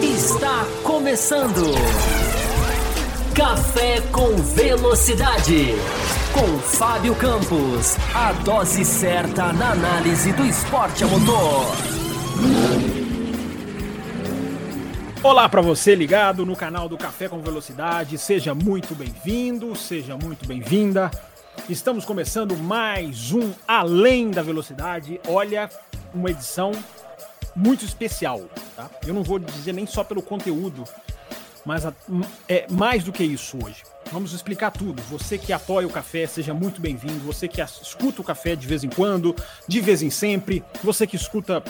[0.00, 1.74] Está começando.
[3.34, 5.74] Café com Velocidade.
[6.32, 7.96] Com Fábio Campos.
[8.14, 11.66] A dose certa na análise do esporte a motor.
[15.20, 18.16] Olá para você ligado no canal do Café com Velocidade.
[18.18, 21.10] Seja muito bem-vindo, seja muito bem-vinda.
[21.66, 25.20] Estamos começando mais um Além da Velocidade.
[25.26, 25.70] Olha,
[26.14, 26.72] uma edição
[27.54, 28.42] muito especial,
[28.76, 28.90] tá?
[29.06, 30.84] Eu não vou dizer nem só pelo conteúdo,
[31.64, 31.92] mas a,
[32.48, 33.82] é mais do que isso hoje.
[34.10, 35.02] Vamos explicar tudo.
[35.04, 37.18] Você que apoia o café, seja muito bem-vindo.
[37.20, 39.34] Você que escuta o café de vez em quando,
[39.66, 40.64] de vez em sempre.
[40.82, 41.62] Você que escuta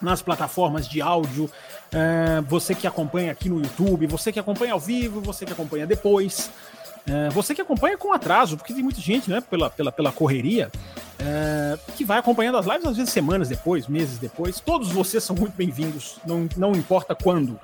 [0.00, 1.50] nas plataformas de áudio,
[1.92, 5.86] é, você que acompanha aqui no YouTube, você que acompanha ao vivo, você que acompanha
[5.86, 6.50] depois.
[7.06, 10.70] É, você que acompanha com atraso, porque tem muita gente, né, pela, pela, pela correria,
[11.18, 14.60] é, que vai acompanhando as lives, às vezes semanas depois, meses depois.
[14.60, 17.58] Todos vocês são muito bem-vindos, não, não importa quando,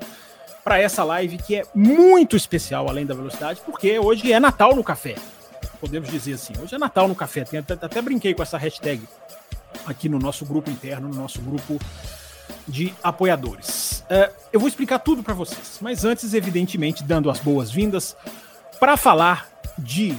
[0.64, 4.82] para essa live que é muito especial, além da velocidade, porque hoje é Natal no
[4.82, 5.14] café.
[5.80, 7.44] Podemos dizer assim, hoje é Natal no café.
[7.44, 9.02] Tem, até, até brinquei com essa hashtag
[9.86, 11.78] aqui no nosso grupo interno, no nosso grupo
[12.66, 14.04] de apoiadores.
[14.10, 18.16] É, eu vou explicar tudo para vocês, mas antes, evidentemente, dando as boas-vindas
[18.78, 20.16] para falar de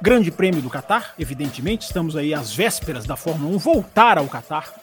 [0.00, 4.74] Grande Prêmio do Catar, evidentemente, estamos aí às vésperas da Fórmula 1 voltar ao Catar.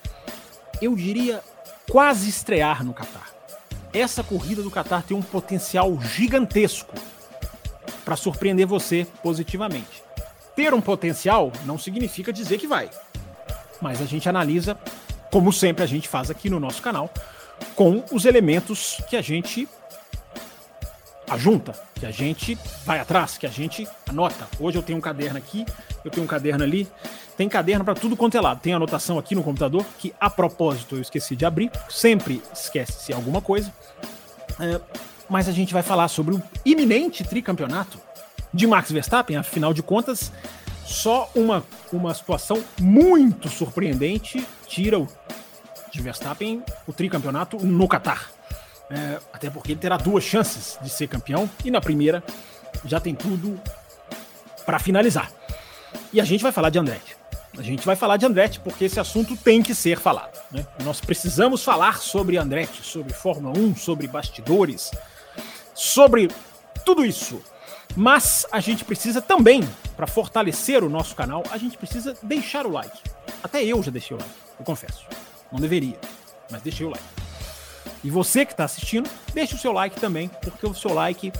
[0.81, 1.41] Eu diria
[1.89, 3.29] quase estrear no Catar.
[3.93, 6.93] Essa corrida do Catar tem um potencial gigantesco
[8.05, 10.03] para surpreender você positivamente.
[10.55, 12.89] Ter um potencial não significa dizer que vai,
[13.81, 14.77] mas a gente analisa,
[15.31, 17.09] como sempre a gente faz aqui no nosso canal,
[17.75, 19.67] com os elementos que a gente
[21.30, 24.47] ajunta, que a gente vai atrás, que a gente anota.
[24.59, 25.66] Hoje eu tenho um caderno aqui,
[26.03, 26.88] eu tenho um caderno ali.
[27.38, 28.59] Tem caderno para tudo quanto é lado.
[28.59, 31.72] Tem anotação aqui no computador, que a propósito eu esqueci de abrir.
[31.89, 33.73] Sempre esquece-se alguma coisa.
[34.59, 34.81] É,
[35.30, 37.97] mas a gente vai falar sobre o iminente tricampeonato
[38.53, 39.38] de Max Verstappen.
[39.38, 40.34] Afinal de contas,
[40.85, 41.63] só uma,
[41.94, 45.07] uma situação muito surpreendente tira o
[45.91, 48.31] de Verstappen o tricampeonato no Qatar.
[48.89, 52.23] É, até porque ele terá duas chances de ser campeão e na primeira
[52.85, 53.59] já tem tudo
[54.66, 55.31] para finalizar.
[56.11, 57.16] E a gente vai falar de Andretti.
[57.57, 60.39] A gente vai falar de Andretti porque esse assunto tem que ser falado.
[60.51, 60.66] Né?
[60.83, 64.91] Nós precisamos falar sobre Andretti, sobre Fórmula 1, sobre bastidores,
[65.73, 66.29] sobre
[66.85, 67.41] tudo isso.
[67.95, 69.67] Mas a gente precisa também,
[69.97, 72.99] para fortalecer o nosso canal, a gente precisa deixar o like.
[73.44, 75.05] Até eu já deixei o like, eu confesso.
[75.51, 75.99] Não deveria,
[76.51, 77.19] mas deixei o like.
[78.03, 81.33] E você que está assistindo, deixe o seu like também, porque o seu like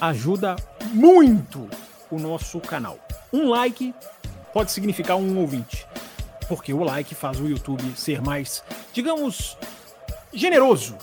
[0.00, 0.56] ajuda
[0.92, 1.68] muito
[2.10, 2.98] o nosso canal.
[3.32, 3.94] Um like
[4.52, 5.86] pode significar um ouvinte,
[6.48, 9.56] porque o like faz o YouTube ser mais, digamos,
[10.32, 10.96] generoso.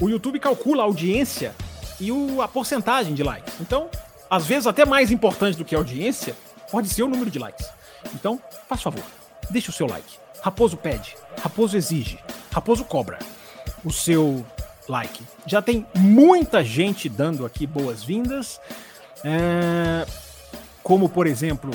[0.00, 1.54] O YouTube calcula a audiência
[2.00, 3.54] e o, a porcentagem de likes.
[3.60, 3.90] Então,
[4.30, 6.34] às vezes, até mais importante do que a audiência,
[6.70, 7.68] pode ser o número de likes.
[8.14, 9.04] Então, faz favor,
[9.50, 10.18] deixe o seu like.
[10.42, 12.18] Raposo pede, Raposo exige,
[12.52, 13.18] Raposo cobra
[13.86, 14.44] o seu
[14.88, 15.22] like.
[15.46, 18.60] Já tem muita gente dando aqui boas-vindas,
[19.24, 20.04] é,
[20.82, 21.70] como por exemplo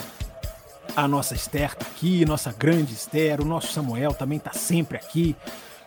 [0.95, 5.35] a nossa Esther tá aqui, nossa grande Esther, o nosso Samuel também tá sempre aqui.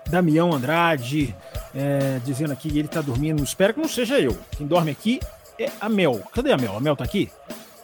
[0.09, 1.35] Damião Andrade
[1.75, 3.43] é, dizendo aqui que ele tá dormindo.
[3.43, 4.37] Espero que não seja eu.
[4.51, 5.21] Quem dorme aqui
[5.59, 6.21] é a Mel.
[6.33, 6.77] Cadê a Mel?
[6.77, 7.31] A Mel tá aqui?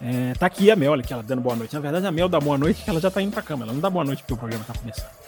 [0.03, 1.75] É, tá aqui a Mel, olha que ela dando boa noite.
[1.75, 3.65] Na verdade, a Mel dá boa noite que ela já tá indo pra cama.
[3.65, 5.20] Ela não dá boa noite porque o programa tá começando.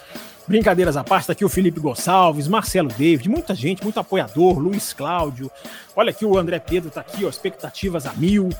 [0.53, 4.93] Brincadeiras à parte, tá aqui o Felipe Gonçalves, Marcelo David, muita gente, muito apoiador, Luiz
[4.93, 5.51] Cláudio.
[5.97, 8.51] Olha aqui o André Pedro tá aqui, ó, expectativas a mil.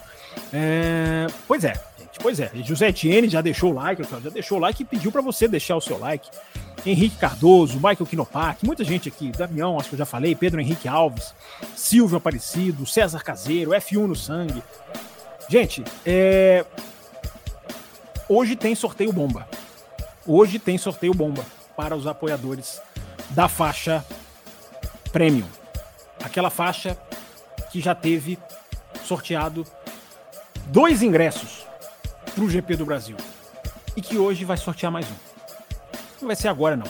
[0.51, 1.27] É...
[1.47, 2.51] Pois é, gente, pois é.
[2.65, 5.77] José Etienne já deixou o like, já deixou o like e pediu para você deixar
[5.77, 6.31] o seu like.
[6.87, 10.89] Henrique Cardoso, Michael Quinopac, muita gente aqui, Damião, acho que eu já falei, Pedro Henrique
[10.89, 11.35] Alves,
[11.77, 14.63] Silvio Aparecido, César Caseiro, F1 no sangue.
[15.47, 16.65] Gente, é...
[18.27, 19.47] hoje tem sorteio bomba.
[20.27, 21.45] Hoje tem sorteio bomba
[21.77, 22.81] para os apoiadores
[23.31, 24.05] da faixa
[25.13, 25.49] Premium.
[26.25, 26.97] Aquela faixa
[27.71, 28.39] que já teve
[29.05, 29.67] sorteado
[30.67, 31.67] dois ingressos
[32.35, 33.17] para o GP do Brasil
[33.97, 35.15] e que hoje vai sortear mais um.
[36.21, 36.87] Não vai ser agora, não.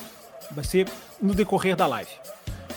[0.50, 0.88] Vai ser
[1.20, 2.10] no decorrer da live.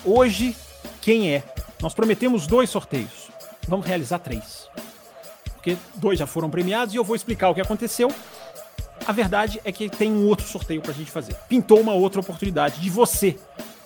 [0.04, 0.56] Hoje,
[1.02, 1.44] quem é?
[1.82, 3.30] Nós prometemos dois sorteios.
[3.68, 4.70] Vamos realizar três.
[5.54, 8.10] Porque dois já foram premiados e eu vou explicar o que aconteceu
[9.06, 11.36] a verdade é que tem um outro sorteio para a gente fazer.
[11.48, 13.38] Pintou uma outra oportunidade de você,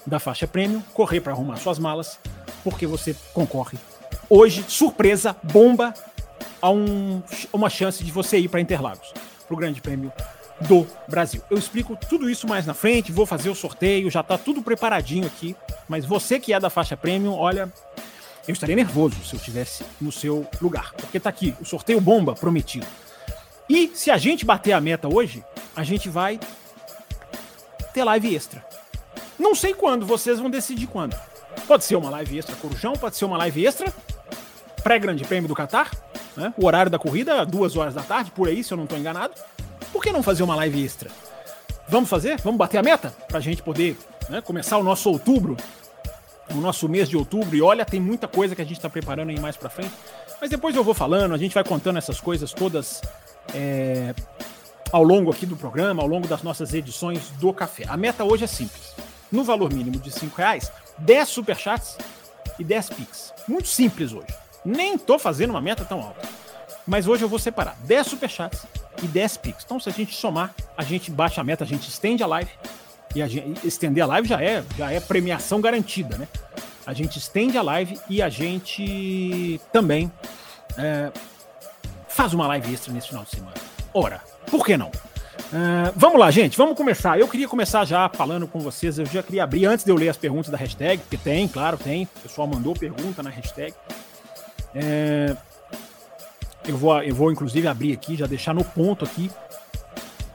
[0.06, 2.20] da faixa premium, correr para arrumar suas malas,
[2.64, 3.78] porque você concorre.
[4.30, 5.94] Hoje, surpresa, bomba,
[6.62, 7.22] a um,
[7.52, 9.14] uma chance de você ir para Interlagos,
[9.48, 10.12] para o Grande Prêmio
[10.62, 11.42] do Brasil.
[11.50, 15.26] Eu explico tudo isso mais na frente, vou fazer o sorteio, já está tudo preparadinho
[15.26, 15.56] aqui.
[15.88, 17.72] Mas você que é da faixa premium, olha,
[18.48, 22.34] eu estaria nervoso se eu estivesse no seu lugar, porque está aqui o sorteio bomba
[22.34, 22.86] prometido.
[23.70, 25.44] E se a gente bater a meta hoje,
[25.76, 26.40] a gente vai
[27.94, 28.66] ter live extra.
[29.38, 31.16] Não sei quando, vocês vão decidir quando.
[31.68, 33.94] Pode ser uma live extra Corujão, pode ser uma live extra
[34.80, 35.92] pré-grande prêmio do Qatar,
[36.36, 36.54] né?
[36.58, 39.34] o horário da corrida, duas horas da tarde, por aí, se eu não estou enganado.
[39.92, 41.12] Por que não fazer uma live extra?
[41.88, 42.40] Vamos fazer?
[42.42, 43.14] Vamos bater a meta?
[43.28, 43.98] Para a gente poder
[44.30, 45.58] né, começar o nosso outubro,
[46.52, 47.56] o nosso mês de outubro.
[47.56, 49.94] E olha, tem muita coisa que a gente está preparando aí mais para frente.
[50.40, 53.02] Mas depois eu vou falando, a gente vai contando essas coisas todas
[53.54, 54.14] é,
[54.92, 57.86] ao longo aqui do programa, ao longo das nossas edições do café.
[57.88, 58.96] A meta hoje é simples.
[59.32, 61.98] No valor mínimo de 5 reais, 10 superchats
[62.58, 63.34] e 10 pics.
[63.48, 64.34] Muito simples hoje.
[64.66, 66.28] Nem tô fazendo uma meta tão alta.
[66.86, 68.66] Mas hoje eu vou separar 10 superchats
[69.04, 69.64] e 10 pics.
[69.64, 72.52] Então, se a gente somar, a gente baixa a meta, a gente estende a live.
[73.16, 76.28] E a gente, estender a live já é, já é premiação garantida, né?
[76.86, 80.12] A gente estende a live e a gente também
[80.78, 81.12] é,
[82.10, 83.56] faz uma live extra nesse final de semana.
[83.94, 84.88] Ora, por que não?
[84.88, 87.20] Uh, vamos lá, gente, vamos começar.
[87.20, 89.00] Eu queria começar já falando com vocês.
[89.00, 91.78] Eu já queria abrir antes de eu ler as perguntas da hashtag, porque tem, claro,
[91.78, 92.04] tem.
[92.04, 93.74] O pessoal mandou pergunta na hashtag.
[94.76, 95.36] É,
[96.68, 99.32] eu, vou, eu vou, inclusive, abrir aqui, já deixar no ponto aqui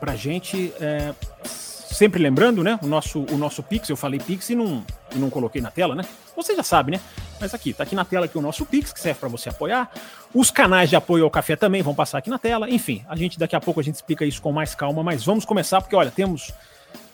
[0.00, 0.72] pra gente.
[0.80, 2.78] É, sempre lembrando, né?
[2.82, 4.84] O nosso, o nosso Pix, eu falei Pix e não,
[5.14, 6.04] e não coloquei na tela, né?
[6.34, 7.00] Você já sabe, né?
[7.40, 9.90] Mas aqui, tá aqui na tela aqui o nosso Pix, que serve para você apoiar.
[10.32, 12.70] Os canais de apoio ao café também vão passar aqui na tela.
[12.70, 15.44] Enfim, a gente daqui a pouco a gente explica isso com mais calma, mas vamos
[15.44, 16.52] começar porque olha, temos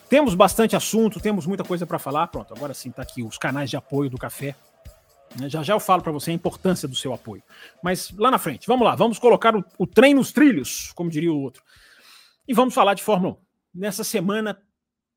[0.09, 2.27] temos bastante assunto, temos muita coisa para falar.
[2.27, 4.55] Pronto, agora sim tá aqui os canais de apoio do café
[5.39, 7.43] né, já já eu falo para você a importância do seu apoio.
[7.81, 11.31] Mas lá na frente, vamos lá, vamos colocar o, o trem nos trilhos, como diria
[11.31, 11.63] o outro.
[12.47, 13.79] E vamos falar de Fórmula 1.
[13.79, 14.61] Nessa semana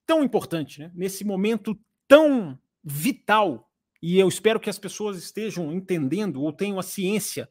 [0.06, 0.90] tão importante, né?
[0.94, 3.68] nesse momento tão vital,
[4.04, 7.48] e eu espero que as pessoas estejam entendendo ou tenham a ciência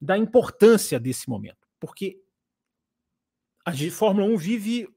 [0.00, 2.20] da importância desse momento, porque
[3.64, 4.88] a Fórmula 1 vive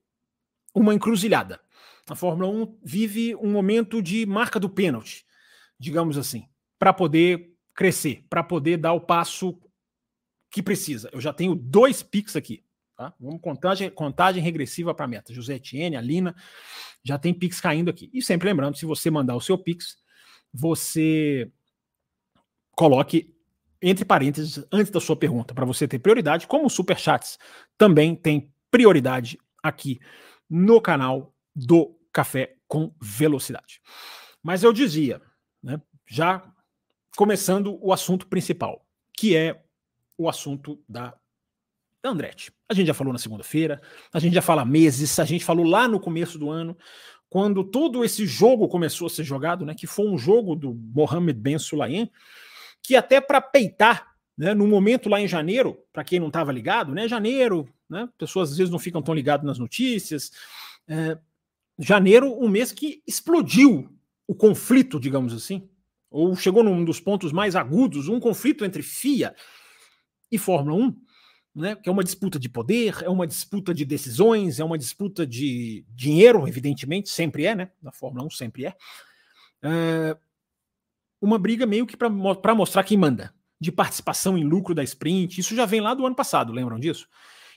[0.76, 1.60] uma encruzilhada.
[2.08, 5.26] A Fórmula 1 vive um momento de marca do pênalti,
[5.80, 6.48] digamos assim
[6.80, 9.62] para poder crescer, para poder dar o passo
[10.50, 11.10] que precisa.
[11.12, 12.64] Eu já tenho dois Pix aqui.
[12.96, 13.14] Tá?
[13.20, 15.34] Vamos contagem, contagem regressiva para a meta.
[15.34, 16.36] José Etienne, Alina,
[17.04, 18.10] já tem Pix caindo aqui.
[18.14, 19.98] E sempre lembrando, se você mandar o seu Pix,
[20.54, 21.52] você
[22.72, 23.34] coloque
[23.82, 27.38] entre parênteses antes da sua pergunta, para você ter prioridade, como os superchats
[27.78, 30.00] também tem prioridade aqui
[30.50, 33.82] no canal do Café com Velocidade.
[34.44, 35.22] Mas eu dizia,
[35.62, 36.44] né, já
[37.16, 39.64] começando o assunto principal, que é
[40.18, 41.18] o assunto da,
[42.04, 42.52] Andretti.
[42.68, 43.82] A gente já falou na segunda-feira,
[44.14, 46.78] a gente já fala meses, a gente falou lá no começo do ano,
[47.30, 51.40] quando todo esse jogo começou a ser jogado, né, que foi um jogo do Mohamed
[51.40, 52.12] Ben Sulayem,
[52.82, 56.94] que até para peitar, né, no momento lá em janeiro, para quem não estava ligado,
[56.94, 60.32] né, janeiro, né, pessoas às vezes não ficam tão ligadas nas notícias,
[60.88, 61.18] é,
[61.78, 63.90] janeiro, um mês que explodiu
[64.28, 65.70] o conflito, digamos assim,
[66.10, 69.36] ou chegou num dos pontos mais agudos, um conflito entre FIA
[70.32, 70.96] e Fórmula 1,
[71.60, 75.28] né, que é uma disputa de poder, é uma disputa de decisões, é uma disputa
[75.28, 77.72] de dinheiro, evidentemente, sempre é, né?
[77.82, 78.76] Na Fórmula 1 sempre é.
[79.62, 80.18] é
[81.22, 85.40] uma briga meio que para mostrar quem manda, de participação em lucro da sprint.
[85.42, 87.08] Isso já vem lá do ano passado, lembram disso?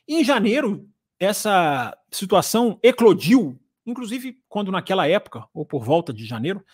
[0.06, 3.56] Em janeiro, essa situação eclodiu,
[3.86, 6.64] inclusive quando naquela época, ou por volta de janeiro,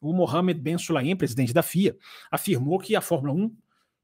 [0.00, 1.96] o Mohamed Ben Sulayem, presidente da FIA,
[2.30, 3.56] afirmou que a Fórmula 1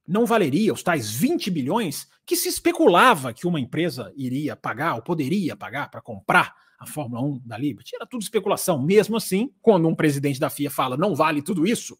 [0.09, 5.03] não valeria os tais 20 bilhões que se especulava que uma empresa iria pagar ou
[5.03, 7.95] poderia pagar para comprar a Fórmula 1 da Liberty.
[7.95, 8.81] Era tudo especulação.
[8.81, 11.99] Mesmo assim, quando um presidente da FIA fala não vale tudo isso,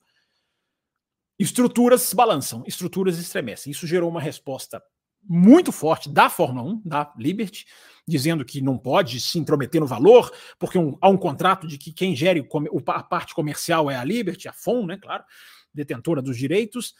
[1.39, 3.71] estruturas balançam, estruturas estremecem.
[3.71, 4.83] Isso gerou uma resposta
[5.23, 7.67] muito forte da Fórmula 1, da Liberty,
[8.07, 11.93] dizendo que não pode se intrometer no valor, porque um, há um contrato de que
[11.93, 15.25] quem gere o, a parte comercial é a Liberty, a FON, né, claro,
[15.75, 16.95] detentora dos direitos.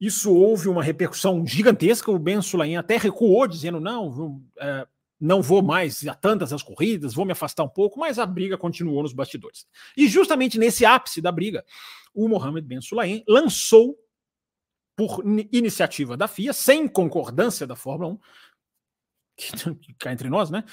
[0.00, 2.10] Isso houve uma repercussão gigantesca.
[2.10, 4.86] O Ben Sulaim até recuou, dizendo: não, é,
[5.20, 8.58] não vou mais a tantas as corridas, vou me afastar um pouco, mas a briga
[8.58, 9.66] continuou nos bastidores.
[9.96, 11.64] E justamente nesse ápice da briga,
[12.12, 13.98] o Mohamed Ben Sulaim lançou,
[14.96, 18.18] por iniciativa da FIA, sem concordância da Fórmula
[19.66, 20.64] 1, que cá entre nós, né?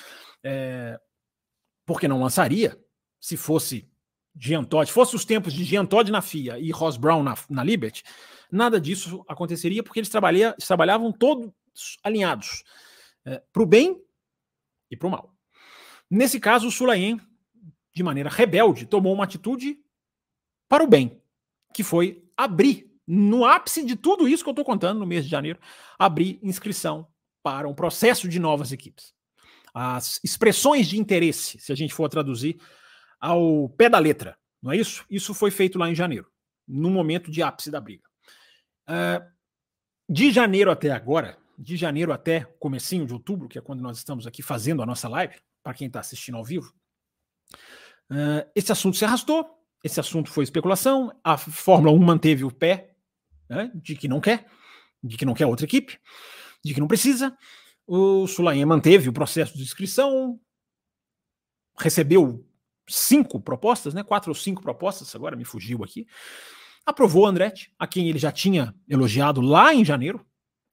[0.43, 0.99] É,
[1.85, 2.77] porque não lançaria
[3.19, 3.89] se fosse
[4.35, 7.63] Jean Todt, fosse os tempos de Jean Todt na FIA e Ross Brown na, na
[7.63, 8.03] Liberty,
[8.51, 11.51] nada disso aconteceria porque eles trabalhavam todos
[12.03, 12.63] alinhados
[13.25, 14.03] é, para o bem
[14.89, 15.33] e para o mal.
[16.09, 17.19] Nesse caso, o Sulaim,
[17.95, 19.79] de maneira rebelde, tomou uma atitude
[20.67, 21.21] para o bem,
[21.73, 25.31] que foi abrir, no ápice de tudo isso que eu estou contando no mês de
[25.31, 25.59] janeiro,
[25.97, 27.07] abrir inscrição
[27.43, 29.13] para um processo de novas equipes.
[29.73, 32.59] As expressões de interesse, se a gente for traduzir
[33.19, 35.05] ao pé da letra, não é isso?
[35.09, 36.27] Isso foi feito lá em janeiro,
[36.67, 38.03] no momento de ápice da briga.
[38.91, 39.25] Uh,
[40.09, 44.27] de janeiro até agora, de janeiro até comecinho de outubro, que é quando nós estamos
[44.27, 46.73] aqui fazendo a nossa live, para quem está assistindo ao vivo,
[48.11, 49.49] uh, esse assunto se arrastou,
[49.81, 52.93] esse assunto foi especulação, a Fórmula 1 manteve o pé
[53.49, 54.45] né, de que não quer,
[55.01, 55.97] de que não quer outra equipe,
[56.63, 57.35] de que não precisa.
[57.87, 60.39] O Sulaim manteve o processo de inscrição,
[61.79, 62.45] recebeu
[62.87, 64.03] cinco propostas, né?
[64.03, 66.05] Quatro ou cinco propostas, agora me fugiu aqui.
[66.91, 70.25] Aprovou o Andretti, a quem ele já tinha elogiado lá em janeiro,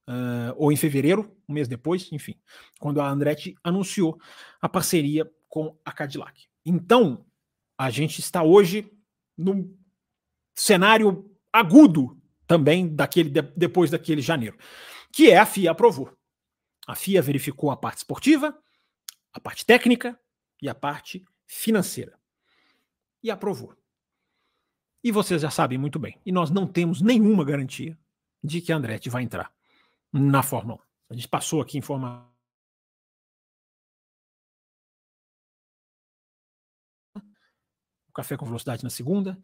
[0.05, 2.37] uh, ou em fevereiro, um mês depois, enfim,
[2.77, 4.19] quando a Andretti anunciou
[4.61, 6.49] a parceria com a Cadillac.
[6.65, 7.25] Então,
[7.77, 8.91] a gente está hoje
[9.37, 9.73] num
[10.53, 14.57] cenário agudo também daquele depois daquele janeiro,
[15.13, 16.13] que é a FIA aprovou.
[16.85, 18.53] A FIA verificou a parte esportiva,
[19.31, 20.19] a parte técnica
[20.61, 22.19] e a parte financeira.
[23.23, 23.78] E aprovou.
[25.03, 26.19] E vocês já sabem muito bem.
[26.25, 27.97] E nós não temos nenhuma garantia
[28.43, 29.51] de que Andretti vai entrar
[30.11, 30.89] na Fórmula 1.
[31.11, 32.27] A gente passou aqui em forma.
[37.15, 39.41] O café com velocidade na segunda.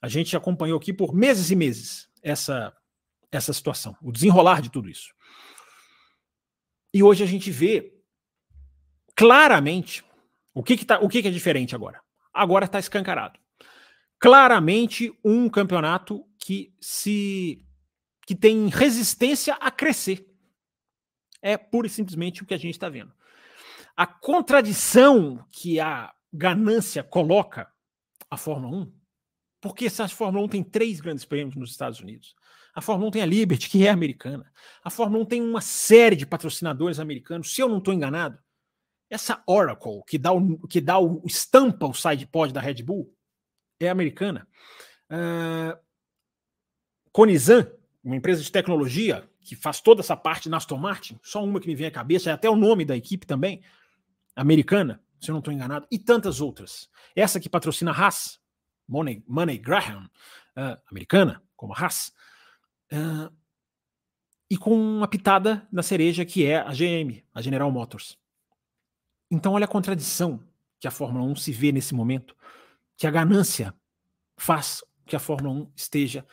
[0.00, 2.76] A gente acompanhou aqui por meses e meses essa,
[3.30, 5.12] essa situação, o desenrolar de tudo isso.
[6.94, 7.92] E hoje a gente vê
[9.16, 10.04] claramente
[10.54, 12.00] o que, que, tá, o que, que é diferente agora?
[12.32, 13.41] Agora está escancarado.
[14.22, 17.66] Claramente um campeonato que se
[18.24, 20.24] que tem resistência a crescer.
[21.42, 23.12] É pura e simplesmente o que a gente está vendo.
[23.96, 27.68] A contradição que a ganância coloca
[28.30, 28.92] a Fórmula 1,
[29.60, 32.36] porque essa Fórmula 1 tem três grandes prêmios nos Estados Unidos.
[32.76, 34.52] A Fórmula 1 tem a Liberty, que é americana.
[34.84, 37.52] A Fórmula 1 tem uma série de patrocinadores americanos.
[37.52, 38.38] Se eu não estou enganado,
[39.10, 43.12] essa Oracle, que dá o, que dá o estampa o sidepod da Red Bull,
[43.86, 44.46] é americana.
[45.10, 45.78] Uh,
[47.12, 47.70] Conizan,
[48.02, 51.66] uma empresa de tecnologia que faz toda essa parte na Aston Martin, só uma que
[51.66, 53.62] me vem à cabeça, é até o nome da equipe também,
[54.34, 56.88] americana, se eu não estou enganado, e tantas outras.
[57.14, 58.40] Essa que patrocina a Haas,
[58.88, 60.08] Money, Money Graham,
[60.56, 62.12] uh, americana, como a Haas,
[62.92, 63.32] uh,
[64.50, 68.18] e com uma pitada na cereja que é a GM, a General Motors.
[69.30, 70.42] Então, olha a contradição
[70.78, 72.36] que a Fórmula 1 se vê nesse momento,
[73.02, 73.74] que a ganância
[74.36, 76.24] faz que a Fórmula 1 esteja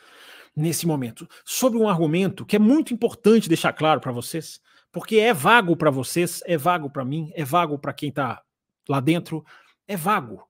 [0.54, 1.28] nesse momento.
[1.44, 4.60] Sobre um argumento que é muito importante deixar claro para vocês,
[4.92, 8.40] porque é vago para vocês, é vago para mim, é vago para quem está
[8.88, 9.44] lá dentro,
[9.88, 10.48] é vago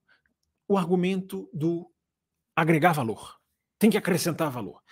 [0.69, 1.91] o argumento do
[2.55, 3.39] agregar valor.
[3.79, 4.83] Tem que acrescentar valor.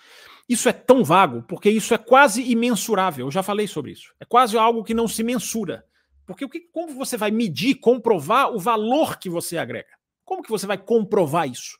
[0.49, 3.27] Isso é tão vago porque isso é quase imensurável.
[3.27, 4.15] Eu já falei sobre isso.
[4.19, 5.85] É quase algo que não se mensura.
[6.25, 9.98] Porque o que, como você vai medir, comprovar o valor que você agrega?
[10.29, 11.79] Como que você vai comprovar isso?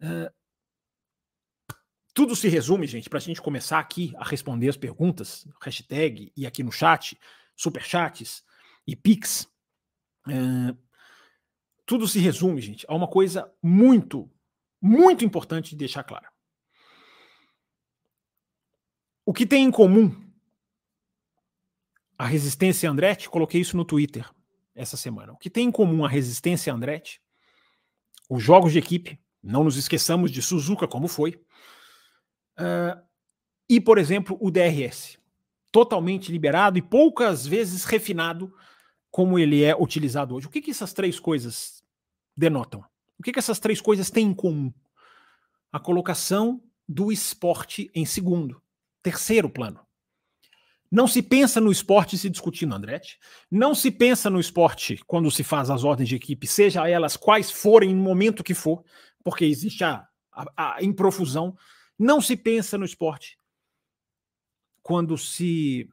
[0.00, 0.28] Uh,
[2.12, 6.44] tudo se resume, gente, para a gente começar aqui a responder as perguntas, hashtag e
[6.44, 7.16] aqui no chat,
[7.54, 8.42] superchats
[8.84, 9.48] e pix.
[10.26, 10.76] Uh,
[11.86, 14.28] tudo se resume, gente, a uma coisa muito,
[14.80, 16.32] muito importante de deixar clara.
[19.24, 20.10] O que tem em comum
[22.18, 24.28] a resistência Andretti, coloquei isso no Twitter
[24.74, 25.32] essa semana.
[25.32, 27.22] O que tem em comum a resistência Andretti,
[28.32, 31.38] os jogos de equipe, não nos esqueçamos de Suzuka, como foi,
[32.58, 32.98] uh,
[33.68, 35.18] e, por exemplo, o DRS,
[35.70, 38.50] totalmente liberado e poucas vezes refinado
[39.10, 40.46] como ele é utilizado hoje.
[40.46, 41.84] O que, que essas três coisas
[42.34, 42.82] denotam?
[43.18, 44.72] O que, que essas três coisas têm em comum?
[45.70, 48.62] A colocação do esporte em segundo,
[49.02, 49.80] terceiro plano.
[50.92, 53.18] Não se pensa no esporte se discutindo, Andretti.
[53.50, 57.50] Não se pensa no esporte quando se faz as ordens de equipe, seja elas quais
[57.50, 58.84] forem, no momento que for,
[59.24, 61.56] porque existe a, a, a improfusão.
[61.98, 63.38] Não se pensa no esporte
[64.82, 65.88] quando se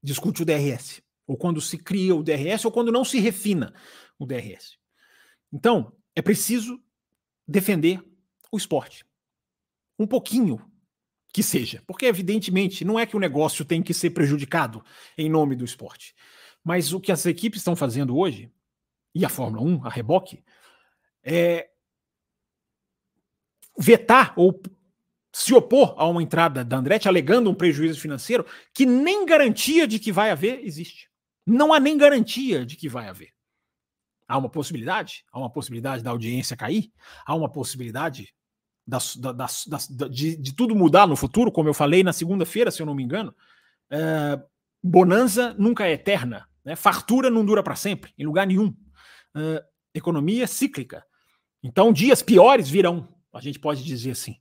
[0.00, 3.74] discute o DRS, ou quando se cria o DRS, ou quando não se refina
[4.16, 4.78] o DRS.
[5.52, 6.80] Então, é preciso
[7.48, 8.00] defender
[8.52, 9.04] o esporte.
[9.98, 10.64] Um pouquinho
[11.32, 11.82] que seja.
[11.86, 14.84] Porque, evidentemente, não é que o negócio tem que ser prejudicado
[15.16, 16.14] em nome do esporte.
[16.62, 18.52] Mas o que as equipes estão fazendo hoje,
[19.14, 20.44] e a Fórmula 1, a reboque,
[21.22, 21.70] é
[23.78, 24.60] vetar ou
[25.32, 29.98] se opor a uma entrada da Andretti, alegando um prejuízo financeiro que nem garantia de
[29.98, 31.10] que vai haver existe.
[31.46, 33.32] Não há nem garantia de que vai haver.
[34.28, 35.24] Há uma possibilidade?
[35.32, 36.92] Há uma possibilidade da audiência cair?
[37.24, 38.34] Há uma possibilidade
[38.86, 42.82] das, das, das, de, de, tudo mudar no futuro, como eu falei na segunda-feira, se
[42.82, 43.34] eu não me engano.
[43.90, 44.40] É,
[44.82, 46.48] bonança nunca é eterna.
[46.64, 46.76] Né?
[46.76, 48.74] Fartura não dura para sempre, em lugar nenhum.
[49.34, 51.04] É, economia cíclica.
[51.62, 54.36] Então, dias piores virão, a gente pode dizer assim.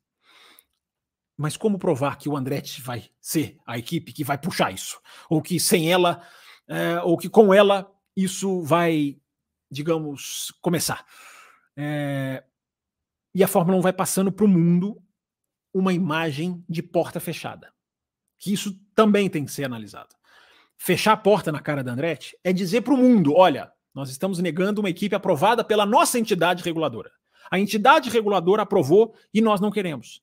[1.38, 5.00] Mas como provar que o Andretti vai ser a equipe que vai puxar isso?
[5.30, 6.22] Ou que sem ela,
[6.68, 9.18] é, ou que com ela isso vai,
[9.70, 11.06] digamos, começar?
[11.76, 12.44] É,
[13.34, 15.02] e a Fórmula 1 vai passando para o mundo
[15.74, 17.74] uma imagem de porta fechada.
[18.38, 20.16] Que isso também tem que ser analisado.
[20.78, 24.40] Fechar a porta na cara da Andretti é dizer para o mundo: olha, nós estamos
[24.40, 27.12] negando uma equipe aprovada pela nossa entidade reguladora.
[27.50, 30.22] A entidade reguladora aprovou e nós não queremos.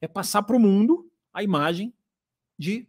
[0.00, 1.94] É passar para o mundo a imagem
[2.58, 2.88] de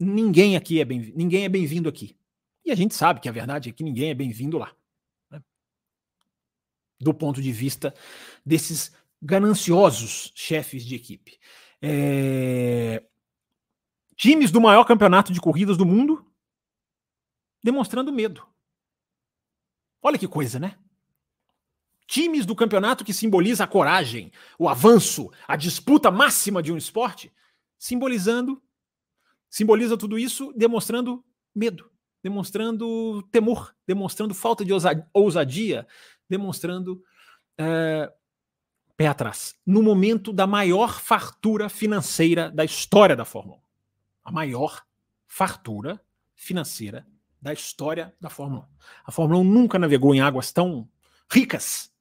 [0.00, 2.16] ninguém aqui é bem ninguém é bem-vindo aqui.
[2.64, 4.75] E a gente sabe que a verdade é que ninguém é bem-vindo lá
[6.98, 7.94] do ponto de vista
[8.44, 11.38] desses gananciosos chefes de equipe.
[11.80, 13.02] É...
[14.16, 16.24] Times do maior campeonato de corridas do mundo
[17.62, 18.46] demonstrando medo.
[20.00, 20.78] Olha que coisa, né?
[22.06, 27.32] Times do campeonato que simboliza a coragem, o avanço, a disputa máxima de um esporte,
[27.76, 28.62] simbolizando,
[29.50, 31.90] simboliza tudo isso demonstrando medo,
[32.22, 34.72] demonstrando temor, demonstrando falta de
[35.12, 35.86] ousadia,
[36.28, 37.02] demonstrando
[37.58, 38.12] é,
[38.96, 39.54] pé atrás.
[39.64, 43.60] No momento da maior fartura financeira da história da Fórmula 1.
[44.24, 44.84] A maior
[45.26, 46.00] fartura
[46.34, 47.06] financeira
[47.40, 48.66] da história da Fórmula 1.
[49.06, 50.88] A Fórmula 1 nunca navegou em águas tão
[51.30, 51.92] ricas,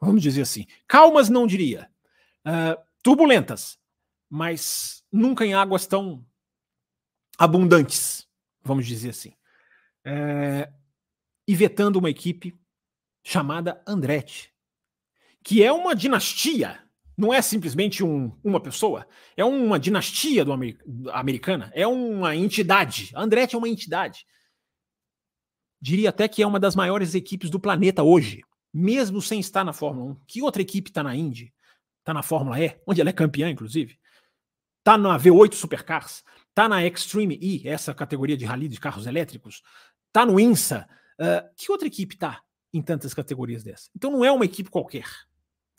[0.00, 0.66] vamos dizer assim.
[0.86, 1.90] Calmas, não diria.
[2.46, 3.78] Uh, turbulentas,
[4.28, 6.24] mas nunca em águas tão
[7.38, 8.28] abundantes,
[8.62, 9.34] vamos dizer assim.
[10.04, 10.70] É,
[11.46, 12.58] e vetando uma equipe
[13.24, 14.52] chamada Andretti,
[15.42, 16.78] que é uma dinastia,
[17.16, 20.78] não é simplesmente um, uma pessoa, é uma dinastia do Amer,
[21.12, 23.10] americana, é uma entidade.
[23.14, 24.26] Andretti é uma entidade.
[25.80, 29.72] Diria até que é uma das maiores equipes do planeta hoje, mesmo sem estar na
[29.72, 30.14] Fórmula 1.
[30.26, 31.52] Que outra equipe está na Indy?
[32.00, 33.98] Está na Fórmula E, onde ela é campeã, inclusive.
[34.80, 36.24] Está na V8 Supercars.
[36.48, 39.62] Está na Extreme E, essa categoria de rally de carros elétricos.
[40.08, 40.88] Está no INSA.
[41.18, 42.42] Uh, que outra equipe está?
[42.74, 43.88] Em tantas categorias dessa.
[43.94, 45.06] Então não é uma equipe qualquer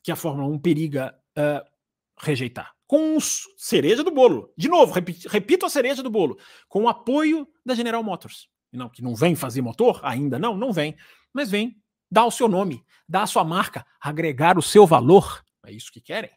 [0.02, 1.70] que a Fórmula 1 periga uh,
[2.18, 2.74] rejeitar.
[2.88, 4.54] Com cereja do bolo.
[4.58, 6.40] De novo, repito, repito a cereja do bolo.
[6.70, 8.48] Com o apoio da General Motors.
[8.72, 10.96] Não, que não vem fazer motor, ainda não, não vem.
[11.34, 15.44] Mas vem dar o seu nome, dar a sua marca, agregar o seu valor.
[15.66, 16.32] É isso que querem.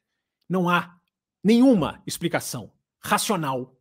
[0.48, 0.96] Não há
[1.44, 3.76] nenhuma explicação racional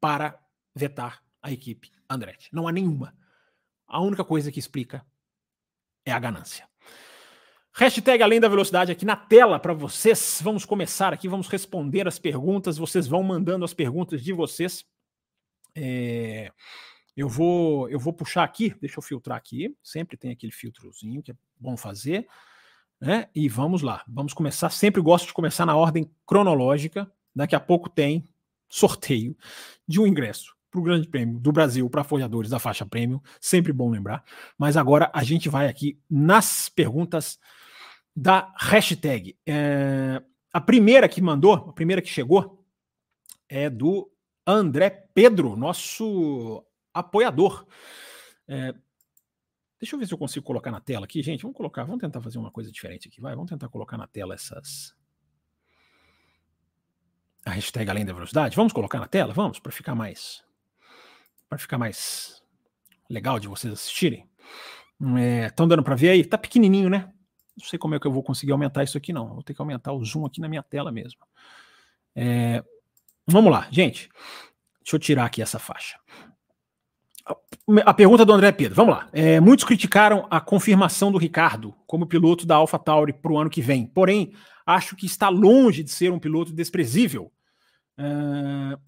[0.00, 0.38] para
[0.74, 2.48] vetar a equipe Andretti.
[2.52, 3.16] Não há nenhuma.
[3.86, 5.06] A única coisa que explica
[6.04, 6.68] é a ganância.
[7.74, 10.40] Hashtag Além da Velocidade aqui na tela para vocês.
[10.42, 12.76] Vamos começar aqui, vamos responder as perguntas.
[12.76, 14.84] Vocês vão mandando as perguntas de vocês.
[15.74, 16.52] É,
[17.16, 19.74] eu vou eu vou puxar aqui, deixa eu filtrar aqui.
[19.82, 22.26] Sempre tem aquele filtrozinho que é bom fazer.
[23.00, 23.28] Né?
[23.34, 24.68] E vamos lá, vamos começar.
[24.70, 27.10] Sempre gosto de começar na ordem cronológica.
[27.34, 28.28] Daqui a pouco tem
[28.68, 29.34] sorteio
[29.88, 33.72] de um ingresso para o Grande Prêmio do Brasil para apoiadores da faixa prêmio, sempre
[33.74, 34.24] bom lembrar.
[34.56, 37.38] Mas agora a gente vai aqui nas perguntas
[38.16, 39.36] da hashtag.
[39.46, 42.64] É, a primeira que mandou, a primeira que chegou,
[43.48, 44.10] é do
[44.46, 47.66] André Pedro, nosso apoiador.
[48.48, 48.72] É,
[49.78, 51.42] deixa eu ver se eu consigo colocar na tela aqui, gente.
[51.42, 53.34] Vamos colocar, vamos tentar fazer uma coisa diferente aqui, vai.
[53.34, 54.94] Vamos tentar colocar na tela essas.
[57.44, 58.56] A hashtag além da velocidade.
[58.56, 59.34] Vamos colocar na tela?
[59.34, 60.42] Vamos, para ficar mais
[61.52, 62.42] para ficar mais
[63.10, 64.26] legal de vocês assistirem.
[65.46, 66.24] Estão é, dando para ver aí?
[66.24, 67.12] Tá pequenininho, né?
[67.54, 69.34] Não sei como é que eu vou conseguir aumentar isso aqui, não.
[69.34, 71.20] Vou ter que aumentar o zoom aqui na minha tela mesmo.
[72.16, 72.64] É,
[73.26, 74.08] vamos lá, gente.
[74.82, 75.98] Deixa eu tirar aqui essa faixa.
[77.84, 79.10] A pergunta do André Pedro, vamos lá.
[79.12, 83.60] É, muitos criticaram a confirmação do Ricardo como piloto da AlphaTauri para o ano que
[83.60, 83.84] vem.
[83.84, 84.32] Porém,
[84.64, 87.30] acho que está longe de ser um piloto desprezível.
[87.98, 88.78] É,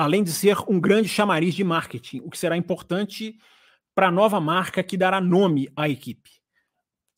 [0.00, 3.38] além de ser um grande chamariz de marketing, o que será importante
[3.94, 6.30] para a nova marca que dará nome à equipe.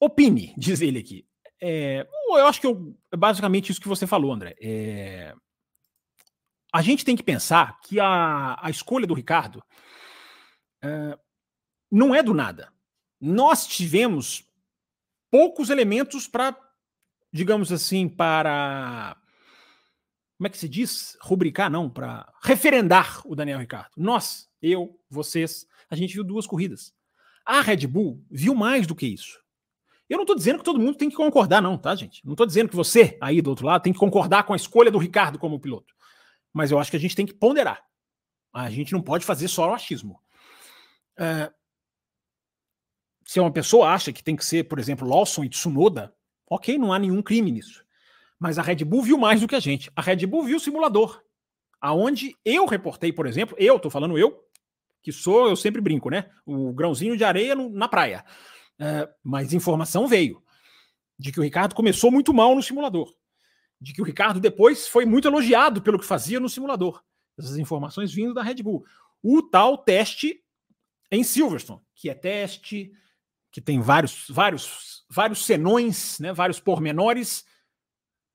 [0.00, 1.24] Opine, diz ele aqui.
[1.60, 4.56] É, eu acho que eu, é basicamente isso que você falou, André.
[4.60, 5.32] É,
[6.74, 9.62] a gente tem que pensar que a, a escolha do Ricardo
[10.82, 11.16] é,
[11.88, 12.72] não é do nada.
[13.20, 14.44] Nós tivemos
[15.30, 16.58] poucos elementos para,
[17.32, 19.16] digamos assim, para
[20.42, 21.16] como é que se diz?
[21.20, 23.92] Rubricar, não, para referendar o Daniel Ricardo.
[23.96, 26.92] Nós, eu, vocês, a gente viu duas corridas.
[27.46, 29.40] A Red Bull viu mais do que isso.
[30.10, 32.26] Eu não estou dizendo que todo mundo tem que concordar, não, tá, gente?
[32.26, 34.90] Não estou dizendo que você, aí do outro lado, tem que concordar com a escolha
[34.90, 35.94] do Ricardo como piloto.
[36.52, 37.80] Mas eu acho que a gente tem que ponderar.
[38.52, 40.20] A gente não pode fazer só o achismo.
[41.16, 41.52] É...
[43.24, 46.12] Se uma pessoa acha que tem que ser, por exemplo, Lawson e Tsunoda,
[46.50, 47.81] ok, não há nenhum crime nisso.
[48.42, 49.88] Mas a Red Bull viu mais do que a gente.
[49.94, 51.22] A Red Bull viu o simulador.
[51.80, 54.44] Aonde eu reportei, por exemplo, eu, estou falando eu,
[55.00, 56.28] que sou, eu sempre brinco, né?
[56.44, 58.24] O grãozinho de areia no, na praia.
[58.80, 60.42] É, mas informação veio
[61.16, 63.14] de que o Ricardo começou muito mal no simulador.
[63.80, 67.00] De que o Ricardo depois foi muito elogiado pelo que fazia no simulador.
[67.38, 68.84] Essas informações vindo da Red Bull.
[69.22, 70.42] O tal teste
[71.12, 72.92] em Silverstone, que é teste
[73.52, 77.44] que tem vários, vários, vários senões, né, vários pormenores,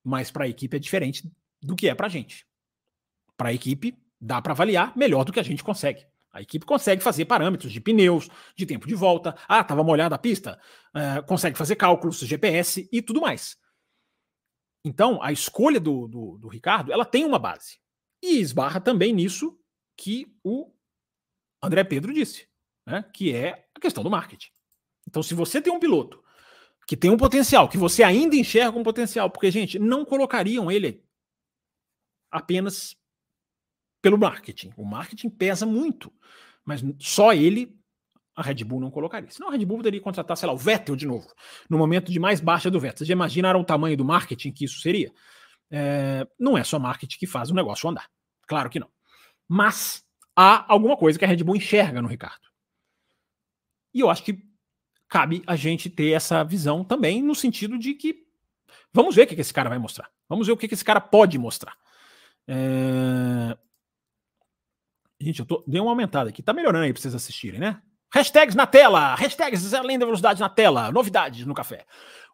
[0.07, 1.29] mas para a equipe é diferente
[1.61, 2.47] do que é para a gente.
[3.35, 6.07] Para a equipe, dá para avaliar melhor do que a gente consegue.
[6.31, 9.35] A equipe consegue fazer parâmetros de pneus, de tempo de volta.
[9.49, 10.57] Ah, estava molhada a pista.
[10.95, 13.57] Uh, consegue fazer cálculos, GPS e tudo mais.
[14.85, 17.77] Então, a escolha do, do, do Ricardo, ela tem uma base.
[18.23, 19.59] E esbarra também nisso
[19.97, 20.71] que o
[21.61, 22.47] André Pedro disse,
[22.85, 23.03] né?
[23.13, 24.51] que é a questão do marketing.
[25.05, 26.23] Então, se você tem um piloto
[26.87, 31.03] que tem um potencial, que você ainda enxerga um potencial, porque, gente, não colocariam ele
[32.31, 32.95] apenas
[34.01, 34.71] pelo marketing.
[34.77, 36.13] O marketing pesa muito,
[36.63, 37.77] mas só ele
[38.33, 39.29] a Red Bull não colocaria.
[39.31, 41.27] Senão a Red Bull poderia contratar, sei lá, o Vettel de novo,
[41.69, 42.99] no momento de mais baixa do Vettel.
[42.99, 45.11] Vocês já imaginaram o tamanho do marketing que isso seria?
[45.69, 48.09] É, não é só marketing que faz o negócio andar.
[48.47, 48.89] Claro que não.
[49.45, 52.47] Mas há alguma coisa que a Red Bull enxerga no Ricardo.
[53.93, 54.46] E eu acho que
[55.07, 58.25] cabe a gente ter essa visão também, no sentido de que
[58.93, 60.09] vamos ver o que esse cara vai mostrar.
[60.27, 61.75] Vamos ver o que esse cara pode mostrar.
[62.47, 63.57] É...
[65.19, 65.63] Gente, eu tô...
[65.67, 66.43] dei uma aumentada aqui.
[66.43, 67.81] Tá melhorando aí pra vocês assistirem, né?
[68.13, 69.15] Hashtags na tela!
[69.15, 70.91] Hashtags além da velocidade na tela.
[70.91, 71.85] Novidades no café.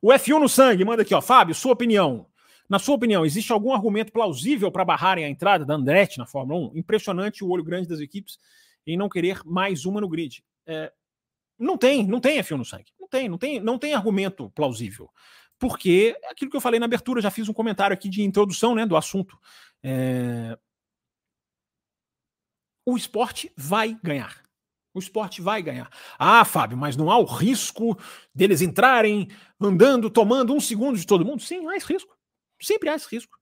[0.02, 1.22] O F1 no sangue, manda aqui, ó.
[1.22, 2.28] Fábio, sua opinião.
[2.70, 6.72] Na sua opinião, existe algum argumento plausível para barrarem a entrada da Andretti na Fórmula
[6.72, 6.78] 1?
[6.78, 8.38] Impressionante o olho grande das equipes
[8.86, 10.44] em não querer mais uma no grid.
[10.66, 10.92] É,
[11.58, 12.92] não tem, não tem F1 no sangue.
[13.00, 15.10] Não tem, não tem, não tem argumento plausível.
[15.60, 18.76] Porque é aquilo que eu falei na abertura, já fiz um comentário aqui de introdução
[18.76, 19.38] né, do assunto.
[19.82, 20.58] É,
[22.86, 24.42] o esporte vai ganhar.
[24.94, 25.90] O esporte vai ganhar.
[26.20, 27.98] Ah, Fábio, mas não há o risco
[28.34, 29.28] deles entrarem
[29.60, 31.42] andando, tomando um segundo de todo mundo?
[31.42, 32.16] Sim, há esse risco.
[32.62, 33.40] Sempre há esse risco.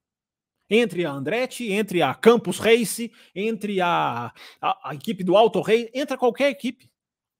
[0.70, 5.90] Entre a Andretti, entre a Campus Race, entre a, a, a equipe do Auto Rei,
[5.94, 6.91] entra qualquer equipe.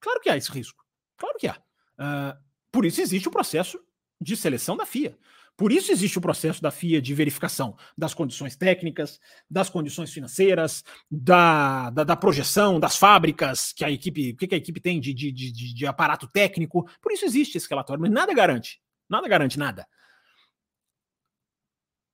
[0.02, 0.84] Claro que há esse risco.
[1.16, 1.54] Claro que há.
[1.54, 2.36] Uh,
[2.72, 3.80] por isso existe o processo
[4.20, 5.16] de seleção da FIA.
[5.56, 10.82] Por isso existe o processo da FIA de verificação das condições técnicas, das condições financeiras,
[11.08, 14.98] da, da, da projeção das fábricas que a equipe, o que, que a equipe tem
[14.98, 16.88] de, de, de, de, aparato técnico.
[17.00, 18.82] Por isso existe esse relatório, mas nada garante.
[19.08, 19.86] Nada garante nada.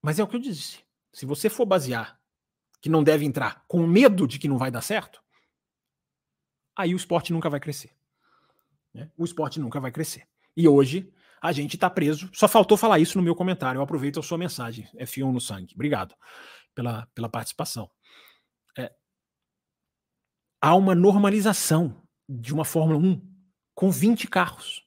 [0.03, 0.81] Mas é o que eu disse.
[1.13, 2.21] Se você for basear
[2.83, 5.23] que não deve entrar com medo de que não vai dar certo,
[6.79, 7.91] aí o esporte nunca vai crescer.
[8.95, 9.11] Né?
[9.17, 10.29] O esporte nunca vai crescer.
[10.57, 11.13] E hoje
[11.43, 12.31] a gente está preso.
[12.33, 13.79] Só faltou falar isso no meu comentário.
[13.79, 15.75] Eu aproveito a sua mensagem, F1 no sangue.
[15.75, 16.15] Obrigado
[16.75, 17.91] pela, pela participação.
[18.77, 18.93] É,
[20.61, 23.21] há uma normalização de uma Fórmula 1
[23.75, 24.87] com 20 carros.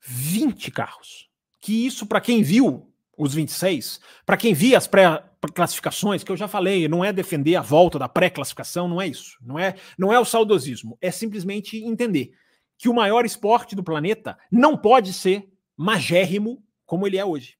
[0.00, 1.28] 20 carros.
[1.60, 2.89] Que isso, para quem viu
[3.20, 7.60] os 26, para quem via as pré-classificações, que eu já falei, não é defender a
[7.60, 9.36] volta da pré-classificação, não é isso.
[9.42, 10.96] Não é, não é o saudosismo.
[11.02, 12.32] É simplesmente entender
[12.78, 17.58] que o maior esporte do planeta não pode ser magérrimo como ele é hoje.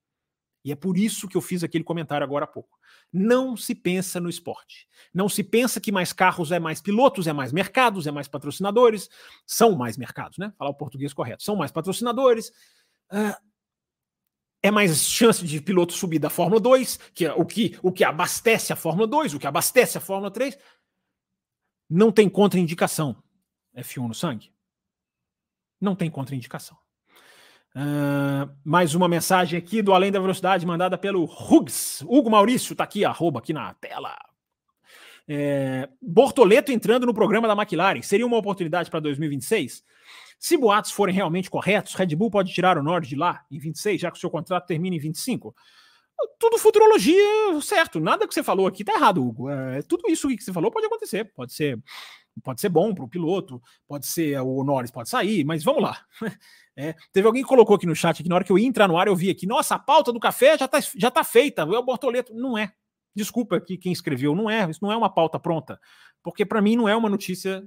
[0.64, 2.78] E é por isso que eu fiz aquele comentário agora há pouco.
[3.12, 4.88] Não se pensa no esporte.
[5.12, 9.10] Não se pensa que mais carros é mais pilotos, é mais mercados, é mais patrocinadores.
[9.46, 10.54] São mais mercados, né?
[10.56, 11.42] Falar o português correto.
[11.42, 12.50] São mais patrocinadores.
[13.12, 13.49] Uh,
[14.62, 18.04] é mais chance de piloto subir da Fórmula 2, que é o que, o que
[18.04, 20.58] abastece a Fórmula 2, o que abastece a Fórmula 3.
[21.88, 23.16] Não tem contraindicação
[23.74, 24.52] F1 no sangue
[25.80, 26.76] não tem contraindicação.
[27.74, 32.02] Uh, mais uma mensagem aqui do Além da Velocidade, mandada pelo Hugs.
[32.02, 34.16] Hugo Maurício, tá aqui, arroba aqui na tela.
[35.32, 39.84] É, Bortoleto entrando no programa da McLaren, seria uma oportunidade para 2026?
[40.40, 44.00] Se boatos forem realmente corretos, Red Bull pode tirar o Norte de lá em 26,
[44.00, 45.54] já que o seu contrato termina em 25?
[46.38, 48.00] Tudo futurologia, certo.
[48.00, 49.50] Nada que você falou aqui tá errado, Hugo.
[49.50, 51.30] É, tudo isso que você falou pode acontecer.
[51.34, 51.78] Pode ser
[52.42, 55.98] pode ser bom para o piloto, pode ser o Norris pode sair, mas vamos lá.
[56.76, 58.88] É, teve alguém que colocou aqui no chat que na hora que eu ia entrar
[58.88, 61.60] no ar eu vi aqui, nossa, a pauta do café já está já tá feita,
[61.60, 62.32] é o Bortoleto.
[62.32, 62.72] Não é,
[63.14, 65.80] Desculpa aqui quem escreveu, não é, isso não é uma pauta pronta,
[66.22, 67.66] porque para mim não é uma notícia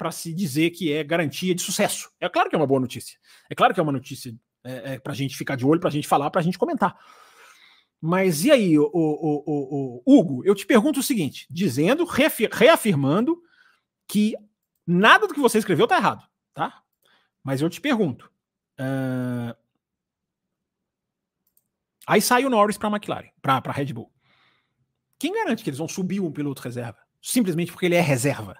[0.00, 2.10] para se dizer que é garantia de sucesso.
[2.18, 3.18] É claro que é uma boa notícia.
[3.50, 4.34] É claro que é uma notícia
[4.64, 6.56] é, é para a gente ficar de olho, para a gente falar, para a gente
[6.56, 6.98] comentar.
[8.00, 10.42] Mas e aí, o, o, o, Hugo?
[10.42, 13.42] Eu te pergunto o seguinte: dizendo, reafirmando
[14.08, 14.34] que
[14.86, 16.82] nada do que você escreveu está errado, tá?
[17.44, 18.32] Mas eu te pergunto.
[18.80, 19.54] Uh...
[22.06, 24.10] Aí sai o Norris para a McLaren, para a Red Bull.
[25.18, 26.96] Quem garante que eles vão subir um piloto reserva?
[27.20, 28.56] Simplesmente porque ele é reserva.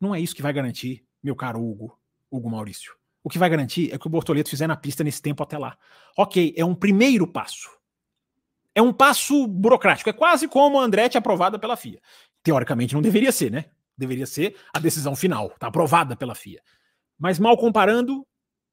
[0.00, 1.98] Não é isso que vai garantir, meu caro Hugo,
[2.30, 2.94] Hugo Maurício.
[3.22, 5.76] O que vai garantir é que o Bortoleto fizer na pista nesse tempo até lá.
[6.16, 7.68] Ok, é um primeiro passo.
[8.74, 10.08] É um passo burocrático.
[10.08, 12.00] É quase como a Andretti aprovada pela FIA.
[12.42, 13.66] Teoricamente não deveria ser, né?
[13.96, 15.48] Deveria ser a decisão final.
[15.48, 16.62] Está aprovada pela FIA.
[17.18, 18.24] Mas mal comparando,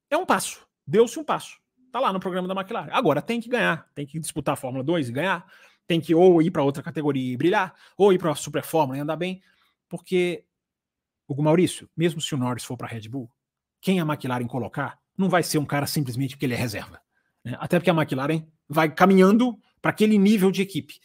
[0.10, 0.66] é um passo.
[0.86, 1.58] Deu-se um passo.
[1.88, 2.90] Está lá no programa da McLaren.
[2.92, 3.90] Agora tem que ganhar.
[3.96, 5.46] Tem que disputar a Fórmula 2 e ganhar.
[5.88, 8.98] Tem que ou ir para outra categoria e brilhar, ou ir para a Super Fórmula
[8.98, 9.42] e andar bem.
[9.90, 10.46] Porque
[11.28, 13.30] Hugo Maurício, mesmo se o Norris for para a Red Bull,
[13.82, 17.02] quem a McLaren colocar não vai ser um cara simplesmente porque ele é reserva.
[17.44, 17.56] Né?
[17.60, 21.00] Até porque a McLaren vai caminhando para aquele nível de equipe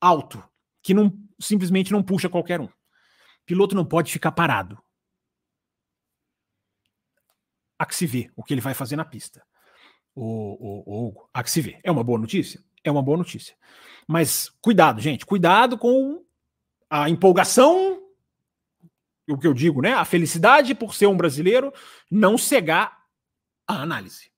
[0.00, 0.42] alto,
[0.82, 2.66] que não simplesmente não puxa qualquer um.
[2.66, 2.70] O
[3.46, 4.78] piloto não pode ficar parado.
[7.78, 9.44] Há que se vê o que ele vai fazer na pista.
[10.14, 11.80] O, o, o, há que se vê.
[11.82, 12.62] É uma boa notícia?
[12.82, 13.56] É uma boa notícia.
[14.06, 16.24] Mas cuidado, gente, cuidado com
[16.88, 18.03] a empolgação
[19.32, 19.94] o que eu digo, né?
[19.94, 21.72] A felicidade por ser um brasileiro
[22.10, 22.98] não cegar
[23.66, 24.30] a análise.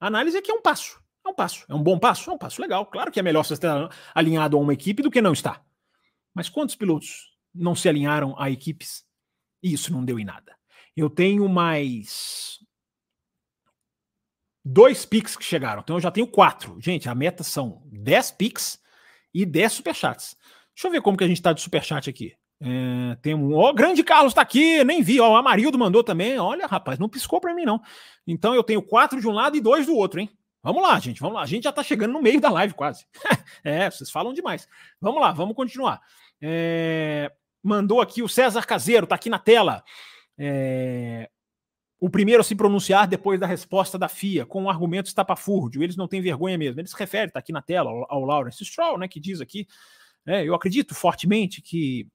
[0.00, 1.00] A análise aqui é um passo.
[1.24, 1.64] É um passo.
[1.68, 2.30] É um bom passo?
[2.30, 2.86] É um passo legal.
[2.86, 5.64] Claro que é melhor você estar alinhado a uma equipe do que não estar.
[6.34, 9.04] Mas quantos pilotos não se alinharam a equipes
[9.62, 10.56] e isso não deu em nada?
[10.96, 12.58] Eu tenho mais
[14.64, 15.80] dois picks que chegaram.
[15.80, 16.80] Então eu já tenho quatro.
[16.80, 18.78] Gente, a meta são 10 picks
[19.32, 20.36] e 10 superchats.
[20.74, 22.36] Deixa eu ver como que a gente está de superchat aqui.
[22.60, 23.54] É, tem um.
[23.54, 25.20] Ó, grande Carlos tá aqui, nem vi.
[25.20, 26.38] Ó, o Amarildo mandou também.
[26.38, 27.80] Olha, rapaz, não piscou para mim, não.
[28.26, 30.30] Então eu tenho quatro de um lado e dois do outro, hein?
[30.62, 31.42] Vamos lá, gente, vamos lá.
[31.42, 33.06] A gente já tá chegando no meio da live quase.
[33.62, 34.68] é, vocês falam demais.
[35.00, 36.00] Vamos lá, vamos continuar.
[36.42, 39.84] É, mandou aqui o César Caseiro, tá aqui na tela.
[40.36, 41.30] É,
[42.00, 45.82] o primeiro a se pronunciar depois da resposta da FIA, com um argumento estapafúrdio.
[45.82, 46.80] Eles não têm vergonha mesmo.
[46.80, 49.66] Ele se refere, tá aqui na tela, ao, ao Lawrence Stroll, né, que diz aqui.
[50.26, 52.06] É, eu acredito fortemente que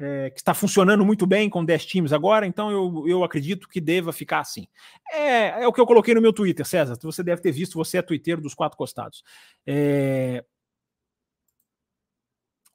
[0.00, 3.80] é, que está funcionando muito bem com 10 times agora, então eu, eu acredito que
[3.80, 4.66] deva ficar assim.
[5.12, 6.98] É, é o que eu coloquei no meu Twitter, César.
[7.02, 9.22] Você deve ter visto, você é twitteiro dos quatro costados.
[9.66, 10.42] É...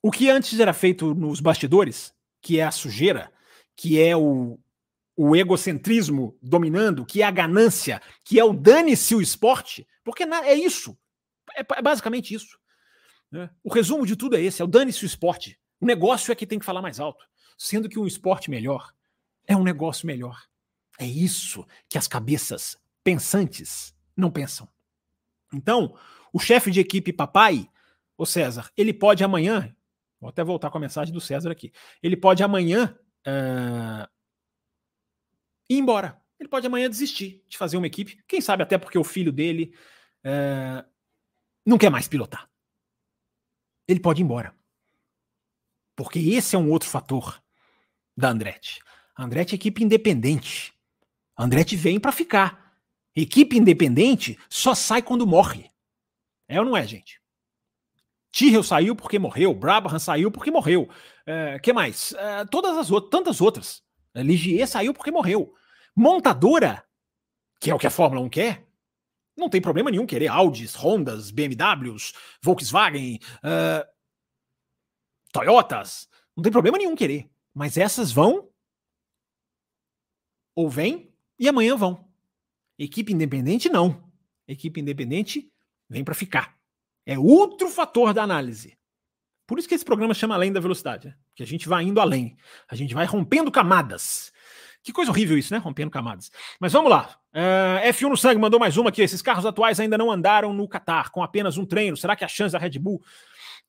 [0.03, 3.31] O que antes era feito nos bastidores, que é a sujeira,
[3.75, 4.59] que é o,
[5.17, 10.53] o egocentrismo dominando, que é a ganância, que é o dane-se o esporte, porque é
[10.53, 10.95] isso.
[11.57, 12.59] É, é basicamente isso.
[13.31, 13.49] Né?
[13.63, 15.59] O resumo de tudo é esse: é o dane-se o esporte.
[15.79, 17.25] O negócio é que tem que falar mais alto,
[17.57, 18.93] sendo que um esporte melhor
[19.47, 20.43] é um negócio melhor.
[20.97, 24.67] É isso que as cabeças pensantes não pensam.
[25.53, 25.97] Então,
[26.33, 27.69] o chefe de equipe papai,
[28.17, 29.75] o César, ele pode amanhã,
[30.19, 34.07] vou até voltar com a mensagem do César aqui, ele pode amanhã uh,
[35.69, 36.21] ir embora.
[36.39, 39.73] Ele pode amanhã desistir de fazer uma equipe, quem sabe até porque o filho dele
[40.25, 40.85] uh,
[41.65, 42.49] não quer mais pilotar.
[43.87, 44.55] Ele pode ir embora.
[45.95, 47.41] Porque esse é um outro fator
[48.15, 48.79] da Andretti.
[49.17, 50.73] Andretti é equipe independente.
[51.37, 52.73] Andretti vem para ficar.
[53.15, 55.71] Equipe independente só sai quando morre.
[56.47, 57.21] É ou não é, gente?
[58.31, 60.89] Tyrrell saiu porque morreu, Brabham saiu porque morreu.
[61.25, 62.13] É, que mais?
[62.13, 63.81] É, todas as outras, tantas outras.
[64.13, 65.53] É, Ligier saiu porque morreu.
[65.95, 66.83] Montadora,
[67.61, 68.67] que é o que a Fórmula 1 quer,
[69.37, 73.94] não tem problema nenhum querer Audis, Hondas, BMWs, Volkswagen, uh,
[75.35, 77.29] Toyotas, não tem problema nenhum querer.
[77.53, 78.49] Mas essas vão
[80.55, 82.07] ou vêm e amanhã vão.
[82.79, 84.09] Equipe independente não.
[84.47, 85.51] Equipe independente
[85.89, 86.55] vem para ficar.
[87.05, 88.77] É outro fator da análise.
[89.45, 91.15] Por isso que esse programa chama Além da Velocidade, né?
[91.35, 92.37] que a gente vai indo além.
[92.69, 94.31] A gente vai rompendo camadas.
[94.81, 95.59] Que coisa horrível isso, né?
[95.59, 96.31] Rompendo camadas.
[96.59, 97.19] Mas vamos lá.
[97.33, 99.01] Uh, F1 no sangue mandou mais uma aqui.
[99.01, 101.97] Esses carros atuais ainda não andaram no Qatar, com apenas um treino.
[101.97, 103.03] Será que a chance da Red Bull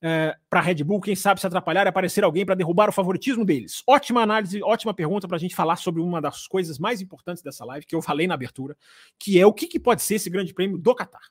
[0.01, 2.91] é, para a Red Bull, quem sabe se atrapalhar e aparecer alguém para derrubar o
[2.91, 3.81] favoritismo deles?
[3.87, 7.65] Ótima análise, ótima pergunta para a gente falar sobre uma das coisas mais importantes dessa
[7.65, 8.77] live, que eu falei na abertura,
[9.19, 11.21] que é o que, que pode ser esse grande prêmio do Qatar.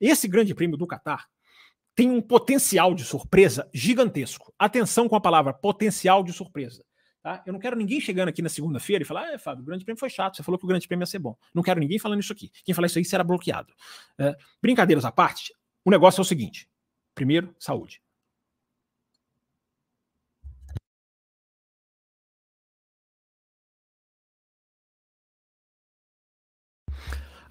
[0.00, 1.26] Esse grande prêmio do Qatar
[1.94, 4.52] tem um potencial de surpresa gigantesco.
[4.58, 6.84] Atenção com a palavra potencial de surpresa.
[7.22, 7.40] Tá?
[7.46, 10.00] Eu não quero ninguém chegando aqui na segunda-feira e falar, ah, Fábio, o grande prêmio
[10.00, 11.36] foi chato, você falou que o grande prêmio ia ser bom.
[11.54, 12.50] Não quero ninguém falando isso aqui.
[12.64, 13.72] Quem falar isso aí será bloqueado.
[14.18, 16.68] É, brincadeiras à parte, o negócio é o seguinte:
[17.14, 18.00] Primeiro, saúde.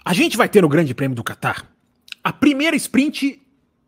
[0.03, 1.71] A gente vai ter no Grande Prêmio do Catar
[2.23, 3.41] a primeira sprint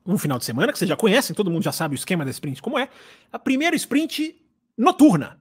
[0.06, 2.32] no final de semana, que vocês já conhecem, todo mundo já sabe o esquema da
[2.32, 2.90] sprint como é.
[3.32, 4.36] A primeira sprint
[4.78, 5.40] noturna.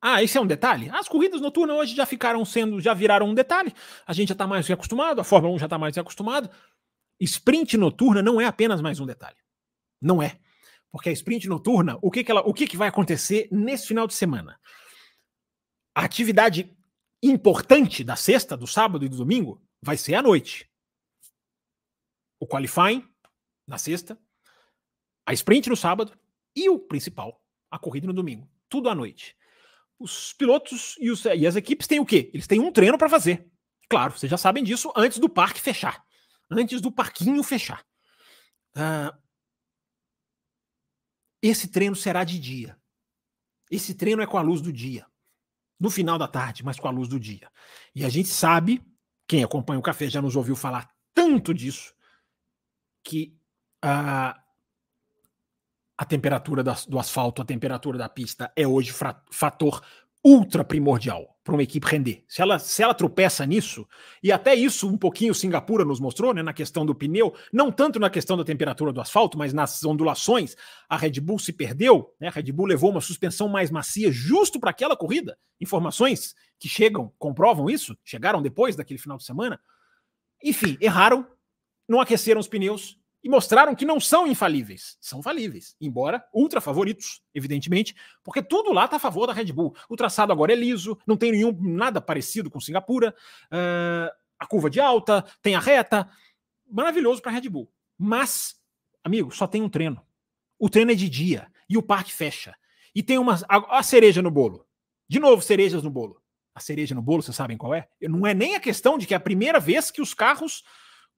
[0.00, 0.90] Ah, esse é um detalhe?
[0.90, 3.72] As corridas noturnas hoje já ficaram sendo, já viraram um detalhe.
[4.06, 6.50] A gente já está mais acostumado, a Fórmula 1 já está mais acostumada.
[7.20, 9.36] Sprint noturna não é apenas mais um detalhe.
[10.00, 10.38] Não é.
[10.90, 14.06] Porque a sprint noturna, o que, que, ela, o que, que vai acontecer nesse final
[14.06, 14.60] de semana?
[15.94, 16.72] A atividade
[17.22, 20.70] importante da sexta, do sábado e do domingo vai ser à noite.
[22.38, 23.08] O qualifying
[23.66, 24.18] na sexta,
[25.26, 26.16] a sprint no sábado
[26.54, 28.48] e o principal, a corrida no domingo.
[28.68, 29.36] Tudo à noite.
[29.98, 32.30] Os pilotos e, os, e as equipes têm o quê?
[32.34, 33.50] Eles têm um treino para fazer.
[33.88, 36.04] Claro, vocês já sabem disso antes do parque fechar.
[36.50, 37.84] Antes do parquinho fechar.
[38.76, 39.16] Uh,
[41.42, 42.78] esse treino será de dia.
[43.70, 45.06] Esse treino é com a luz do dia
[45.78, 47.50] no final da tarde, mas com a luz do dia.
[47.94, 48.82] E a gente sabe,
[49.26, 51.94] quem acompanha o café já nos ouviu falar tanto disso,
[53.02, 53.38] que
[53.82, 54.42] a,
[55.98, 58.94] a temperatura do asfalto, a temperatura da pista é hoje
[59.30, 59.84] fator
[60.24, 62.24] ultra primordial para uma equipe render.
[62.26, 63.86] Se ela, se ela tropeça nisso,
[64.22, 68.00] e até isso um pouquinho Singapura nos mostrou, né, na questão do pneu, não tanto
[68.00, 70.56] na questão da temperatura do asfalto, mas nas ondulações,
[70.88, 74.58] a Red Bull se perdeu, né, a Red Bull levou uma suspensão mais macia justo
[74.58, 75.38] para aquela corrida.
[75.60, 79.60] Informações que chegam, comprovam isso, chegaram depois daquele final de semana.
[80.42, 81.26] Enfim, erraram,
[81.86, 84.98] não aqueceram os pneus, e mostraram que não são infalíveis.
[85.00, 89.74] São falíveis, embora ultra favoritos, evidentemente, porque tudo lá está a favor da Red Bull.
[89.88, 93.14] O traçado agora é liso, não tem nenhum nada parecido com Singapura.
[93.46, 96.06] Uh, a curva de alta, tem a reta.
[96.70, 97.72] Maravilhoso para a Red Bull.
[97.96, 98.56] Mas,
[99.02, 100.06] amigo, só tem um treino.
[100.58, 102.54] O treino é de dia e o parque fecha.
[102.94, 104.66] E tem uma a, a cereja no bolo.
[105.08, 106.20] De novo, cerejas no bolo.
[106.54, 107.88] A cereja no bolo, vocês sabem qual é?
[108.02, 110.62] Não é nem a questão de que é a primeira vez que os carros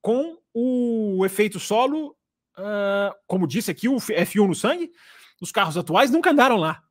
[0.07, 2.15] com o efeito solo,
[2.57, 4.89] uh, como disse aqui, o F1 no sangue,
[5.41, 6.81] os carros atuais nunca andaram lá.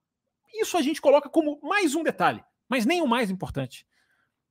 [0.52, 3.86] Isso a gente coloca como mais um detalhe, mas nem o mais importante.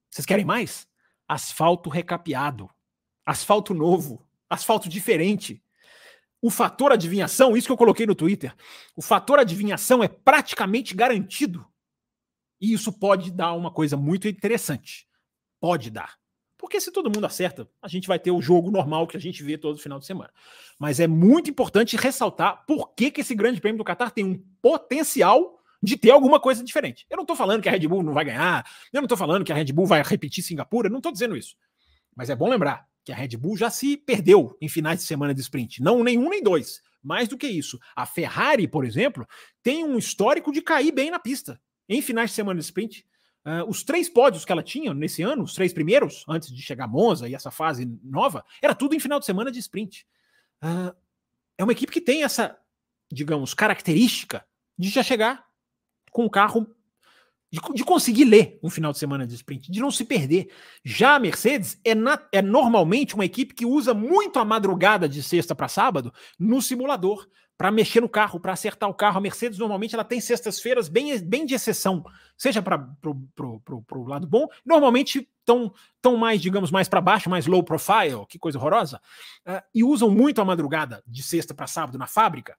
[0.10, 0.88] Vocês querem mais?
[1.28, 2.68] Asfalto recapeado,
[3.24, 5.64] asfalto novo, asfalto diferente.
[6.42, 8.52] O fator adivinhação, isso que eu coloquei no Twitter,
[8.96, 11.64] o fator adivinhação é praticamente garantido.
[12.60, 15.08] E isso pode dar uma coisa muito interessante.
[15.60, 16.18] Pode dar.
[16.66, 19.44] Porque se todo mundo acerta, a gente vai ter o jogo normal que a gente
[19.44, 20.32] vê todo final de semana.
[20.80, 24.44] Mas é muito importante ressaltar por que, que esse grande prêmio do Qatar tem um
[24.64, 27.06] potencial de ter alguma coisa diferente.
[27.08, 29.46] Eu não estou falando que a Red Bull não vai ganhar, eu não estou falando
[29.46, 31.56] que a Red Bull vai repetir Singapura, não estou dizendo isso.
[32.16, 35.36] Mas é bom lembrar que a Red Bull já se perdeu em finais de semana
[35.36, 35.84] de sprint.
[35.84, 36.82] Não nenhum nem dois.
[37.00, 37.80] Mais do que isso.
[37.96, 39.28] A Ferrari, por exemplo,
[39.62, 43.06] tem um histórico de cair bem na pista em finais de semana de sprint.
[43.46, 46.86] Uh, os três pódios que ela tinha nesse ano, os três primeiros, antes de chegar
[46.86, 50.08] a Monza e essa fase nova, era tudo em final de semana de sprint.
[50.64, 50.96] Uh,
[51.58, 52.58] é uma equipe que tem essa,
[53.12, 54.44] digamos, característica
[54.78, 55.46] de já chegar
[56.12, 56.75] com o carro,
[57.56, 60.50] de, de, conseguir ler um final de semana de sprint, de não se perder.
[60.84, 65.24] Já a Mercedes é, na, é normalmente uma equipe que usa muito a madrugada de
[65.24, 67.26] sexta para sábado no simulador
[67.58, 69.18] para mexer no carro, para acertar o carro.
[69.18, 72.04] A Mercedes normalmente ela tem sextas-feiras bem, bem de exceção,
[72.38, 77.64] seja para o lado bom, normalmente estão tão mais, digamos, mais para baixo, mais low
[77.64, 79.00] profile, que coisa horrorosa,
[79.48, 82.58] uh, e usam muito a madrugada de sexta para sábado na fábrica.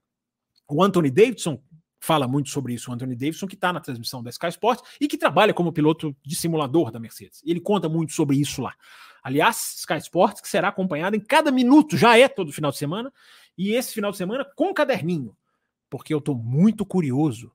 [0.67, 1.61] O Anthony Davidson
[2.07, 5.09] fala muito sobre isso, o Anthony Davidson, que está na transmissão da Sky Sports e
[5.09, 7.43] que trabalha como piloto de simulador da Mercedes.
[7.45, 8.75] Ele conta muito sobre isso lá.
[9.23, 13.13] Aliás, Sky Sports, que será acompanhado em cada minuto, já é todo final de semana,
[13.59, 15.37] e esse final de semana com caderninho,
[15.91, 17.51] porque eu estou muito curioso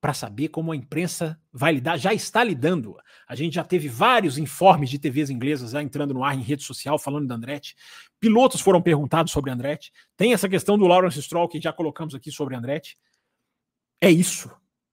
[0.00, 2.96] para saber como a imprensa vai lidar, já está lidando.
[3.28, 6.64] A gente já teve vários informes de TVs inglesas já entrando no ar em rede
[6.64, 7.76] social falando da Andretti.
[8.18, 9.92] Pilotos foram perguntados sobre Andretti.
[10.16, 12.98] Tem essa questão do Lawrence Stroll que já colocamos aqui sobre Andretti.
[14.02, 14.50] É isso.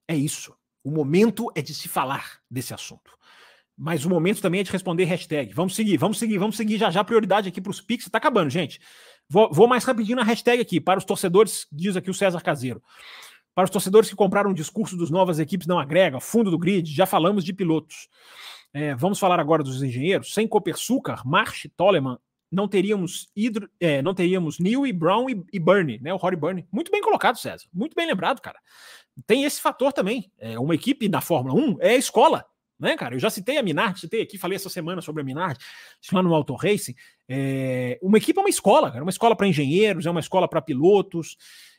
[0.08, 0.56] É isso.
[0.84, 3.18] O momento é de se falar desse assunto.
[3.76, 5.52] Mas o momento também é de responder hashtag.
[5.52, 8.06] Vamos seguir, vamos seguir, vamos seguir já já prioridade aqui para os Pix.
[8.06, 8.80] Está acabando, gente.
[9.28, 12.84] Vou, vou, mais rapidinho na hashtag aqui, para os torcedores, diz aqui o César Caseiro.
[13.56, 16.94] Para os torcedores que compraram o discurso dos novas equipes não agrega, fundo do grid,
[16.94, 18.10] já falamos de pilotos.
[18.72, 20.34] É, vamos falar agora dos engenheiros.
[20.34, 22.20] Sem Copersucar, Marsh, Toleman,
[22.52, 26.14] não teríamos hidro, é, não teríamos Neil e Brown e, e Bernie, né?
[26.14, 26.68] O Rory Bernie.
[26.72, 27.66] Muito bem colocado, César.
[27.74, 28.60] Muito bem lembrado, cara.
[29.28, 30.32] Tem esse fator também.
[30.38, 32.46] É, uma equipe da Fórmula 1 é a escola
[32.80, 33.14] né, cara?
[33.14, 35.60] Eu já citei a Minardi, citei aqui, falei essa semana sobre a Minardi,
[36.14, 36.96] lá no Auto Racing.
[37.28, 39.02] É, uma equipe é uma escola, cara.
[39.02, 41.36] É uma escola para engenheiros, é uma escola para pilotos,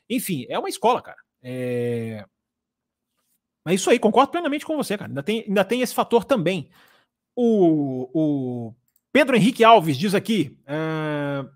[0.07, 1.17] enfim, é uma escola, cara.
[1.41, 2.23] É...
[3.65, 5.09] Mas isso aí, concordo plenamente com você, cara.
[5.09, 6.69] Ainda tem, ainda tem esse fator também.
[7.35, 8.75] O, o
[9.11, 10.57] Pedro Henrique Alves diz aqui.
[10.63, 11.49] Uh...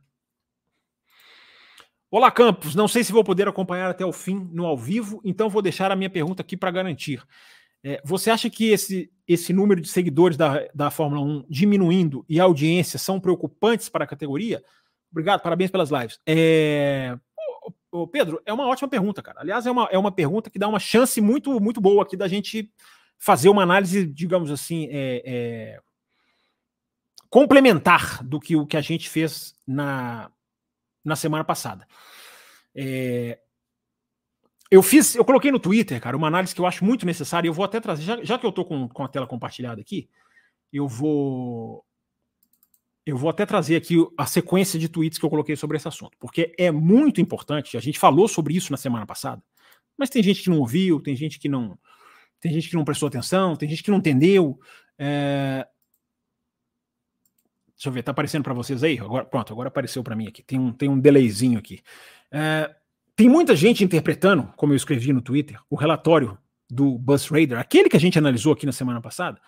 [2.11, 2.75] Olá, Campos.
[2.75, 5.91] Não sei se vou poder acompanhar até o fim no ao vivo, então vou deixar
[5.91, 7.25] a minha pergunta aqui para garantir.
[7.83, 12.39] É, você acha que esse, esse número de seguidores da, da Fórmula 1 diminuindo e
[12.39, 14.63] a audiência são preocupantes para a categoria?
[15.11, 16.19] Obrigado, parabéns pelas lives.
[16.25, 17.17] É...
[17.91, 19.39] Ô, Pedro, é uma ótima pergunta, cara.
[19.39, 22.27] Aliás, é uma, é uma pergunta que dá uma chance muito, muito boa aqui da
[22.27, 22.69] gente
[23.17, 25.79] fazer uma análise, digamos assim, é, é,
[27.35, 30.31] complementar do que o que a gente fez na,
[31.03, 31.85] na semana passada.
[32.73, 33.37] É,
[34.71, 37.49] eu fiz, eu coloquei no Twitter, cara, uma análise que eu acho muito necessária.
[37.49, 40.09] Eu vou até trazer, já, já que eu estou com, com a tela compartilhada aqui,
[40.71, 41.85] eu vou
[43.05, 46.17] eu vou até trazer aqui a sequência de tweets que eu coloquei sobre esse assunto,
[46.17, 47.75] porque é muito importante.
[47.75, 49.43] A gente falou sobre isso na semana passada,
[49.97, 51.77] mas tem gente que não ouviu, tem gente que não,
[52.39, 54.57] tem gente que não prestou atenção, tem gente que não entendeu.
[54.97, 55.67] É...
[57.75, 58.97] Deixa eu ver, tá aparecendo para vocês aí?
[58.99, 60.41] Agora, pronto, agora apareceu para mim aqui.
[60.41, 61.81] Tem um, tem um delayzinho aqui.
[62.31, 62.73] É...
[63.15, 66.37] Tem muita gente interpretando, como eu escrevi no Twitter, o relatório
[66.69, 69.39] do Bus Raider, aquele que a gente analisou aqui na semana passada,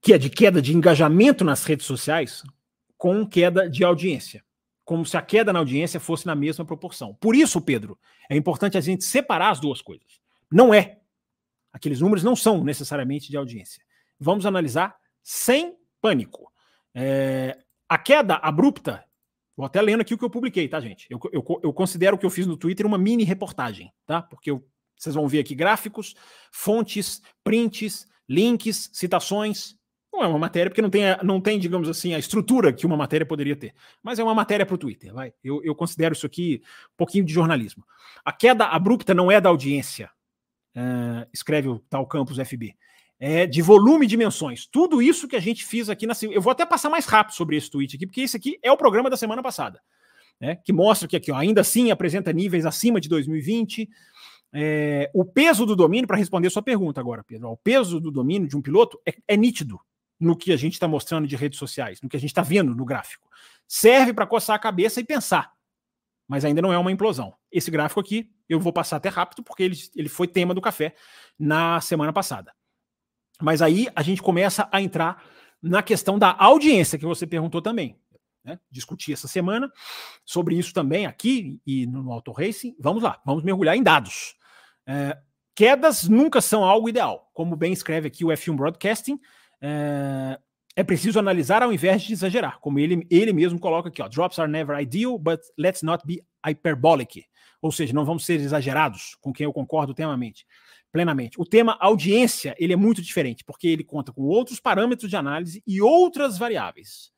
[0.00, 2.42] que é de queda de engajamento nas redes sociais,
[2.96, 4.44] com queda de audiência.
[4.84, 7.14] Como se a queda na audiência fosse na mesma proporção.
[7.14, 10.20] Por isso, Pedro, é importante a gente separar as duas coisas.
[10.50, 10.98] Não é.
[11.72, 13.82] Aqueles números não são necessariamente de audiência.
[14.18, 16.52] Vamos analisar sem pânico.
[16.94, 19.04] É, a queda abrupta
[19.56, 21.06] Vou até lendo aqui o que eu publiquei, tá, gente?
[21.08, 24.20] Eu, eu, eu considero o que eu fiz no Twitter uma mini reportagem, tá?
[24.20, 24.66] Porque eu,
[24.96, 26.14] vocês vão ver aqui gráficos,
[26.50, 29.76] fontes, prints, links, citações.
[30.12, 32.96] Não é uma matéria, porque não tem, não tem, digamos assim, a estrutura que uma
[32.96, 33.74] matéria poderia ter.
[34.02, 35.32] Mas é uma matéria para o Twitter, vai.
[35.42, 36.60] Eu, eu considero isso aqui
[36.92, 37.84] um pouquinho de jornalismo.
[38.24, 40.10] A queda abrupta não é da audiência,
[40.76, 42.76] uh, escreve o tal Campus FB
[43.18, 44.66] é, de volume de menções.
[44.66, 46.14] Tudo isso que a gente fez aqui na.
[46.30, 48.76] Eu vou até passar mais rápido sobre esse tweet aqui, porque esse aqui é o
[48.76, 49.80] programa da semana passada,
[50.40, 50.56] né?
[50.56, 53.88] Que mostra que aqui, ó, ainda assim, apresenta níveis acima de 2020.
[54.52, 58.48] É, o peso do domínio, para responder sua pergunta agora, Pedro, o peso do domínio
[58.48, 59.80] de um piloto é, é nítido
[60.18, 62.74] no que a gente está mostrando de redes sociais, no que a gente está vendo
[62.74, 63.28] no gráfico.
[63.66, 65.52] Serve para coçar a cabeça e pensar,
[66.28, 67.34] mas ainda não é uma implosão.
[67.50, 70.94] Esse gráfico aqui eu vou passar até rápido, porque ele, ele foi tema do café
[71.38, 72.52] na semana passada.
[73.44, 75.22] Mas aí a gente começa a entrar
[75.62, 77.98] na questão da audiência que você perguntou também.
[78.42, 78.58] Né?
[78.70, 79.70] Discuti essa semana
[80.24, 82.74] sobre isso também aqui e no Auto Racing.
[82.80, 84.34] Vamos lá, vamos mergulhar em dados.
[84.86, 85.18] É,
[85.54, 87.30] quedas nunca são algo ideal.
[87.34, 89.20] Como bem escreve aqui o F1 Broadcasting,
[89.60, 90.38] é,
[90.76, 92.58] é preciso analisar ao invés de exagerar.
[92.60, 96.22] Como ele, ele mesmo coloca aqui, ó, drops are never ideal, but let's not be
[96.44, 97.24] hyperbolic.
[97.60, 100.46] Ou seja, não vamos ser exagerados, com quem eu concordo temamente
[100.94, 101.40] plenamente.
[101.40, 105.60] O tema audiência, ele é muito diferente, porque ele conta com outros parâmetros de análise
[105.66, 107.10] e outras variáveis.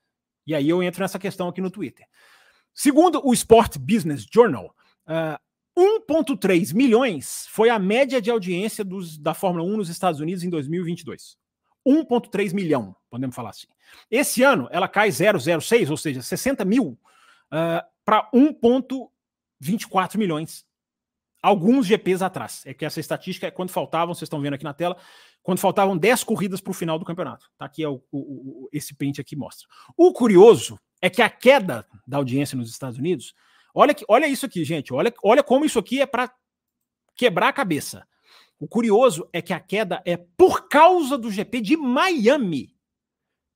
[0.46, 2.06] E aí eu entro nessa questão aqui no Twitter.
[2.72, 4.74] Segundo o Sport Business Journal,
[5.06, 5.40] uh, ah,
[5.76, 10.48] 1,3 milhões foi a média de audiência dos, da Fórmula 1 nos Estados Unidos em
[10.48, 11.36] 2022.
[11.86, 13.66] 1,3 milhão, podemos falar assim.
[14.10, 16.98] Esse ano ela cai 0,06, ou seja, 60 mil,
[17.52, 20.64] uh, para 1,24 milhões
[21.42, 22.62] alguns GPs atrás.
[22.66, 24.96] É que essa estatística é quando faltavam, vocês estão vendo aqui na tela,
[25.42, 27.50] quando faltavam 10 corridas para o final do campeonato.
[27.56, 29.66] Tá aqui é o, o, o, esse print aqui mostra.
[29.96, 33.34] O curioso é que a queda da audiência nos Estados Unidos,
[33.74, 36.32] olha, que, olha isso aqui, gente, olha, olha como isso aqui é para
[37.14, 38.06] quebrar a cabeça.
[38.58, 42.75] O curioso é que a queda é por causa do GP de Miami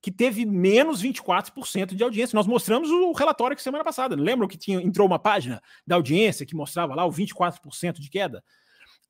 [0.03, 2.37] que teve menos 24% de audiência.
[2.37, 4.17] Nós mostramos o relatório que semana passada.
[4.17, 8.43] Lembram que tinha, entrou uma página da audiência que mostrava lá o 24% de queda?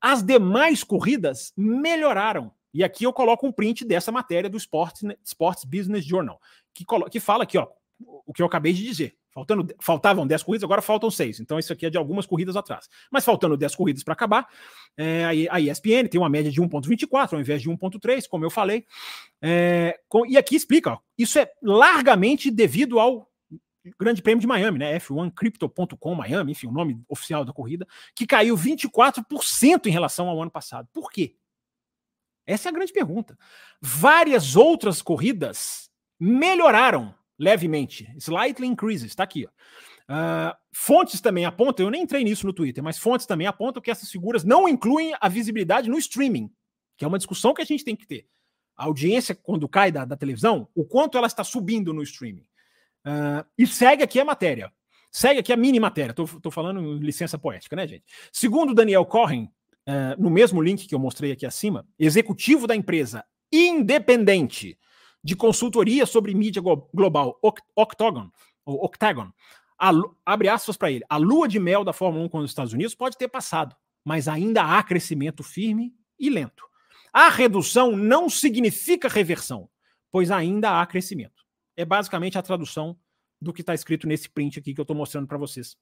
[0.00, 2.52] As demais corridas melhoraram.
[2.72, 6.40] E aqui eu coloco um print dessa matéria do Sports, Sports Business Journal,
[6.72, 7.68] que, que fala aqui, ó,
[8.26, 9.16] o que eu acabei de dizer.
[9.32, 11.40] Faltando, faltavam 10 corridas, agora faltam 6.
[11.40, 12.88] Então, isso aqui é de algumas corridas atrás.
[13.10, 14.48] Mas faltando 10 corridas para acabar,
[14.96, 18.84] é, a ESPN tem uma média de 1,24 ao invés de 1,3, como eu falei.
[19.40, 23.30] É, com, e aqui explica: ó, isso é largamente devido ao
[23.98, 24.98] Grande Prêmio de Miami, né?
[24.98, 30.50] F1Crypto.com Miami, enfim, o nome oficial da corrida, que caiu 24% em relação ao ano
[30.50, 30.88] passado.
[30.92, 31.36] Por quê?
[32.46, 33.38] Essa é a grande pergunta.
[33.80, 38.06] Várias outras corridas melhoraram levemente.
[38.18, 39.46] Slightly increases, está aqui.
[39.46, 43.90] Uh, fontes também apontam, eu nem entrei nisso no Twitter, mas fontes também apontam que
[43.90, 46.50] essas figuras não incluem a visibilidade no streaming,
[46.98, 48.26] que é uma discussão que a gente tem que ter.
[48.76, 52.46] A audiência, quando cai da, da televisão, o quanto ela está subindo no streaming.
[53.06, 54.70] Uh, e segue aqui a matéria.
[55.10, 56.10] Segue aqui a mini matéria.
[56.10, 58.04] Estou falando licença poética, né, gente?
[58.32, 63.24] Segundo Daniel Corren, uh, no mesmo link que eu mostrei aqui acima, executivo da empresa
[63.52, 64.78] independente
[65.22, 66.62] de consultoria sobre mídia
[66.94, 67.38] global,
[67.76, 68.30] Octagon,
[68.64, 69.30] ou Octagon,
[69.78, 69.90] a,
[70.26, 72.94] abre aspas para ele, a lua de mel da Fórmula 1 com os Estados Unidos
[72.94, 76.64] pode ter passado, mas ainda há crescimento firme e lento.
[77.12, 79.68] A redução não significa reversão,
[80.12, 81.44] pois ainda há crescimento.
[81.76, 82.96] É basicamente a tradução
[83.40, 85.76] do que está escrito nesse print aqui que eu estou mostrando para vocês.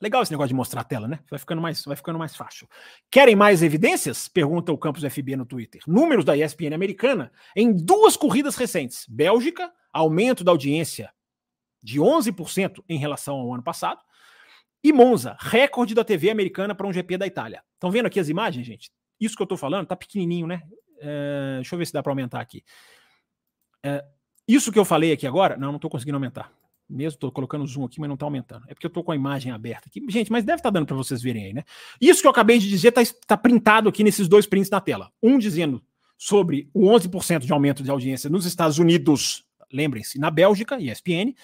[0.00, 1.20] Legal esse negócio de mostrar a tela, né?
[1.30, 2.68] Vai ficando mais, vai ficando mais fácil.
[3.10, 4.28] Querem mais evidências?
[4.28, 5.80] Pergunta o Campus FB no Twitter.
[5.86, 9.06] Números da ESPN americana em duas corridas recentes.
[9.08, 11.10] Bélgica, aumento da audiência
[11.82, 14.00] de 11% em relação ao ano passado.
[14.84, 17.62] E Monza, recorde da TV americana para um GP da Itália.
[17.74, 18.90] Estão vendo aqui as imagens, gente?
[19.18, 20.62] Isso que eu estou falando tá pequenininho, né?
[21.00, 22.62] É, deixa eu ver se dá para aumentar aqui.
[23.82, 24.04] É,
[24.46, 26.52] isso que eu falei aqui agora, não, não estou conseguindo aumentar.
[26.88, 28.64] Mesmo estou colocando zoom aqui, mas não está aumentando.
[28.68, 30.00] É porque eu estou com a imagem aberta aqui.
[30.08, 31.64] Gente, mas deve estar tá dando para vocês verem aí, né?
[32.00, 35.10] Isso que eu acabei de dizer está tá printado aqui nesses dois prints na tela.
[35.22, 35.82] Um dizendo
[36.16, 41.34] sobre o 11% de aumento de audiência nos Estados Unidos, lembrem-se, na Bélgica, ESPN,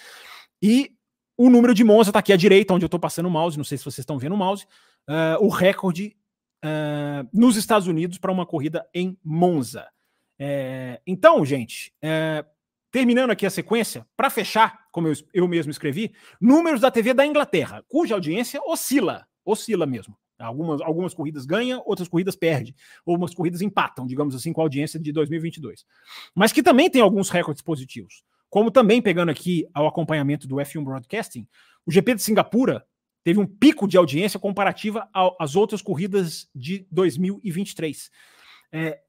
[0.63, 0.93] e
[1.37, 3.65] o número de Monza está aqui à direita, onde eu estou passando o mouse, não
[3.65, 4.65] sei se vocês estão vendo o mouse,
[5.09, 6.17] uh, o recorde
[6.65, 9.87] uh, nos Estados Unidos para uma corrida em Monza.
[10.39, 12.45] É, então, gente, é,
[12.93, 17.27] terminando aqui a sequência, para fechar, como eu, eu mesmo escrevi, números da TV da
[17.27, 20.15] Inglaterra, cuja audiência oscila, oscila mesmo.
[20.39, 22.75] Algumas, algumas corridas ganham, outras corridas perdem,
[23.07, 25.87] ou umas corridas empatam, digamos assim, com a audiência de 2022.
[26.35, 28.23] Mas que também tem alguns recordes positivos.
[28.51, 31.49] Como também pegando aqui ao acompanhamento do F1 Broadcasting,
[31.87, 32.85] o GP de Singapura
[33.25, 38.11] teve um pico de audiência comparativa às outras corridas de 2023.
[38.73, 39.01] É,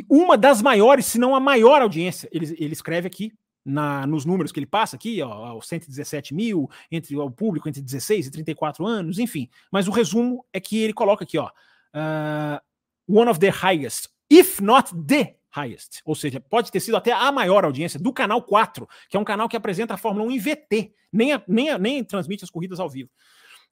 [0.00, 3.32] e uma das maiores, se não a maior audiência, ele, ele escreve aqui
[3.64, 8.26] na, nos números que ele passa aqui, ó, 117 mil, entre o público entre 16
[8.26, 9.48] e 34 anos, enfim.
[9.70, 12.60] Mas o resumo é que ele coloca aqui, ó, uh,
[13.08, 16.00] one of the highest, if not the highest.
[16.04, 19.24] Ou seja, pode ter sido até a maior audiência do canal 4, que é um
[19.24, 22.50] canal que apresenta a Fórmula 1 em VT, nem, a, nem, a, nem transmite as
[22.50, 23.10] corridas ao vivo.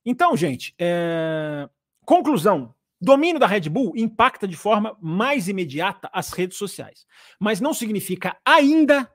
[0.06, 1.68] Então, gente, é...
[2.04, 2.74] conclusão.
[3.02, 7.04] Domínio da Red Bull impacta de forma mais imediata as redes sociais,
[7.36, 9.10] mas não significa ainda,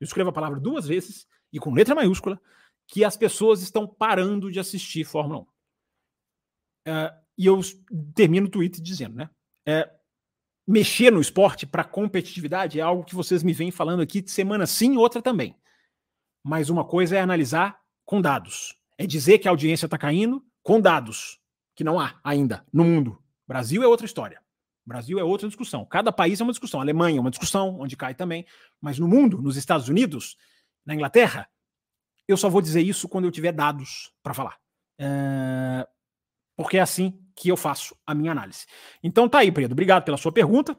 [0.00, 2.40] eu escrevo a palavra duas vezes e com letra maiúscula,
[2.86, 5.46] que as pessoas estão parando de assistir Fórmula 1.
[6.88, 7.60] É, e eu
[8.14, 9.28] termino o tweet dizendo, né?
[9.68, 9.90] É,
[10.66, 14.66] mexer no esporte para competitividade é algo que vocês me vêm falando aqui de semana
[14.66, 15.54] sim, outra também.
[16.42, 18.74] Mas uma coisa é analisar com dados.
[18.96, 21.39] É dizer que a audiência está caindo com dados
[21.80, 23.18] que não há ainda no mundo.
[23.48, 24.38] Brasil é outra história.
[24.84, 25.82] Brasil é outra discussão.
[25.86, 26.78] Cada país é uma discussão.
[26.78, 28.44] A Alemanha é uma discussão, onde cai também.
[28.78, 30.36] Mas no mundo, nos Estados Unidos,
[30.84, 31.48] na Inglaterra,
[32.28, 34.58] eu só vou dizer isso quando eu tiver dados para falar.
[34.98, 35.88] É...
[36.54, 38.66] Porque é assim que eu faço a minha análise.
[39.02, 39.72] Então tá aí, Pedro.
[39.72, 40.78] Obrigado pela sua pergunta.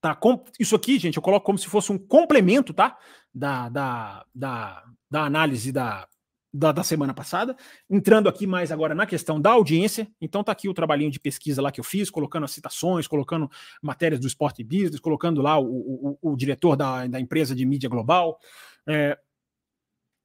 [0.00, 0.16] Tá,
[0.56, 2.96] isso aqui, gente, eu coloco como se fosse um complemento, tá?
[3.34, 6.08] Da, da, da, da análise da,
[6.52, 7.56] da, da, semana passada,
[7.88, 10.06] entrando aqui mais agora na questão da audiência.
[10.20, 13.50] Então tá aqui o trabalhinho de pesquisa lá que eu fiz, colocando as citações, colocando
[13.80, 17.88] matérias do Sport Business, colocando lá o, o, o diretor da, da empresa de mídia
[17.88, 18.38] global.
[18.86, 19.18] É,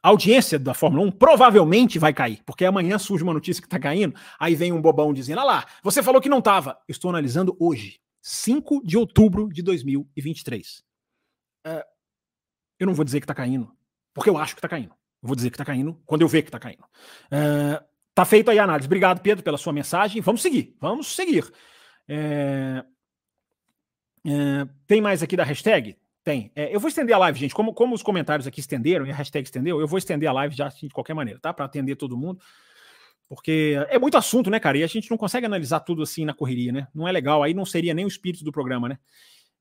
[0.03, 3.79] a audiência da Fórmula 1 provavelmente vai cair, porque amanhã surge uma notícia que está
[3.79, 6.77] caindo, aí vem um bobão dizendo: ah lá, você falou que não estava.
[6.87, 10.83] Estou analisando hoje, 5 de outubro de 2023.
[11.65, 11.85] É,
[12.79, 13.71] eu não vou dizer que está caindo,
[14.13, 14.93] porque eu acho que está caindo.
[15.21, 16.83] Vou dizer que está caindo quando eu ver que está caindo.
[17.31, 18.87] É, tá feita aí a análise.
[18.87, 20.21] Obrigado, Pedro, pela sua mensagem.
[20.21, 21.51] Vamos seguir, vamos seguir.
[22.07, 22.83] É,
[24.25, 25.97] é, tem mais aqui da hashtag?
[26.23, 26.51] Tem.
[26.55, 27.55] É, eu vou estender a live, gente.
[27.55, 30.55] Como, como os comentários aqui estenderam e a hashtag estendeu, eu vou estender a live
[30.55, 31.53] já de qualquer maneira, tá?
[31.53, 32.39] Para atender todo mundo.
[33.29, 34.77] Porque é muito assunto, né, cara?
[34.77, 36.87] E a gente não consegue analisar tudo assim na correria, né?
[36.93, 37.43] Não é legal.
[37.43, 38.99] Aí não seria nem o espírito do programa, né?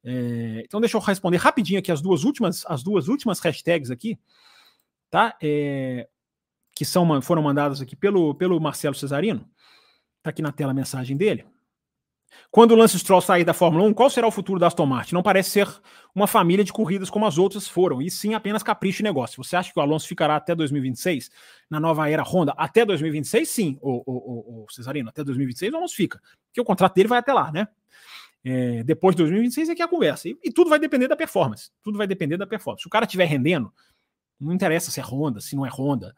[0.04, 4.18] É, então deixa eu responder rapidinho aqui as duas últimas, as duas últimas hashtags aqui
[5.16, 5.34] tá?
[5.42, 6.06] É,
[6.74, 9.48] que são, foram mandadas aqui pelo, pelo Marcelo Cesarino.
[10.22, 11.46] Tá aqui na tela a mensagem dele.
[12.50, 15.14] Quando o Lance Stroll sair da Fórmula 1, qual será o futuro da Aston Martin?
[15.14, 15.68] Não parece ser
[16.14, 19.42] uma família de corridas como as outras foram, e sim apenas capricho e negócio.
[19.42, 21.30] Você acha que o Alonso ficará até 2026
[21.70, 22.52] na nova era Honda?
[22.54, 25.08] Até 2026, sim, o, o, o, o Cesarino.
[25.08, 27.68] Até 2026 o Alonso fica, porque o contrato dele vai até lá, né?
[28.44, 30.28] É, depois de 2026 é que é a conversa.
[30.28, 31.70] E, e, tudo vai depender da performance.
[31.82, 32.82] Tudo vai depender da performance.
[32.82, 33.72] Se o cara estiver rendendo,
[34.40, 36.14] não interessa se é Honda, se não é Honda.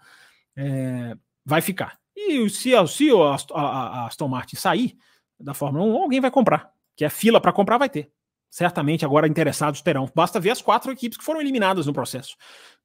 [0.56, 1.98] É, vai ficar.
[2.16, 4.96] E se, se a, a, a Aston Martin sair
[5.38, 6.72] da Fórmula 1, alguém vai comprar.
[6.96, 8.10] Que é fila para comprar, vai ter.
[8.50, 10.10] Certamente agora interessados terão.
[10.14, 12.34] Basta ver as quatro equipes que foram eliminadas no processo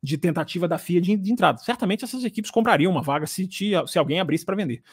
[0.02, 1.58] de tentativa da FIA de, de entrada.
[1.60, 3.48] Certamente essas equipes comprariam uma vaga se,
[3.88, 4.84] se alguém abrisse para vender.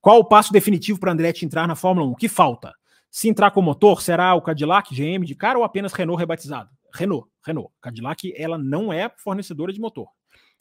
[0.00, 2.12] Qual o passo definitivo para Andretti entrar na Fórmula 1?
[2.12, 2.72] O que falta?
[3.10, 6.70] Se entrar com motor, será o Cadillac, GM de cara ou apenas Renault rebatizado?
[6.94, 7.72] Renault, Renault.
[7.80, 10.08] Cadillac, ela não é fornecedora de motor.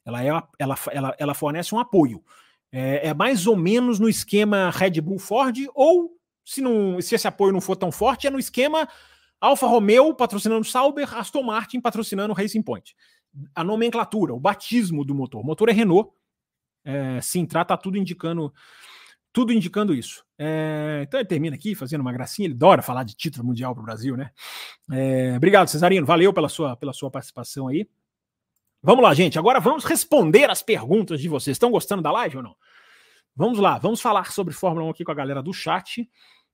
[0.05, 0.27] Ela, é,
[0.59, 2.23] ela, ela, ela fornece um apoio.
[2.71, 6.11] É, é, mais ou menos no esquema Red Bull Ford, ou
[6.43, 8.87] se, não, se esse apoio não for tão forte, é no esquema
[9.41, 12.95] Alfa Romeo patrocinando Sauber, Aston Martin patrocinando Racing Point.
[13.53, 15.41] A nomenclatura, o batismo do motor.
[15.41, 16.11] O motor é Renault.
[16.83, 18.53] É, sim, trata tudo indicando
[19.35, 20.23] tudo indicando isso.
[20.39, 23.81] É, então ele termina aqui fazendo uma gracinha, ele adora falar de título mundial para
[23.81, 24.31] o Brasil, né?
[24.89, 27.85] É, obrigado, Cesarino, valeu pela sua, pela sua participação aí.
[28.81, 29.37] Vamos lá, gente.
[29.37, 31.55] Agora vamos responder as perguntas de vocês.
[31.55, 32.55] Estão gostando da live ou não?
[33.35, 36.09] Vamos lá, vamos falar sobre Fórmula 1 aqui com a galera do chat.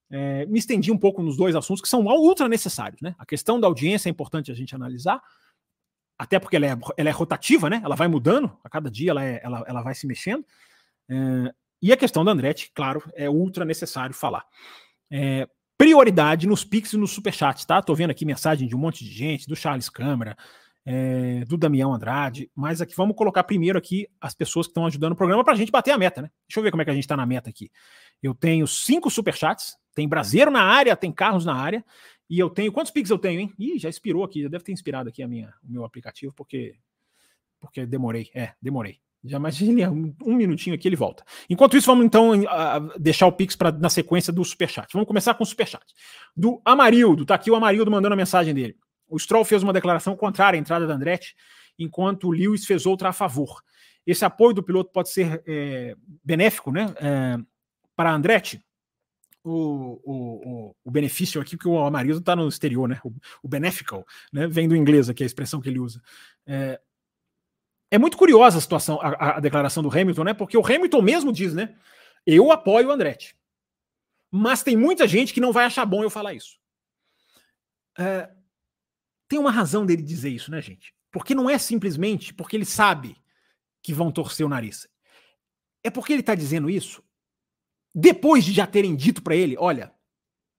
[0.09, 3.13] É, me estendi um pouco nos dois assuntos que são ultra necessários, né?
[3.19, 5.21] A questão da audiência é importante a gente analisar,
[6.17, 7.79] até porque ela é, ela é rotativa, né?
[7.83, 10.43] Ela vai mudando, a cada dia ela, é, ela, ela vai se mexendo.
[11.07, 14.45] É, e a questão da Andretti, claro, é ultra necessário falar.
[15.09, 17.81] É, prioridade nos Pix e nos Superchats, tá?
[17.81, 20.37] Tô vendo aqui mensagem de um monte de gente, do Charles Câmara,
[20.85, 25.13] é, do Damião Andrade, mas aqui vamos colocar primeiro aqui as pessoas que estão ajudando
[25.13, 26.29] o programa para a gente bater a meta, né?
[26.47, 27.71] Deixa eu ver como é que a gente está na meta aqui.
[28.21, 31.83] Eu tenho cinco superchats, tem Brasileiro na área, tem Carlos na área,
[32.29, 32.71] e eu tenho.
[32.71, 33.53] Quantos Pix eu tenho, hein?
[33.59, 36.75] Ih, já expirou aqui, já deve ter inspirado aqui a minha, o meu aplicativo, porque,
[37.59, 38.29] porque demorei.
[38.33, 38.99] É, demorei.
[39.23, 41.23] Já imagine um, minutinho aqui ele volta.
[41.49, 42.31] Enquanto isso, vamos então
[42.99, 44.87] deixar o Pix pra, na sequência do Superchat.
[44.93, 45.85] Vamos começar com o Superchat.
[46.35, 48.75] Do Amarildo, tá aqui o Amarildo mandando a mensagem dele.
[49.07, 51.35] O Stroll fez uma declaração contrária à entrada da Andretti,
[51.77, 53.61] enquanto o Lewis fez outra a favor.
[54.05, 57.37] Esse apoio do piloto pode ser é, benéfico né, é,
[57.95, 58.63] para a Andretti?
[59.43, 62.99] O, o, o, benefício aqui, porque o Amarildo está no exterior, né?
[63.03, 63.11] O,
[63.41, 64.47] o beneficial, né?
[64.47, 65.99] Vem do inglês aqui, a expressão que ele usa.
[66.45, 66.79] É,
[67.91, 70.33] é muito curiosa a situação, a, a, declaração do Hamilton, né?
[70.33, 71.77] Porque o Hamilton mesmo diz, né?
[72.25, 73.35] Eu apoio o Andretti.
[74.31, 76.57] Mas tem muita gente que não vai achar bom eu falar isso.
[77.99, 78.31] É,
[79.27, 80.95] tem uma razão dele dizer isso, né, gente?
[81.11, 83.17] Porque não é simplesmente porque ele sabe
[83.83, 84.87] que vão torcer o nariz.
[85.83, 87.03] É porque ele está dizendo isso
[87.93, 89.93] depois de já terem dito para ele: olha,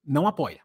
[0.05, 0.61] não apoia.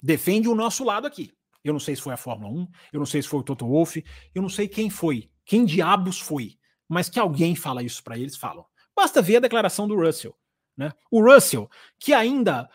[0.00, 1.32] Defende o nosso lado aqui.
[1.64, 3.66] Eu não sei se foi a Fórmula 1, eu não sei se foi o Toto
[3.66, 4.04] Wolff,
[4.34, 8.36] eu não sei quem foi, quem diabos foi, mas que alguém fala isso para eles,
[8.36, 8.66] falam.
[8.94, 10.36] Basta ver a declaração do Russell.
[10.76, 10.92] Né?
[11.10, 12.68] O Russell, que ainda.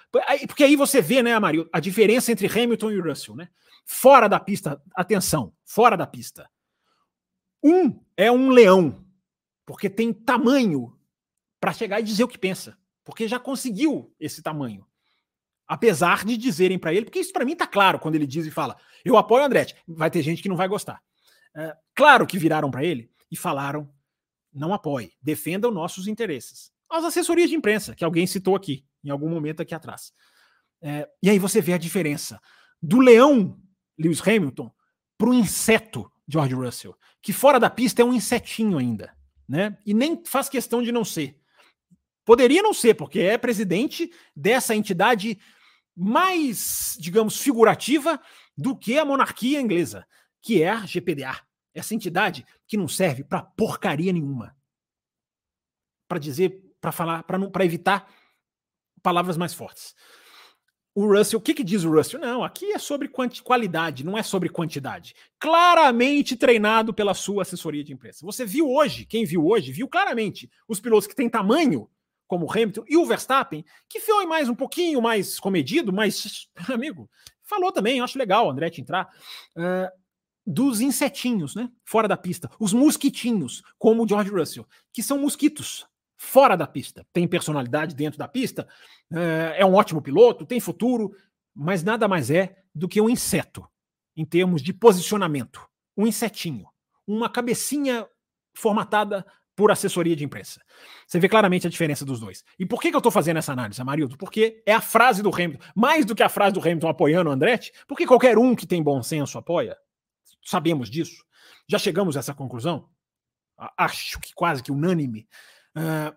[0.48, 3.50] Porque aí você vê, né, Amarildo, a diferença entre Hamilton e Russell, né?
[3.86, 6.50] Fora da pista, atenção, fora da pista.
[7.64, 9.06] Um é um leão,
[9.66, 10.98] porque tem tamanho
[11.60, 14.86] para chegar e dizer o que pensa, porque já conseguiu esse tamanho.
[15.70, 18.50] Apesar de dizerem para ele, porque isso para mim tá claro quando ele diz e
[18.52, 19.76] fala: "Eu apoio o Andretti".
[19.88, 21.00] Vai ter gente que não vai gostar.
[21.56, 23.88] É, claro que viraram para ele e falaram:
[24.52, 26.72] "Não apoie, defenda os nossos interesses".
[26.90, 30.12] As assessorias de imprensa, que alguém citou aqui, em algum momento aqui atrás.
[30.82, 32.42] É, e aí você vê a diferença
[32.82, 33.56] do leão
[33.96, 34.74] Lewis Hamilton
[35.20, 39.16] para o inseto George Russell, que fora da pista é um insetinho ainda,
[39.48, 39.78] né?
[39.86, 41.40] E nem faz questão de não ser.
[42.26, 45.40] Poderia não ser, porque é presidente dessa entidade
[46.00, 48.20] mais, digamos, figurativa
[48.58, 50.08] do que a monarquia inglesa,
[50.42, 51.38] que é a GPDA.
[51.74, 54.56] Essa entidade que não serve para porcaria nenhuma.
[56.08, 58.10] Para dizer, para falar, para evitar
[59.02, 59.94] palavras mais fortes
[61.00, 62.20] o Russell, o que, que diz o Russell?
[62.20, 63.10] Não, aqui é sobre
[63.44, 65.16] qualidade, não é sobre quantidade.
[65.40, 68.26] Claramente treinado pela sua assessoria de imprensa.
[68.26, 71.90] Você viu hoje, quem viu hoje, viu claramente os pilotos que têm tamanho,
[72.30, 77.10] como o Hamilton e o Verstappen, que foi mais um pouquinho mais comedido, mas, amigo,
[77.42, 79.10] falou também, eu acho legal o Andretti entrar,
[79.58, 80.00] uh,
[80.46, 81.70] dos insetinhos, né?
[81.84, 82.50] Fora da pista.
[82.60, 87.06] Os mosquitinhos, como o George Russell, que são mosquitos fora da pista.
[87.12, 88.68] Tem personalidade dentro da pista,
[89.56, 91.16] é um ótimo piloto, tem futuro,
[91.54, 93.68] mas nada mais é do que um inseto
[94.18, 95.66] em termos de posicionamento.
[95.96, 96.68] Um insetinho,
[97.08, 98.08] uma cabecinha
[98.54, 99.26] formatada
[99.60, 100.62] por assessoria de imprensa.
[101.06, 102.46] Você vê claramente a diferença dos dois.
[102.58, 104.18] E por que, que eu estou fazendo essa análise, Amarildo?
[104.18, 107.34] Porque é a frase do Hamilton, mais do que a frase do Hamilton apoiando o
[107.34, 109.76] Andretti, porque qualquer um que tem bom senso apoia.
[110.46, 111.26] Sabemos disso.
[111.68, 112.88] Já chegamos a essa conclusão?
[113.78, 115.28] Acho que quase que unânime.
[115.76, 116.16] Uh,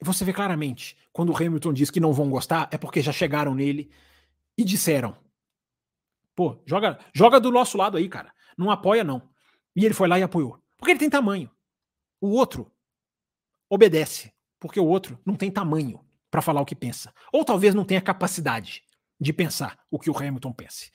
[0.00, 3.56] você vê claramente, quando o Hamilton diz que não vão gostar, é porque já chegaram
[3.56, 3.90] nele
[4.56, 5.16] e disseram:
[6.36, 8.32] pô, joga, joga do nosso lado aí, cara.
[8.56, 9.28] Não apoia, não.
[9.74, 10.62] E ele foi lá e apoiou.
[10.82, 11.48] Porque ele tem tamanho.
[12.22, 12.70] O outro
[13.68, 16.00] obedece, porque o outro não tem tamanho
[16.30, 17.12] para falar o que pensa.
[17.32, 18.84] Ou talvez não tenha capacidade
[19.20, 20.92] de pensar o que o Hamilton pense.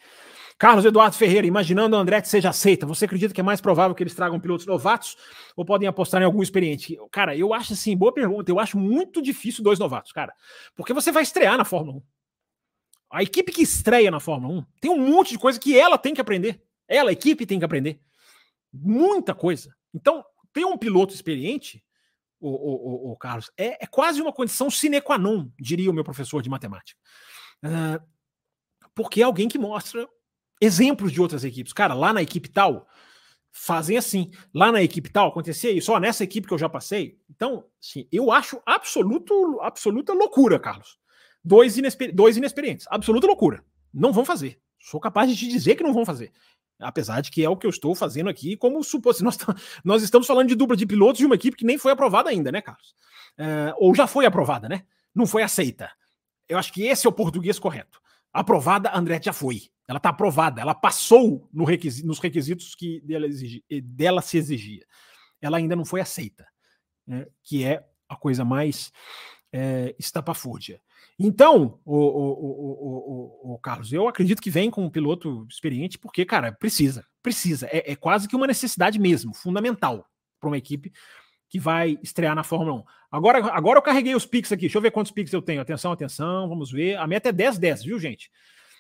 [0.58, 4.02] Carlos Eduardo Ferreira, imaginando o Andretti seja aceita, você acredita que é mais provável que
[4.02, 5.18] eles tragam pilotos novatos
[5.54, 6.98] ou podem apostar em algum experiente?
[7.12, 8.50] Cara, eu acho assim, boa pergunta.
[8.50, 10.34] Eu acho muito difícil dois novatos, cara.
[10.78, 12.02] Porque você vai estrear na Fórmula 1.
[13.12, 16.14] A equipe que estreia na Fórmula 1 tem um monte de coisa que ela tem
[16.14, 16.64] que aprender.
[16.88, 18.00] Ela, a equipe, tem que aprender.
[18.72, 19.76] Muita coisa.
[19.94, 20.24] Então,
[20.58, 21.84] ter um piloto experiente,
[22.40, 25.94] o, o, o, o Carlos, é, é, quase uma condição sine qua non, diria o
[25.94, 27.00] meu professor de matemática.
[27.64, 28.04] Uh,
[28.96, 30.10] porque é alguém que mostra
[30.60, 31.74] exemplos de outras equipes.
[31.74, 32.88] Cara, lá na equipe tal,
[33.52, 34.32] fazem assim.
[34.52, 35.86] Lá na equipe tal, acontecia isso.
[35.86, 37.20] Só nessa equipe que eu já passei.
[37.30, 40.98] Então, sim, eu acho absoluto, absoluta loucura, Carlos.
[41.44, 42.88] Dois, inexper dois inexperientes.
[42.90, 43.64] Absoluta loucura.
[43.94, 44.60] Não vão fazer.
[44.80, 46.32] Sou capaz de te dizer que não vão fazer.
[46.80, 49.24] Apesar de que é o que eu estou fazendo aqui, como suposto.
[49.26, 49.38] Nós,
[49.84, 52.52] nós estamos falando de dupla de pilotos de uma equipe que nem foi aprovada ainda,
[52.52, 52.96] né, Carlos?
[53.38, 54.84] É, ou já foi aprovada, né?
[55.14, 55.92] Não foi aceita.
[56.48, 58.00] Eu acho que esse é o português correto.
[58.32, 59.64] Aprovada, André já foi.
[59.88, 61.66] Ela está aprovada, ela passou no
[62.04, 64.86] nos requisitos que dela, exigi, dela, se exigia.
[65.42, 66.46] Ela ainda não foi aceita,
[67.06, 68.92] né, que é a coisa mais
[69.52, 70.82] é, estapafúrdia.
[71.20, 76.24] Então, o, o, o, o, Carlos, eu acredito que vem com um piloto experiente, porque,
[76.24, 77.68] cara, precisa, precisa.
[77.72, 80.08] É, é quase que uma necessidade mesmo, fundamental
[80.40, 80.92] para uma equipe
[81.50, 82.84] que vai estrear na Fórmula 1.
[83.12, 84.62] Agora, agora eu carreguei os pics aqui.
[84.62, 85.62] Deixa eu ver quantos pics eu tenho.
[85.62, 86.98] Atenção, atenção, vamos ver.
[86.98, 88.30] A meta é 10-10, viu, gente?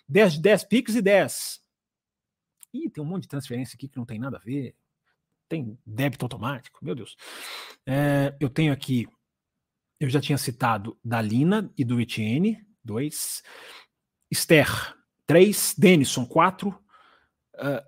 [0.07, 1.61] 10, 10 pics e 10.
[2.73, 4.75] Ih, tem um monte de transferência aqui que não tem nada a ver.
[5.49, 7.15] Tem débito automático, meu Deus.
[7.85, 9.07] É, eu tenho aqui,
[9.99, 13.43] eu já tinha citado da Lina e do Etienne, 2.
[14.31, 14.95] Esther,
[15.25, 15.75] 3.
[15.77, 16.69] Denison, 4.
[16.69, 16.75] Uh,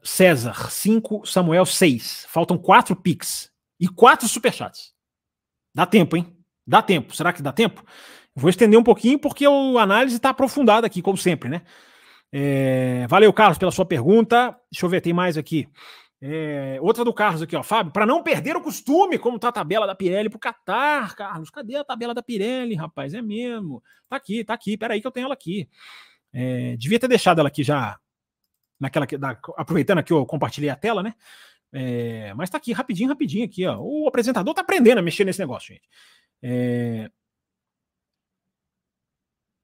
[0.03, 1.25] César, 5.
[1.25, 2.25] Samuel, 6.
[2.29, 4.93] Faltam 4 pics e 4 superchats.
[5.73, 6.35] Dá tempo, hein?
[6.65, 7.15] Dá tempo.
[7.15, 7.85] Será que dá tempo?
[8.35, 11.61] Vou estender um pouquinho porque a análise está aprofundada aqui, como sempre, né?
[12.31, 14.55] É, valeu, Carlos, pela sua pergunta.
[14.71, 15.67] Deixa eu ver, tem mais aqui.
[16.21, 17.63] É, outra do Carlos aqui, ó.
[17.63, 21.49] Fábio, para não perder o costume, como tá a tabela da Pirelli pro Qatar, Carlos.
[21.49, 23.13] Cadê a tabela da Pirelli, rapaz?
[23.13, 23.81] É mesmo.
[24.07, 24.77] Tá aqui, tá aqui.
[24.77, 25.69] Peraí que eu tenho ela aqui.
[26.33, 27.97] É, devia ter deixado ela aqui já.
[28.79, 31.13] Naquela que, da, aproveitando que eu compartilhei a tela, né?
[31.71, 33.77] É, mas tá aqui, rapidinho, rapidinho aqui, ó.
[33.79, 35.87] O apresentador tá aprendendo a mexer nesse negócio, gente.
[36.41, 37.09] É,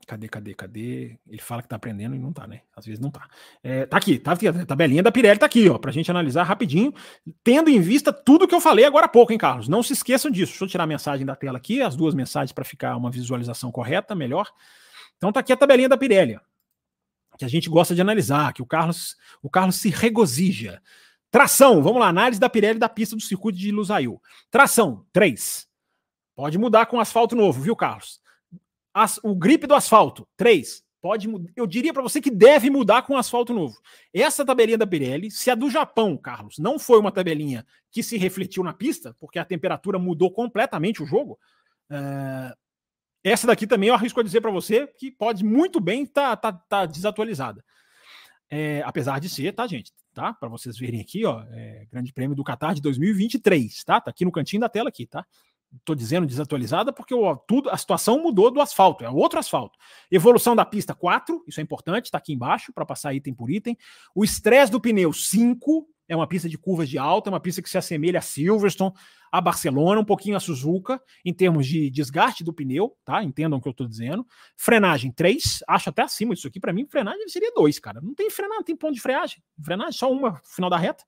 [0.05, 1.17] Cadê, cadê, cadê?
[1.27, 2.61] Ele fala que tá aprendendo e não tá, né?
[2.75, 3.27] Às vezes não tá.
[3.63, 6.43] É, tá aqui, tá aqui, a tabelinha da Pirelli tá aqui, ó, pra gente analisar
[6.43, 6.93] rapidinho,
[7.43, 9.67] tendo em vista tudo que eu falei agora há pouco, hein, Carlos?
[9.67, 10.51] Não se esqueçam disso.
[10.51, 13.71] Deixa eu tirar a mensagem da tela aqui, as duas mensagens para ficar uma visualização
[13.71, 14.47] correta, melhor.
[15.17, 16.39] Então tá aqui a tabelinha da Pirelli, ó,
[17.37, 20.81] que a gente gosta de analisar, que o Carlos, o Carlos se regozija.
[21.31, 24.21] Tração, vamos lá, análise da Pirelli da pista do circuito de Lusail.
[24.51, 25.67] Tração, 3.
[26.35, 28.23] Pode mudar com asfalto novo, viu, Carlos?
[28.95, 30.81] As, o grip do asfalto, 3.
[31.01, 33.75] Pode, eu diria para você que deve mudar com asfalto novo.
[34.13, 38.17] Essa tabelinha da Pirelli, se a do Japão, Carlos, não foi uma tabelinha que se
[38.17, 41.37] refletiu na pista, porque a temperatura mudou completamente o jogo,
[41.91, 42.55] uh,
[43.23, 46.53] essa daqui também eu arrisco a dizer para você que pode muito bem estar tá,
[46.53, 47.65] tá, tá desatualizada.
[48.49, 49.91] É, apesar de ser, tá, gente?
[50.13, 50.31] Tá?
[50.31, 53.99] Para vocês verem aqui, ó, é, Grande Prêmio do Qatar de 2023, tá?
[53.99, 55.25] Tá aqui no cantinho da tela aqui, tá?
[55.77, 59.77] Estou dizendo desatualizada porque o, tudo, a situação mudou do asfalto, é outro asfalto.
[60.09, 63.77] Evolução da pista 4, isso é importante, está aqui embaixo para passar item por item.
[64.13, 67.61] O estresse do pneu 5, é uma pista de curvas de alta, é uma pista
[67.61, 68.93] que se assemelha a Silverstone,
[69.31, 73.23] a Barcelona, um pouquinho a Suzuka, em termos de desgaste do pneu, tá?
[73.23, 74.25] Entendam o que eu estou dizendo.
[74.55, 76.59] Frenagem 3, acho até acima disso aqui.
[76.59, 77.99] Para mim, frenagem seria 2, cara.
[78.01, 79.43] Não tem frenagem, não tem ponto de freagem.
[79.61, 81.03] Frenagem, só uma final da reta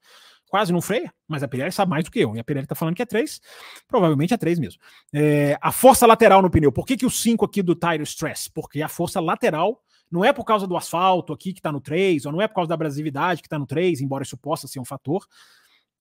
[0.47, 2.35] quase não freia, mas a Pirelli sabe mais do que eu.
[2.35, 3.41] E a Pirelli está falando que é 3,
[3.87, 4.81] provavelmente é 3 mesmo.
[5.13, 6.71] É, a força lateral no pneu.
[6.71, 8.49] Por que, que o 5 aqui do Tire Stress?
[8.51, 12.25] Porque a força lateral não é por causa do asfalto aqui que está no 3,
[12.25, 14.79] ou não é por causa da abrasividade que está no 3, embora isso possa ser
[14.79, 15.25] um fator,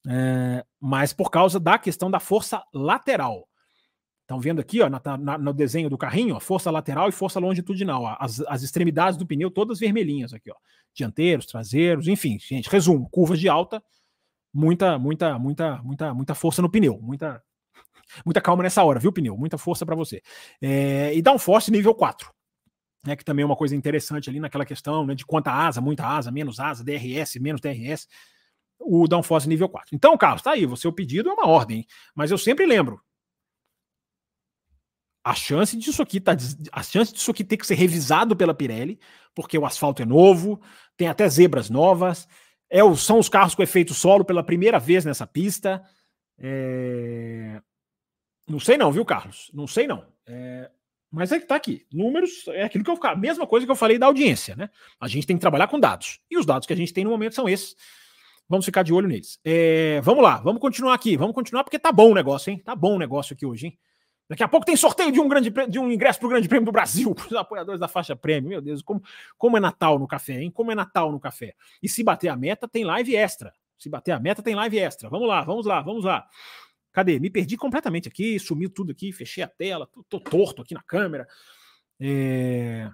[0.07, 3.47] é, mas por causa da questão da força lateral.
[4.21, 7.39] Estão vendo aqui, ó, na, na, no desenho do carrinho, ó, força lateral e força
[7.39, 8.03] longitudinal.
[8.03, 10.55] Ó, as, as extremidades do pneu todas vermelhinhas aqui, ó.
[10.93, 13.83] Dianteiros, traseiros, enfim, gente, resumo, curvas de alta
[14.53, 17.43] muita, muita, muita, muita, muita força no pneu, muita,
[18.25, 19.37] muita calma nessa hora, viu, pneu?
[19.37, 20.21] Muita força para você.
[20.61, 22.31] É, e downforce nível 4.
[23.05, 26.05] Né, que também é uma coisa interessante ali naquela questão né, de quanta asa, muita
[26.05, 28.07] asa, menos asa, DRS, menos DRS,
[28.79, 29.95] o downforce nível 4.
[29.95, 32.99] Então, Carlos, tá aí, o seu pedido é uma ordem, mas eu sempre lembro,
[35.27, 36.37] a chance disso aqui tá,
[36.71, 38.97] a chance disso aqui ter que ser revisado pela Pirelli,
[39.35, 40.61] porque o asfalto é novo,
[40.95, 42.27] tem até zebras novas,
[42.69, 45.81] é são os carros com efeito solo pela primeira vez nessa pista.
[46.37, 47.61] É...
[48.47, 49.49] Não sei não, viu, Carlos?
[49.53, 50.05] Não sei não.
[50.25, 50.69] É...
[51.09, 51.85] Mas é que tá aqui.
[51.91, 54.69] Números é aquilo que eu a mesma coisa que eu falei da audiência, né?
[54.99, 56.19] A gente tem que trabalhar com dados.
[56.29, 57.75] E os dados que a gente tem no momento são esses.
[58.49, 59.39] Vamos ficar de olho neles.
[59.43, 60.01] É...
[60.01, 61.15] Vamos lá, vamos continuar aqui.
[61.17, 62.61] Vamos continuar porque tá bom o negócio, hein?
[62.63, 63.79] Tá bom o negócio aqui hoje, hein?
[64.29, 66.65] Daqui a pouco tem sorteio de um, grande, de um ingresso para o Grande Prêmio
[66.65, 68.49] do Brasil, para os apoiadores da faixa prêmio.
[68.49, 69.01] Meu Deus, como,
[69.37, 70.51] como é Natal no café, hein?
[70.51, 71.55] Como é Natal no café.
[71.81, 73.53] E se bater a meta, tem live extra.
[73.77, 75.09] Se bater a meta, tem live extra.
[75.09, 76.27] Vamos lá, vamos lá, vamos lá.
[76.91, 77.19] Cadê?
[77.19, 80.81] Me perdi completamente aqui, sumiu tudo aqui, fechei a tela, tô, tô torto aqui na
[80.81, 81.27] câmera.
[81.99, 82.89] É...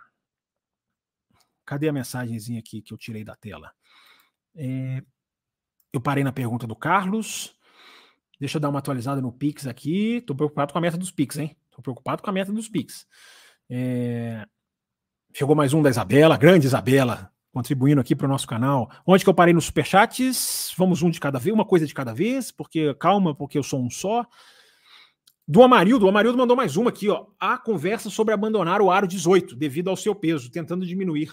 [1.66, 3.72] Cadê a mensagenzinha aqui que eu tirei da tela?
[4.56, 5.02] É...
[5.92, 7.56] Eu parei na pergunta do Carlos.
[8.40, 10.22] Deixa eu dar uma atualizada no Pix aqui.
[10.22, 11.56] Tô preocupado com a meta dos Pix, hein?
[11.72, 13.08] Tô preocupado com a meta dos Pix.
[13.70, 14.46] É...
[15.34, 18.90] Chegou mais um da Isabela, grande Isabela, contribuindo aqui para o nosso canal.
[19.06, 20.74] Onde que eu parei nos superchats?
[20.78, 23.82] Vamos um de cada vez, uma coisa de cada vez, porque calma, porque eu sou
[23.82, 24.26] um só.
[25.48, 27.26] Do Amarildo, o Amarildo mandou mais uma aqui, ó.
[27.40, 31.32] A conversa sobre abandonar o aro 18 devido ao seu peso, tentando diminuir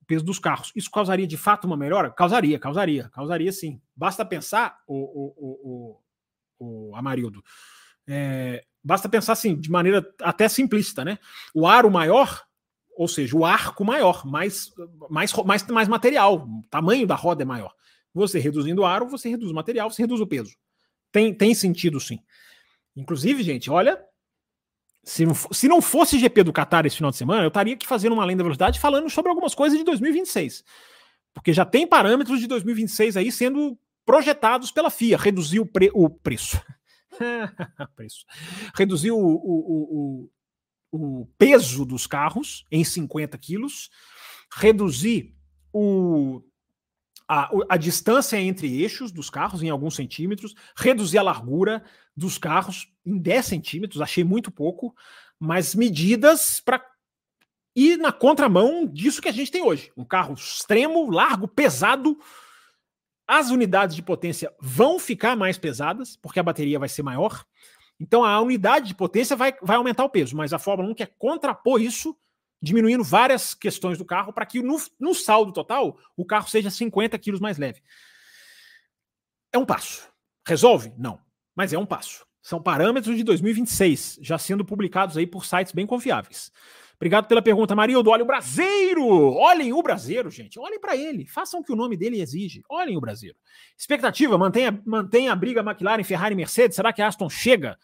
[0.00, 0.70] o peso dos carros.
[0.76, 2.10] Isso causaria de fato uma melhora?
[2.10, 3.80] Causaria, causaria, causaria sim.
[3.96, 6.00] Basta pensar, o, o, o,
[6.58, 7.42] o Amarildo.
[8.06, 11.18] É, basta pensar assim, de maneira até simplista, né?
[11.54, 12.44] O aro maior,
[12.96, 14.72] ou seja, o arco maior, mais,
[15.10, 17.72] mais, mais, mais material, o tamanho da roda é maior.
[18.14, 20.56] Você reduzindo o aro, você reduz o material, você reduz o peso.
[21.12, 22.18] Tem, tem sentido sim.
[22.96, 24.02] Inclusive, gente, olha,
[25.04, 27.86] se não, se não fosse GP do Qatar esse final de semana, eu estaria aqui
[27.86, 30.64] fazendo uma lenda da velocidade falando sobre algumas coisas de 2026.
[31.32, 33.78] Porque já tem parâmetros de 2026 aí sendo
[34.08, 36.58] projetados pela FIA, reduzir o, pre, o preço.
[37.94, 38.24] preço.
[38.74, 40.30] Reduzir o, o,
[40.90, 43.90] o, peso dos carros em 50 quilos,
[44.50, 45.36] reduzir
[45.70, 46.40] o,
[47.28, 51.84] a, a distância entre eixos dos carros em alguns centímetros, reduzir a largura
[52.16, 54.94] dos carros em 10 centímetros, achei muito pouco,
[55.38, 56.82] mas medidas para
[57.76, 59.92] ir na contramão disso que a gente tem hoje.
[59.94, 62.18] Um carro extremo, largo, pesado,
[63.28, 67.44] as unidades de potência vão ficar mais pesadas, porque a bateria vai ser maior.
[68.00, 71.14] Então a unidade de potência vai, vai aumentar o peso, mas a Fórmula 1 quer
[71.18, 72.16] contrapor isso,
[72.62, 77.18] diminuindo várias questões do carro, para que no, no saldo total o carro seja 50
[77.18, 77.82] quilos mais leve.
[79.52, 80.08] É um passo.
[80.46, 80.92] Resolve?
[80.96, 81.20] Não.
[81.54, 82.26] Mas é um passo.
[82.40, 86.50] São parâmetros de 2026, já sendo publicados aí por sites bem confiáveis.
[86.98, 88.10] Obrigado pela pergunta, Marildo.
[88.10, 89.06] Olha o Braseiro!
[89.06, 90.58] Olhem o Braseiro, gente.
[90.58, 91.24] Olhem para ele.
[91.26, 92.64] Façam o que o nome dele exige.
[92.68, 93.36] Olhem o Braseiro.
[93.76, 96.74] Expectativa: mantenha, mantenha a briga McLaren, Ferrari Mercedes.
[96.74, 97.78] Será que a Aston chega?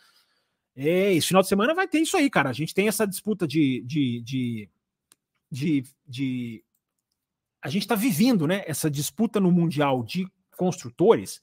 [0.74, 2.50] É, esse final de semana vai ter isso aí, cara.
[2.50, 3.82] A gente tem essa disputa de.
[3.82, 4.68] de, de,
[5.48, 6.64] de, de...
[7.62, 11.40] A gente está vivendo né, essa disputa no Mundial de Construtores,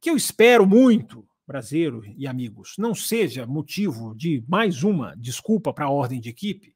[0.00, 5.84] que eu espero muito Brasileiro e amigos, não seja motivo de mais uma desculpa para
[5.84, 6.74] a ordem de equipe,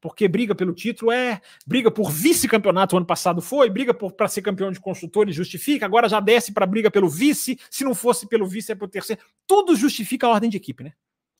[0.00, 2.96] porque briga pelo título é briga por vice-campeonato.
[2.96, 6.90] Ano passado foi, briga para ser campeão de construtores justifica, agora já desce para briga
[6.90, 10.48] pelo vice, se não fosse pelo vice é para o terceiro, tudo justifica a ordem
[10.48, 10.94] de equipe, né?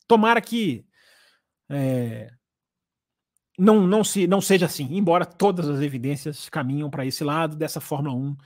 [0.07, 0.85] Tomara que
[1.70, 2.30] é,
[3.59, 7.80] não, não, se, não seja assim, embora todas as evidências caminham para esse lado dessa
[7.80, 8.37] Fórmula 1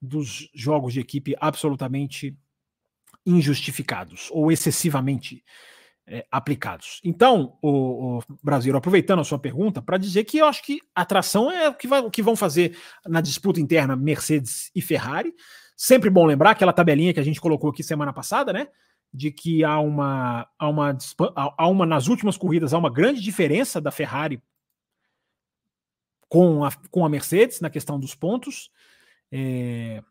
[0.00, 2.38] dos jogos de equipe absolutamente
[3.26, 5.44] injustificados ou excessivamente
[6.06, 7.00] é, aplicados.
[7.04, 11.50] Então, o, o, Brasil, aproveitando a sua pergunta, para dizer que eu acho que atração
[11.50, 15.32] é o que, vai, o que vão fazer na disputa interna Mercedes e Ferrari.
[15.76, 18.66] Sempre bom lembrar aquela tabelinha que a gente colocou aqui semana passada, né?
[19.12, 20.98] De que há uma, há uma,
[21.34, 24.42] há uma nas últimas corridas há uma grande diferença da Ferrari
[26.28, 28.70] com a, com a Mercedes na questão dos pontos.
[29.32, 30.02] É,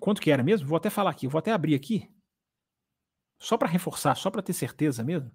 [0.00, 0.66] Quanto que era mesmo?
[0.66, 2.08] Vou até falar aqui, vou até abrir aqui.
[3.38, 5.30] Só para reforçar, só para ter certeza mesmo.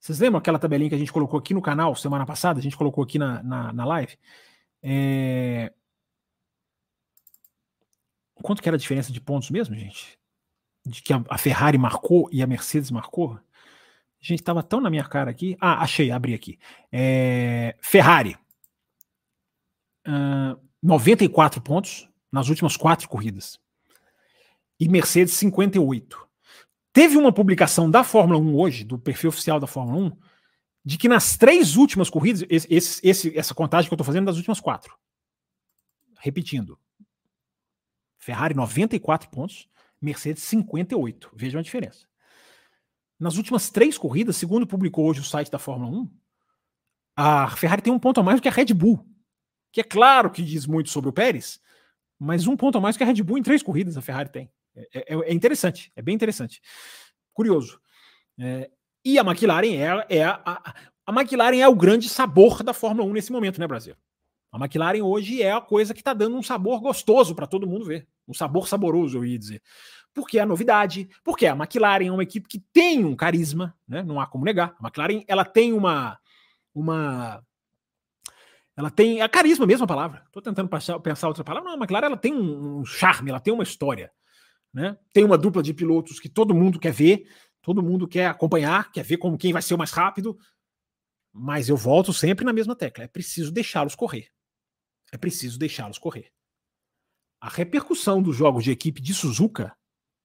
[0.00, 2.58] Vocês lembram aquela tabelinha que a gente colocou aqui no canal semana passada?
[2.58, 4.16] A gente colocou aqui na, na, na live.
[4.82, 5.72] É...
[8.34, 10.18] Quanto que era a diferença de pontos mesmo, gente?
[10.86, 13.34] De que a, Ferrari marcou e a Mercedes marcou?
[13.34, 15.56] A gente estava tão na minha cara aqui.
[15.60, 16.58] Ah, achei, abri aqui.
[16.92, 17.76] É...
[17.80, 18.36] Ferrari.
[20.06, 23.60] Uh, 94 pontos nas últimas quatro corridas
[24.78, 26.28] e Mercedes 58.
[26.92, 30.16] Teve uma publicação da Fórmula 1 hoje, do perfil oficial da Fórmula 1,
[30.84, 34.26] de que nas três últimas corridas, esse, esse, essa contagem que eu estou fazendo é
[34.26, 34.96] das últimas quatro.
[36.18, 36.78] Repetindo.
[38.18, 39.68] Ferrari 94 pontos,
[40.00, 41.30] Mercedes 58.
[41.34, 42.06] Vejam a diferença.
[43.18, 46.10] Nas últimas três corridas, segundo publicou hoje o site da Fórmula 1,
[47.16, 49.04] a Ferrari tem um ponto a mais do que a Red Bull.
[49.72, 51.60] Que é claro que diz muito sobre o Pérez,
[52.18, 54.50] mas um ponto a mais que a Red Bull em três corridas a Ferrari tem.
[54.94, 56.60] É, é, é interessante, é bem interessante.
[57.32, 57.80] Curioso.
[58.38, 58.70] É,
[59.04, 60.74] e a McLaren é, é a, a,
[61.06, 63.94] a, McLaren é o grande sabor da Fórmula 1 nesse momento, né, Brasil?
[64.50, 67.84] A McLaren hoje é a coisa que está dando um sabor gostoso para todo mundo
[67.84, 68.06] ver.
[68.26, 69.62] um sabor saboroso, eu ia dizer.
[70.14, 74.02] Porque é a novidade, porque a McLaren é uma equipe que tem um carisma, né?
[74.02, 74.74] Não há como negar.
[74.80, 76.18] A McLaren, ela tem uma
[76.74, 77.42] uma
[78.76, 80.22] ela tem a carisma mesmo a palavra.
[80.26, 81.68] Estou tentando pensar outra palavra.
[81.68, 84.10] Não, a McLaren ela tem um, um charme, ela tem uma história,
[84.78, 84.96] né?
[85.12, 87.28] Tem uma dupla de pilotos que todo mundo quer ver,
[87.60, 90.38] todo mundo quer acompanhar, quer ver como quem vai ser o mais rápido.
[91.32, 93.04] Mas eu volto sempre na mesma tecla.
[93.04, 94.28] É preciso deixá-los correr.
[95.12, 96.30] É preciso deixá-los correr.
[97.40, 99.76] A repercussão dos jogos de equipe de Suzuka,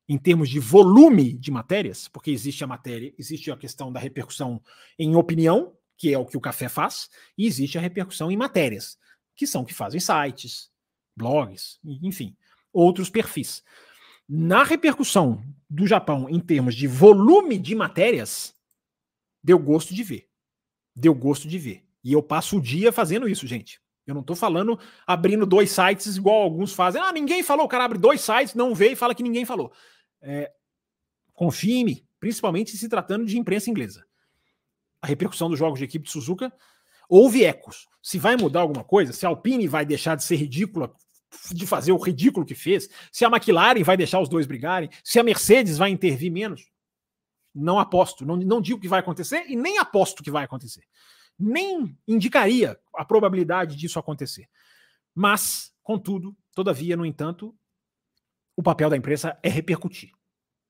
[0.08, 4.62] em termos de volume de matérias, porque existe a matéria, existe a questão da repercussão
[5.00, 8.98] em opinião, que é o que o café faz, e existe a repercussão em matérias,
[9.36, 10.72] que são que fazem sites,
[11.16, 12.36] blogs, enfim,
[12.72, 13.64] outros perfis.
[14.28, 18.56] Na repercussão do Japão em termos de volume de matérias,
[19.44, 20.30] deu gosto de ver.
[20.96, 21.84] Deu gosto de ver.
[22.04, 23.82] E eu passo o dia fazendo isso, gente.
[24.06, 27.02] Eu não estou falando abrindo dois sites igual alguns fazem.
[27.02, 27.66] Ah, ninguém falou.
[27.66, 29.72] O cara abre dois sites, não vê e fala que ninguém falou.
[30.22, 30.52] É,
[31.34, 34.06] confie em mim, principalmente se tratando de imprensa inglesa.
[35.02, 36.52] A repercussão dos jogos de equipe de Suzuka
[37.10, 37.88] houve ecos.
[38.02, 40.94] Se vai mudar alguma coisa, se a Alpine vai deixar de ser ridícula,
[41.52, 45.20] de fazer o ridículo que fez, se a McLaren vai deixar os dois brigarem, se
[45.20, 46.70] a Mercedes vai intervir menos,
[47.54, 50.84] não aposto, não, não digo que vai acontecer e nem aposto que vai acontecer
[51.38, 54.48] nem indicaria a probabilidade disso acontecer.
[55.14, 57.56] Mas, contudo, todavia, no entanto,
[58.56, 60.12] o papel da imprensa é repercutir.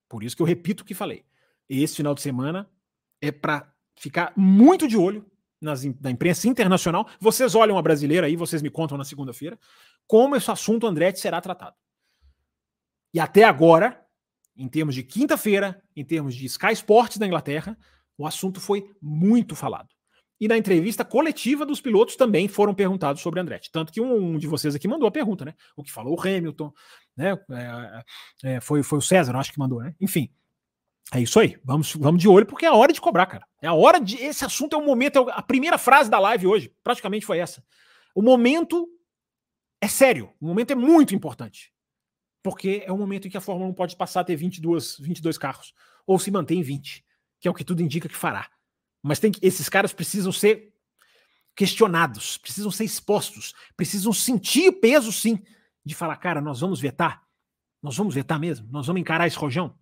[0.09, 1.25] Por isso que eu repito o que falei.
[1.67, 2.69] Esse final de semana
[3.21, 5.25] é para ficar muito de olho
[5.61, 7.07] nas, na imprensa internacional.
[7.19, 9.57] Vocês olham a brasileira aí, vocês me contam na segunda-feira,
[10.07, 11.75] como esse assunto Andretti será tratado.
[13.13, 14.03] E até agora,
[14.55, 17.77] em termos de quinta-feira, em termos de Sky Sports da Inglaterra,
[18.17, 19.89] o assunto foi muito falado.
[20.39, 23.71] E na entrevista coletiva dos pilotos também foram perguntados sobre Andretti.
[23.71, 25.53] Tanto que um, de vocês aqui mandou a pergunta, né?
[25.75, 26.73] O que falou o Hamilton,
[27.15, 27.39] né?
[28.43, 29.95] É, é, foi, foi o César, acho que mandou, né?
[30.01, 30.29] Enfim.
[31.13, 31.57] É isso aí.
[31.63, 33.45] Vamos, vamos de olho, porque é a hora de cobrar, cara.
[33.61, 34.17] É a hora de.
[34.17, 35.29] Esse assunto é o momento.
[35.29, 37.63] É a primeira frase da live hoje, praticamente foi essa.
[38.15, 38.87] O momento
[39.83, 40.31] é sério.
[40.39, 41.73] O momento é muito importante.
[42.41, 45.37] Porque é o momento em que a Fórmula 1 pode passar a ter 22, 22
[45.37, 45.73] carros.
[46.07, 47.05] Ou se manter em 20,
[47.37, 48.49] que é o que tudo indica que fará.
[49.01, 50.73] Mas tem que, esses caras precisam ser
[51.53, 55.43] questionados, precisam ser expostos, precisam sentir o peso, sim,
[55.85, 57.21] de falar, cara, nós vamos vetar,
[57.81, 59.77] nós vamos vetar mesmo, nós vamos encarar esse rojão.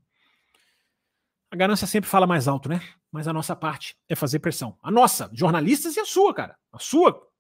[1.52, 2.82] A ganância sempre fala mais alto, né?
[3.12, 4.80] Mas a nossa parte é fazer pressão.
[4.82, 6.58] A nossa, jornalistas, e a sua, cara.
[6.72, 7.31] A sua,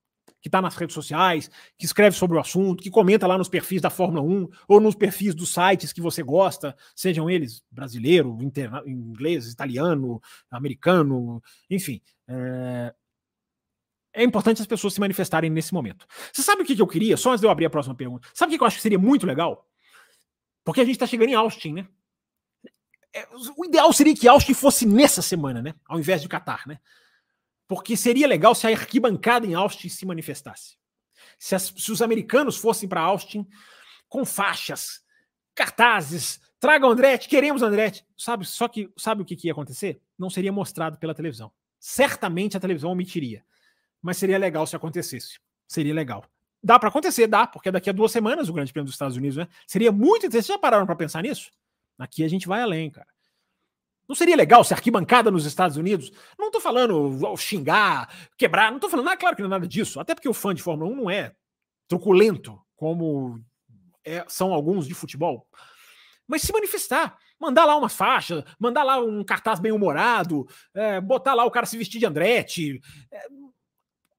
[0.42, 3.80] que está nas redes sociais, que escreve sobre o assunto, que comenta lá nos perfis
[3.80, 8.82] da Fórmula 1 ou nos perfis dos sites que você gosta, sejam eles brasileiro, interna,
[8.86, 12.02] inglês, italiano, americano, enfim.
[12.28, 12.94] É...
[14.14, 14.24] é...
[14.24, 16.06] importante as pessoas se manifestarem nesse momento.
[16.34, 17.16] Você sabe o que, eu queria?
[17.16, 18.28] Só antes de eu abrir a próxima pergunta.
[18.34, 19.68] Sabe o que eu acho que seria muito legal?
[20.64, 21.88] Porque a gente está chegando em Austin, né?
[23.14, 23.28] É,
[23.58, 25.76] o ideal seria que Austin fosse nessa semana, né?
[25.86, 26.80] Ao invés de Qatar, né?
[27.72, 30.76] Porque seria legal se a arquibancada em Austin se manifestasse.
[31.40, 33.48] Se, as, se os americanos fossem para Austin
[34.10, 35.02] com faixas,
[35.56, 38.06] cartazes, tragam Andretti, queremos Andretti.
[38.18, 40.02] Sabe, só que sabe o que, que ia acontecer?
[40.20, 41.50] Não seria mostrado pela televisão.
[41.80, 43.42] Certamente a televisão omitiria.
[44.02, 45.40] Mas seria legal se acontecesse.
[45.66, 46.26] Seria legal.
[46.62, 49.38] Dá para acontecer, dá, porque daqui a duas semanas o Grande Prêmio dos Estados Unidos,
[49.38, 49.48] né?
[49.66, 50.48] Seria muito interessante.
[50.48, 51.50] Vocês já pararam para pensar nisso?
[51.98, 53.08] Aqui a gente vai além, cara.
[54.12, 56.12] Não seria legal se arquibancada nos Estados Unidos?
[56.38, 60.02] Não estou falando xingar, quebrar, não estou falando nada, claro que não é nada disso.
[60.02, 61.32] Até porque o fã de Fórmula 1 não é
[61.88, 63.42] truculento como
[64.04, 65.48] é, são alguns de futebol.
[66.28, 71.34] Mas se manifestar, mandar lá uma faixa, mandar lá um cartaz bem humorado, é, botar
[71.34, 72.82] lá o cara se vestir de Andretti.
[73.10, 73.28] É,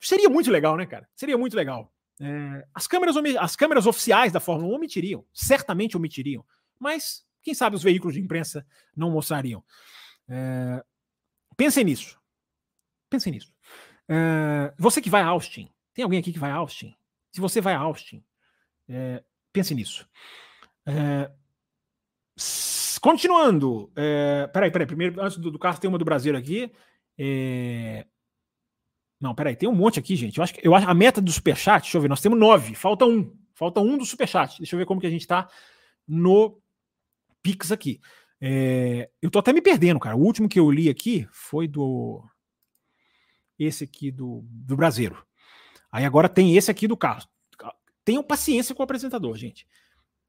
[0.01, 1.07] seria muito legal, né, cara?
[1.15, 1.93] Seria muito legal.
[2.19, 6.43] É, as, câmeras, as câmeras oficiais da Fórmula 1 omitiriam, certamente omitiriam.
[6.81, 8.67] Mas quem sabe os veículos de imprensa
[8.97, 9.63] não mostrariam.
[10.29, 10.83] É,
[11.57, 12.19] pensem nisso.
[13.11, 13.53] Pensem nisso.
[14.09, 16.95] É, você que vai a Austin, tem alguém aqui que vai a Austin?
[17.31, 18.25] Se você vai a Austin,
[18.89, 19.23] é,
[19.53, 20.09] pense nisso.
[20.87, 21.31] É,
[23.01, 23.91] continuando.
[23.97, 24.87] É, peraí, peraí.
[24.87, 26.71] Primeiro, antes do, do tem uma do Brasil aqui.
[27.19, 28.07] É,
[29.21, 30.39] não, peraí, tem um monte aqui, gente.
[30.39, 33.05] Eu acho eu acho a meta do superchat, deixa eu ver, nós temos nove, falta
[33.05, 33.37] um.
[33.55, 34.59] Falta um do superchat.
[34.59, 35.49] Deixa eu ver como que a gente está
[36.09, 36.61] no
[37.43, 38.01] Pix aqui.
[38.41, 40.17] É, eu tô até me perdendo, cara.
[40.17, 42.25] O último que eu li aqui foi do.
[43.59, 45.25] Esse aqui do, do Brasileiro.
[45.91, 47.29] Aí agora tem esse aqui do Carlos.
[48.05, 49.67] Tenham paciência com o apresentador, gente.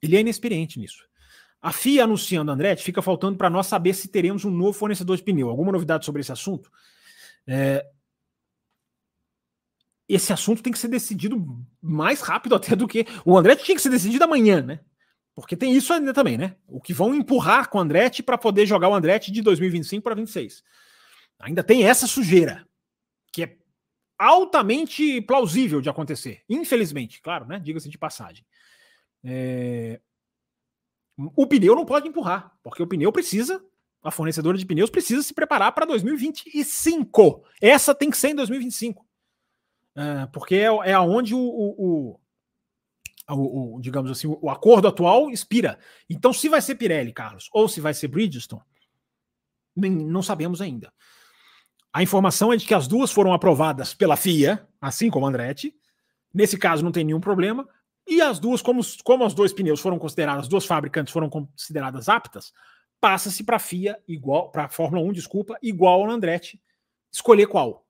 [0.02, 1.08] Ele é inexperiente nisso.
[1.62, 5.24] A FIA anunciando Andretti, fica faltando para nós saber se teremos um novo fornecedor de
[5.24, 5.50] pneu.
[5.50, 6.70] Alguma novidade sobre esse assunto?
[7.48, 7.86] É...
[10.08, 13.08] Esse assunto tem que ser decidido mais rápido até do que.
[13.26, 14.82] O Andretti tinha que ser decidido amanhã, né?
[15.36, 16.56] Porque tem isso ainda também, né?
[16.68, 20.16] O que vão empurrar com o Andretti para poder jogar o Andretti de 2025 para
[20.16, 20.64] 26.
[21.40, 22.68] Ainda tem essa sujeira,
[23.32, 23.58] que é
[24.18, 26.44] altamente plausível de acontecer.
[26.48, 27.60] Infelizmente, claro, né?
[27.60, 28.46] Diga-se de passagem.
[29.24, 30.00] É...
[31.36, 33.64] O pneu não pode empurrar, porque o pneu precisa,
[34.04, 37.44] a fornecedora de pneus precisa se preparar para 2025.
[37.62, 39.06] Essa tem que ser em 2025.
[39.96, 42.20] É, porque é, é aonde o, o, o,
[43.30, 45.80] o, digamos assim, o acordo atual expira.
[46.10, 48.62] Então, se vai ser Pirelli, Carlos, ou se vai ser Bridgestone,
[49.76, 50.92] não sabemos ainda.
[51.92, 55.76] A informação é de que as duas foram aprovadas pela FIA, assim como a Andretti.
[56.34, 57.68] Nesse caso, não tem nenhum problema.
[58.08, 62.10] E as duas, como, como os dois pneus foram considerados, as duas fabricantes foram consideradas
[62.10, 62.52] aptas,
[63.00, 66.62] passa-se para a FIA igual, para a Fórmula 1, desculpa, igual ao Andretti,
[67.12, 67.86] escolher qual.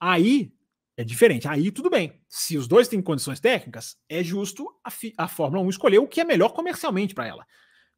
[0.00, 0.52] Aí
[0.98, 1.48] é diferente.
[1.48, 2.20] Aí tudo bem.
[2.28, 4.90] Se os dois têm condições técnicas, é justo a,
[5.24, 7.46] a Fórmula 1 escolher o que é melhor comercialmente para ela.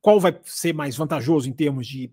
[0.00, 2.12] Qual vai ser mais vantajoso em termos de.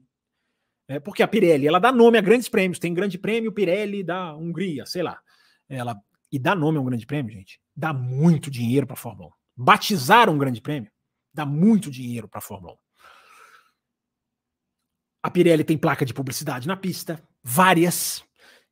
[0.90, 2.80] É, porque a Pirelli ela dá nome a grandes prêmios.
[2.80, 5.20] Tem grande prêmio Pirelli da Hungria, sei lá.
[5.70, 5.96] Ela,
[6.32, 7.60] e dá nome a um grande prêmio, gente.
[7.76, 10.92] Dá muito dinheiro para a Fórmula 1 batizar um grande prêmio
[11.38, 12.78] dá muito dinheiro para a Fórmula 1.
[15.24, 18.24] A Pirelli tem placa de publicidade na pista, várias.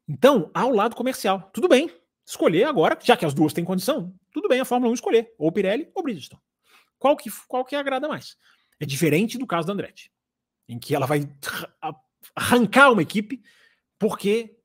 [0.08, 1.52] Então, há o lado comercial.
[1.54, 1.92] Tudo bem,
[2.26, 5.52] escolher agora, já que as duas têm condição, tudo bem a Fórmula 1 escolher, ou
[5.52, 6.42] Pirelli ou Bridgestone.
[6.98, 8.38] Qual que, qual que agrada mais?
[8.80, 10.12] É diferente do caso da Andretti,
[10.68, 11.30] em que ela vai
[12.36, 13.42] arrancar uma equipe
[14.00, 14.58] porque,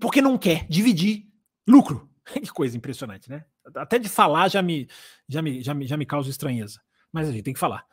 [0.00, 1.26] porque não quer dividir
[1.66, 2.08] lucro.
[2.28, 3.42] Que coisa impressionante, né?
[3.74, 4.86] Até de falar já me,
[5.26, 6.78] já me, já me, já me causa estranheza.
[7.10, 7.86] Mas a gente tem que falar.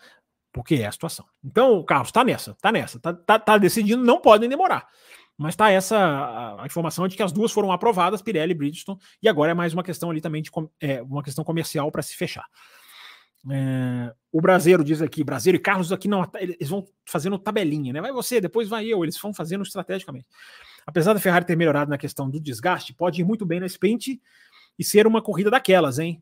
[0.51, 1.25] Porque é a situação.
[1.41, 4.89] Então, o Carlos está nessa, está nessa, está tá, tá decidindo, não podem demorar.
[5.37, 5.97] Mas está essa
[6.59, 9.73] a, informação de que as duas foram aprovadas, Pirelli e Bridgestone, e agora é mais
[9.73, 12.45] uma questão ali também de é, uma questão comercial para se fechar.
[13.51, 18.01] É, o Brasileiro diz aqui, Brasileiro e Carlos aqui não, eles vão fazendo tabelinha, né?
[18.01, 20.25] Vai você, depois vai eu, eles vão fazendo estrategicamente.
[20.85, 24.21] Apesar da Ferrari ter melhorado na questão do desgaste, pode ir muito bem na sprint
[24.79, 26.21] e ser uma corrida daquelas, hein?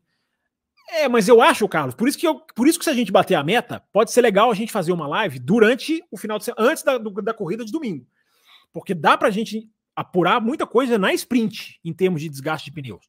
[0.90, 3.10] É, mas eu acho, Carlos, por isso que eu, por isso que se a gente
[3.10, 6.44] bater a meta, pode ser legal a gente fazer uma live durante o final de
[6.44, 8.06] semana, antes da, do, da corrida de domingo.
[8.74, 13.08] Porque dá pra gente apurar muita coisa na sprint em termos de desgaste de pneus.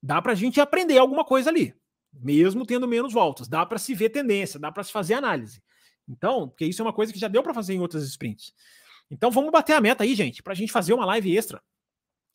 [0.00, 1.74] Dá pra gente aprender alguma coisa ali,
[2.12, 3.48] mesmo tendo menos voltas.
[3.48, 5.60] Dá para se ver tendência, dá para se fazer análise.
[6.08, 8.54] Então, porque isso é uma coisa que já deu para fazer em outras sprints.
[9.10, 11.60] Então vamos bater a meta aí, gente, para a gente fazer uma live extra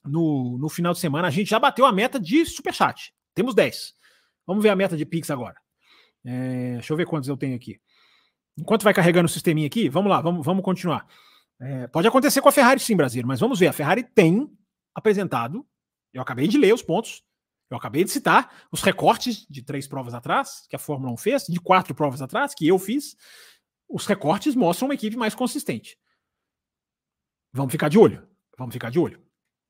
[0.03, 1.29] no, no final de semana.
[1.29, 3.13] A gente já bateu a meta de superchat.
[3.33, 3.93] Temos 10.
[4.45, 5.55] Vamos ver a meta de Pix agora.
[6.25, 7.79] É, deixa eu ver quantos eu tenho aqui.
[8.57, 11.07] Enquanto vai carregando o sisteminha aqui, vamos lá, vamos, vamos continuar.
[11.59, 13.67] É, pode acontecer com a Ferrari sim, Brasil, mas vamos ver.
[13.67, 14.49] A Ferrari tem
[14.93, 15.65] apresentado,
[16.13, 17.23] eu acabei de ler os pontos,
[17.69, 21.45] eu acabei de citar os recortes de três provas atrás, que a Fórmula 1 fez,
[21.47, 23.15] de quatro provas atrás, que eu fiz.
[23.89, 25.97] Os recortes mostram uma equipe mais consistente.
[27.51, 28.27] Vamos ficar de olho.
[28.57, 29.21] Vamos ficar de olho.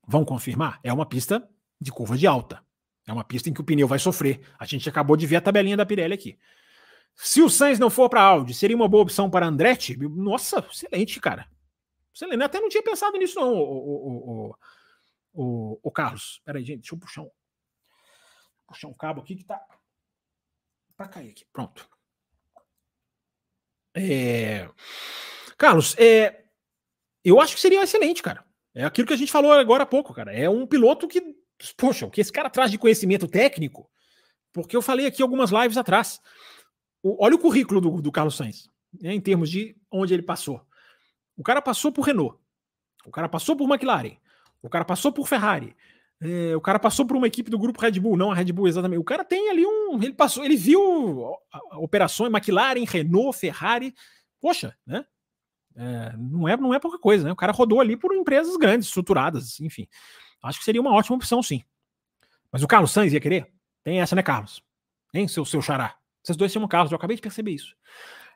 [0.06, 0.78] Vão confirmar?
[0.82, 1.48] É uma pista
[1.80, 2.64] de curva de alta.
[3.06, 4.40] É uma pista em que o pneu vai sofrer.
[4.58, 6.38] A gente acabou de ver a tabelinha da Pirelli aqui.
[7.14, 9.96] Se o Sainz não for para Audi, seria uma boa opção para Andretti?
[9.96, 11.48] Nossa, excelente, cara.
[12.16, 12.42] Excelente.
[12.42, 14.56] Até não tinha pensado nisso, não, o, o,
[15.34, 16.40] o, o, Carlos.
[16.46, 17.30] Peraí, gente, deixa eu puxar um,
[18.66, 19.60] puxar um cabo aqui que tá
[20.96, 21.44] para cair aqui.
[21.52, 21.86] Pronto.
[23.94, 24.66] É...
[25.58, 26.46] Carlos, é...
[27.22, 28.46] Eu acho que seria excelente, cara.
[28.74, 30.32] É aquilo que a gente falou agora há pouco, cara.
[30.32, 31.20] É um piloto que,
[31.76, 33.90] poxa, o que esse cara traz de conhecimento técnico,
[34.54, 36.18] porque eu falei aqui algumas lives atrás.
[37.02, 38.70] O, olha o currículo do, do Carlos Sainz,
[39.02, 40.65] né, em termos de onde ele passou.
[41.36, 42.38] O cara passou por Renault,
[43.04, 44.16] o cara passou por McLaren,
[44.62, 45.76] o cara passou por Ferrari,
[46.20, 48.68] é, o cara passou por uma equipe do grupo Red Bull, não a Red Bull
[48.68, 48.98] exatamente.
[48.98, 49.96] O cara tem ali um.
[50.02, 51.36] Ele passou, ele viu
[51.74, 53.94] operações McLaren, Renault, Ferrari.
[54.40, 55.04] Poxa, né?
[55.76, 57.32] É, não, é, não é pouca coisa, né?
[57.32, 59.86] O cara rodou ali por empresas grandes, estruturadas, enfim.
[60.42, 61.62] Acho que seria uma ótima opção, sim.
[62.50, 63.52] Mas o Carlos Sainz ia querer?
[63.84, 64.62] Tem essa, né, Carlos?
[65.12, 65.96] Hein, seu, seu xará?
[66.22, 67.76] Vocês dois chamam Carlos, eu acabei de perceber isso.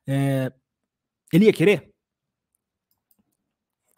[0.07, 0.53] É,
[1.33, 1.90] ele ia querer?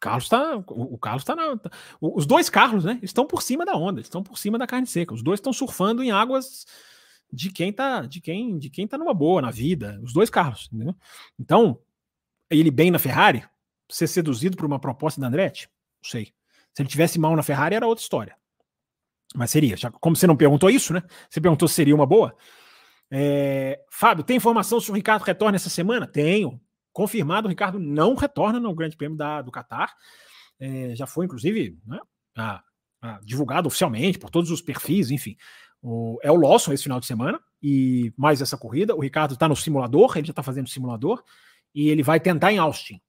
[0.02, 1.70] Carlos tá, o, Carlos tá na, tá,
[2.00, 5.14] os dois Carlos, né, estão por cima da onda, estão por cima da carne seca.
[5.14, 6.66] Os dois estão surfando em águas
[7.32, 10.00] de quem tá, de quem, de quem tá numa boa na vida.
[10.02, 10.96] Os dois Carlos, entendeu?
[11.38, 11.78] Então,
[12.50, 13.44] ele bem na Ferrari,
[13.88, 15.70] ser seduzido por uma proposta da Andretti?
[16.02, 16.32] Não sei.
[16.74, 18.36] Se ele tivesse mal na Ferrari, era outra história.
[19.36, 19.76] Mas seria.
[19.76, 21.02] Já, como você não perguntou isso, né?
[21.30, 22.36] Você perguntou se seria uma boa.
[23.08, 26.08] É, Fábio, tem informação se o Ricardo retorna essa semana?
[26.08, 26.60] Tenho.
[26.93, 29.94] Confirmado, o Ricardo não retorna no Grande Prêmio da, do Qatar.
[30.59, 31.98] É, já foi, inclusive, né,
[32.36, 32.62] a,
[33.01, 35.36] a, divulgado oficialmente por todos os perfis, enfim.
[35.81, 37.40] O, é o Lawson esse final de semana.
[37.62, 38.94] e mais essa corrida.
[38.94, 41.23] O Ricardo está no simulador, ele já está fazendo simulador,
[41.74, 43.01] e ele vai tentar em Austin.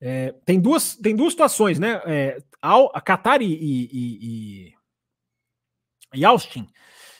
[0.00, 2.00] É, tem, duas, tem duas situações, né?
[2.06, 4.74] É, a Qatar e, e, e,
[6.14, 6.66] e Austin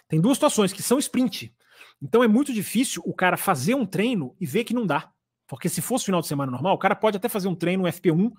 [0.09, 1.55] tem duas situações que são sprint.
[2.01, 5.12] Então é muito difícil o cara fazer um treino e ver que não dá.
[5.53, 8.33] Porque se fosse final de semana normal, o cara pode até fazer um treino FP1,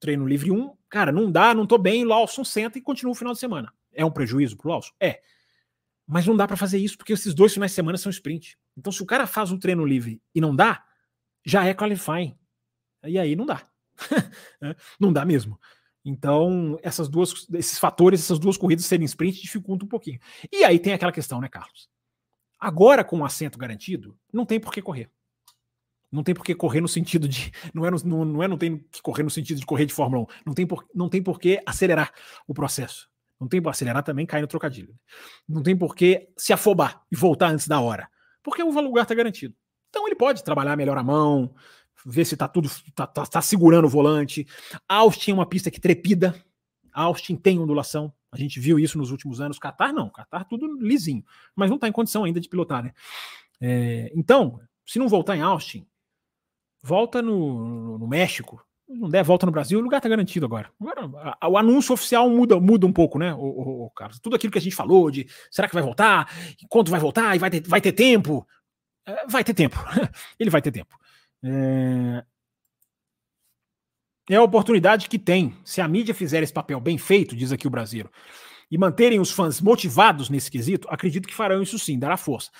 [0.00, 3.32] treino livre 1, cara, não dá, não tô bem, Lawson senta e continua o final
[3.32, 3.72] de semana.
[3.92, 4.90] É um prejuízo pro Lawson?
[4.98, 5.22] É.
[6.04, 8.58] Mas não dá para fazer isso porque esses dois finais de semana são sprint.
[8.76, 10.84] Então se o cara faz um treino livre e não dá,
[11.46, 12.36] já é qualifying.
[13.04, 13.62] E aí não dá.
[14.60, 15.60] É, não dá mesmo.
[16.04, 20.18] Então, essas duas, esses fatores, essas duas corridas serem sprint dificultam um pouquinho.
[20.50, 21.88] E aí tem aquela questão, né, Carlos?
[22.58, 25.08] Agora, com o assento garantido, não tem por que correr.
[26.12, 27.50] Não tem por que correr no sentido de.
[27.72, 30.24] Não é, não, não, é, não tem que correr no sentido de correr de Fórmula
[30.24, 30.26] 1.
[30.46, 32.12] Não tem por, não tem por que acelerar
[32.46, 33.08] o processo.
[33.40, 34.94] Não tem por acelerar também, cai no trocadilho.
[35.48, 38.08] Não tem por que se afobar e voltar antes da hora.
[38.42, 39.54] Porque o lugar está garantido.
[39.88, 41.54] Então ele pode trabalhar melhor a mão,
[42.04, 42.68] ver se tá tudo.
[42.94, 44.46] tá, tá, tá segurando o volante.
[44.88, 46.34] Austin é uma pista que trepida.
[46.92, 48.12] Austin tem ondulação.
[48.30, 49.58] A gente viu isso nos últimos anos.
[49.58, 51.24] Qatar não, Qatar tudo lisinho,
[51.54, 52.92] mas não está em condição ainda de pilotar, né?
[53.60, 55.86] É, então, se não voltar em Austin,
[56.82, 58.64] volta no, no, México.
[58.88, 60.70] Não der volta no Brasil, o lugar está garantido agora.
[60.80, 64.18] agora a, o anúncio oficial muda, muda um pouco, né, o, o, o, Carlos?
[64.18, 66.28] Tudo aquilo que a gente falou de será que vai voltar?
[66.68, 67.34] Quanto vai voltar?
[67.34, 68.46] E vai ter, vai ter tempo?
[69.06, 69.78] É, vai ter tempo.
[70.38, 70.98] Ele vai ter tempo.
[71.44, 72.24] É...
[74.30, 75.56] é a oportunidade que tem.
[75.64, 78.10] Se a mídia fizer esse papel bem feito, diz aqui o Brasileiro,
[78.72, 82.50] e manterem os fãs motivados nesse quesito, acredito que farão isso sim, dará força.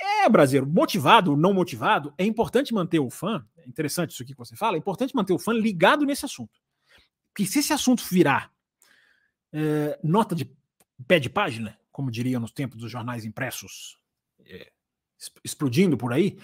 [0.00, 4.32] É, brasileiro, motivado ou não motivado, é importante manter o fã, é interessante isso aqui
[4.32, 6.52] que você fala, é importante manter o fã ligado nesse assunto.
[7.34, 8.52] Porque se esse assunto virar
[9.52, 10.48] é, nota de
[11.04, 13.98] pé de página, como diriam nos tempos dos jornais impressos,
[14.46, 14.70] é,
[15.42, 16.38] explodindo por aí,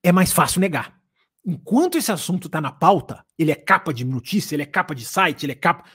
[0.00, 0.96] é mais fácil negar.
[1.44, 5.04] Enquanto esse assunto está na pauta, ele é capa de notícia, ele é capa de
[5.04, 5.90] site, ele é capa.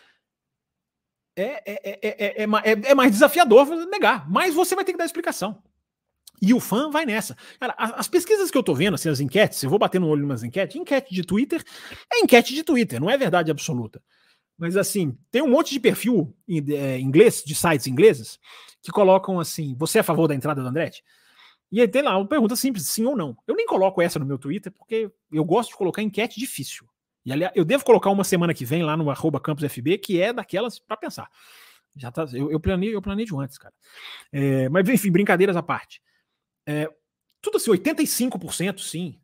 [1.43, 5.61] É, é, é, é, mais desafiador negar, mas você vai ter que dar explicação.
[6.41, 7.37] E o fã vai nessa.
[7.59, 10.25] Cara, as pesquisas que eu tô vendo, assim, as enquetes, eu vou bater no olho
[10.25, 11.63] nas enquetes, enquete de Twitter
[12.11, 14.01] é enquete de Twitter, não é verdade absoluta.
[14.57, 18.39] Mas assim, tem um monte de perfil inglês, de sites ingleses,
[18.81, 21.03] que colocam assim: você é a favor da entrada do Andretti?
[21.71, 23.37] E aí tem lá uma pergunta simples, sim ou não.
[23.47, 26.85] Eu nem coloco essa no meu Twitter, porque eu gosto de colocar enquete difícil.
[27.25, 30.33] E aliás, eu devo colocar uma semana que vem lá no arroba campusfb, que é
[30.33, 31.29] daquelas para pensar.
[31.95, 33.73] Já tá, eu, eu, planei, eu planejo antes, cara.
[34.31, 36.01] É, mas enfim, brincadeiras à parte.
[36.65, 36.89] É,
[37.41, 39.19] tudo assim, 85% sim.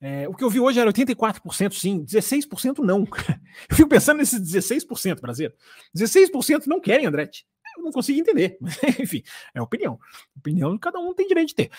[0.00, 3.04] É, o que eu vi hoje era 84% sim, 16% não.
[3.68, 5.54] Eu fico pensando nesses 16%, brasileiro.
[5.94, 7.44] 16% não querem Andretti
[7.76, 8.56] eu não consigo entender.
[8.60, 9.22] Mas, enfim,
[9.54, 9.98] é opinião.
[10.36, 11.70] Opinião cada um tem direito de ter.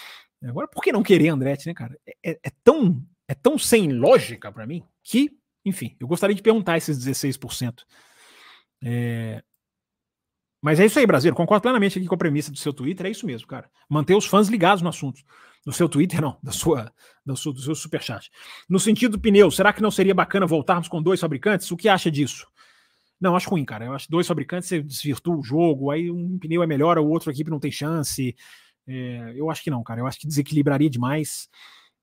[0.44, 1.98] Agora, por que não querer Andretti, né, cara?
[2.06, 6.42] É, é, é tão, é tão sem lógica para mim que, enfim, eu gostaria de
[6.42, 7.84] perguntar esses 16%.
[8.84, 9.44] É...
[10.62, 11.34] Mas é isso aí, Brasil.
[11.34, 13.08] Concordo plenamente aqui com a premissa do seu Twitter.
[13.08, 13.70] É isso mesmo, cara.
[13.90, 15.22] Manter os fãs ligados no assunto.
[15.66, 16.92] Do seu Twitter, não, da sua,
[17.26, 18.32] do seu, do seu superchat.
[18.68, 21.70] No sentido do pneu, será que não seria bacana voltarmos com dois fabricantes?
[21.72, 22.48] O que acha disso?
[23.20, 23.86] Não, acho ruim, cara.
[23.86, 27.30] Eu acho dois fabricantes você desvirtua o jogo, aí um pneu é melhor, o outro
[27.30, 28.36] equipe não tem chance.
[28.88, 30.00] É, eu acho que não, cara.
[30.00, 31.48] Eu acho que desequilibraria demais.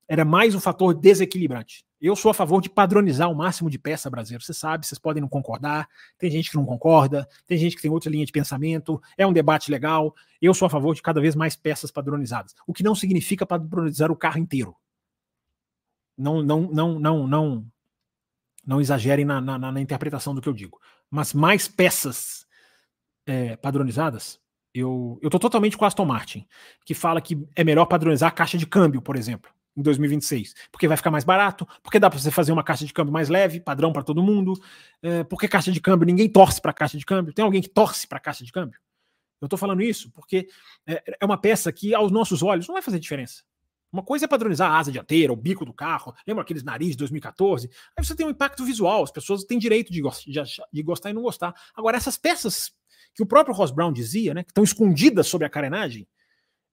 [0.07, 1.83] Era mais um fator desequilibrante.
[2.01, 4.43] Eu sou a favor de padronizar o máximo de peça brasileira.
[4.43, 7.91] Você sabe, vocês podem não concordar, tem gente que não concorda, tem gente que tem
[7.91, 10.15] outra linha de pensamento, é um debate legal.
[10.41, 12.55] Eu sou a favor de cada vez mais peças padronizadas.
[12.65, 14.75] O que não significa padronizar o carro inteiro.
[16.17, 17.65] Não, não, não, não, não,
[18.65, 22.45] não exagerem na, na, na interpretação do que eu digo mas mais peças
[23.25, 24.39] é, padronizadas,
[24.73, 26.47] eu, eu tô totalmente com a Aston Martin,
[26.85, 30.87] que fala que é melhor padronizar a caixa de câmbio, por exemplo, em 2026, porque
[30.87, 33.59] vai ficar mais barato, porque dá para você fazer uma caixa de câmbio mais leve,
[33.59, 34.53] padrão para todo mundo,
[35.01, 38.07] é, porque caixa de câmbio, ninguém torce para caixa de câmbio, tem alguém que torce
[38.07, 38.79] para caixa de câmbio?
[39.41, 40.47] Eu estou falando isso porque
[40.85, 43.43] é, é uma peça que, aos nossos olhos, não vai fazer diferença.
[43.91, 46.99] Uma coisa é padronizar a asa dianteira, o bico do carro, lembra aqueles narizes de
[46.99, 47.69] 2014?
[47.97, 50.41] Aí você tem um impacto visual, as pessoas têm direito de, de,
[50.71, 51.55] de gostar e não gostar.
[51.75, 52.71] Agora, essas peças
[53.15, 56.07] que o próprio Ross Brown dizia, né, que estão escondidas sobre a carenagem,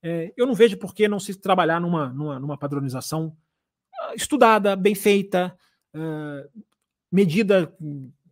[0.08, 3.36] é, eu não vejo por que não se trabalhar numa, numa, numa padronização
[4.00, 5.58] ah, estudada, bem feita,
[5.92, 6.62] uh,
[7.10, 7.74] medida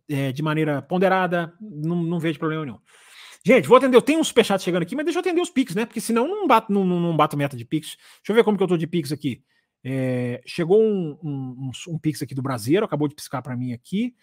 [0.07, 2.79] é, de maneira ponderada, não, não vejo problema nenhum.
[3.45, 3.97] Gente, vou atender.
[3.97, 5.85] Eu tenho um superchat chegando aqui, mas deixa eu atender os Pix, né?
[5.85, 7.97] Porque senão não bato, não, não bato meta de Pix.
[7.97, 9.43] Deixa eu ver como que eu tô de Pix aqui.
[9.83, 14.15] É, chegou um, um, um, Pix aqui do Brasileiro, acabou de piscar para mim aqui.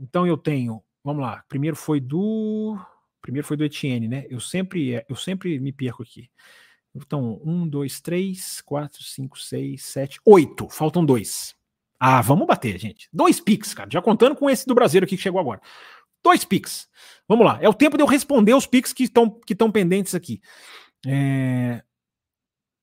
[0.00, 1.44] Então eu tenho, vamos lá.
[1.48, 2.76] Primeiro foi do,
[3.20, 4.26] primeiro foi do Etienne, né?
[4.28, 6.30] Eu sempre, eu sempre me perco aqui.
[6.94, 10.68] Então, um, dois, três, quatro, cinco, seis, sete, oito.
[10.68, 11.54] Faltam dois.
[11.98, 13.08] Ah, vamos bater, gente.
[13.12, 13.88] Dois Pix, cara.
[13.92, 15.60] Já contando com esse do Brasileiro aqui que chegou agora.
[16.22, 16.88] Dois Pix.
[17.28, 17.58] Vamos lá.
[17.60, 20.40] É o tempo de eu responder os Pix que estão que pendentes aqui.
[21.06, 21.82] É...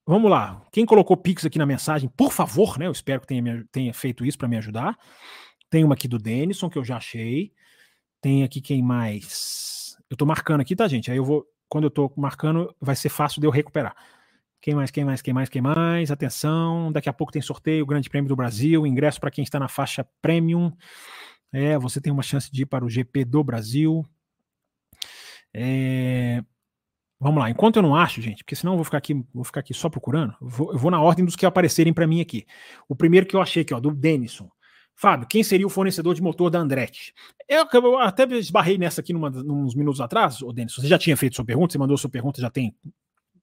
[0.05, 0.65] Vamos lá.
[0.71, 2.87] Quem colocou Pix aqui na mensagem, por favor, né?
[2.87, 4.97] Eu espero que tenha, tenha feito isso para me ajudar.
[5.69, 7.53] Tem uma aqui do Denison, que eu já achei.
[8.21, 9.82] Tem aqui quem mais.
[10.09, 11.11] Eu tô marcando aqui, tá, gente?
[11.11, 11.45] Aí eu vou.
[11.67, 13.95] Quando eu tô marcando, vai ser fácil de eu recuperar.
[14.61, 16.09] Quem mais, quem mais, quem mais, quem mais?
[16.09, 19.67] Atenção, daqui a pouco tem sorteio, Grande Prêmio do Brasil, ingresso para quem está na
[19.67, 20.71] faixa Premium.
[21.51, 24.05] É, você tem uma chance de ir para o GP do Brasil.
[25.53, 26.41] É,
[27.19, 29.59] vamos lá, enquanto eu não acho, gente, porque senão eu vou ficar aqui, vou ficar
[29.59, 32.45] aqui só procurando, vou, eu vou na ordem dos que aparecerem para mim aqui.
[32.87, 34.49] O primeiro que eu achei aqui, ó, do Denison.
[34.95, 37.13] Fábio, quem seria o fornecedor de motor da Andretti?
[37.47, 40.73] Eu, eu até esbarrei nessa aqui numa, uns minutos atrás, ô Denis.
[40.73, 42.75] Você já tinha feito sua pergunta, você mandou sua pergunta já tem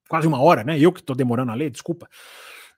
[0.08, 0.78] quase uma hora, né?
[0.78, 2.08] Eu que estou demorando a ler, desculpa.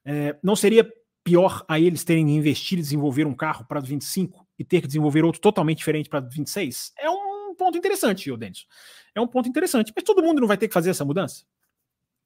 [0.05, 0.91] É, não seria
[1.25, 5.25] pior a eles terem investido e desenvolver um carro para 25 e ter que desenvolver
[5.25, 6.93] outro totalmente diferente para 26?
[6.99, 8.67] É um ponto interessante, ô Denis.
[9.15, 9.93] É um ponto interessante.
[9.95, 11.45] Mas todo mundo não vai ter que fazer essa mudança?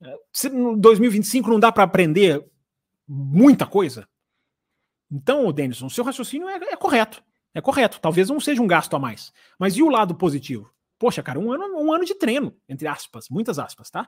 [0.03, 2.45] É, se no 2025 não dá para aprender
[3.07, 4.09] muita coisa?
[5.17, 7.23] Então, Denison, seu raciocínio é, é, correto.
[7.55, 7.99] É correto.
[8.03, 9.33] Talvez não seja um gasto a mais.
[9.59, 10.71] Mas e o lado positivo?
[10.99, 14.07] Poxa, cara, um ano, um ano de treino, entre aspas, muitas aspas, tá?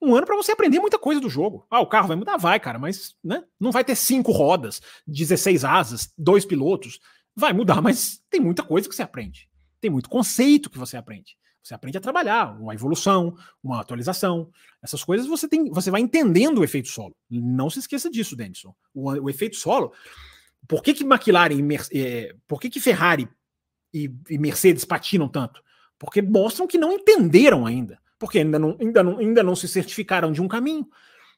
[0.00, 1.66] Um ano para você aprender muita coisa do jogo.
[1.68, 2.38] Ah, o carro vai mudar?
[2.38, 6.98] Vai, cara, mas né, não vai ter cinco rodas, 16 asas, dois pilotos.
[7.36, 9.50] Vai mudar, mas tem muita coisa que você aprende.
[9.82, 11.36] Tem muito conceito que você aprende.
[11.62, 14.50] Você aprende a trabalhar, uma evolução, uma atualização.
[14.82, 17.14] Essas coisas você tem, você vai entendendo o efeito solo.
[17.28, 18.74] Não se esqueça disso, Denison.
[18.94, 19.92] O, o efeito solo.
[20.68, 23.26] Por que, que McLaren, é, por que, que Ferrari
[23.92, 25.62] e, e Mercedes patinam tanto?
[25.98, 27.98] Porque mostram que não entenderam ainda.
[28.18, 30.86] Porque ainda não, ainda não, ainda não se certificaram de um caminho.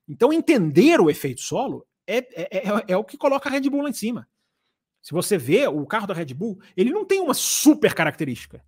[0.08, 3.82] Então, entender o efeito solo é, é, é, é, o que coloca a Red Bull
[3.82, 4.28] lá em cima.
[5.00, 8.64] Se você vê o carro da Red Bull, ele não tem uma super característica.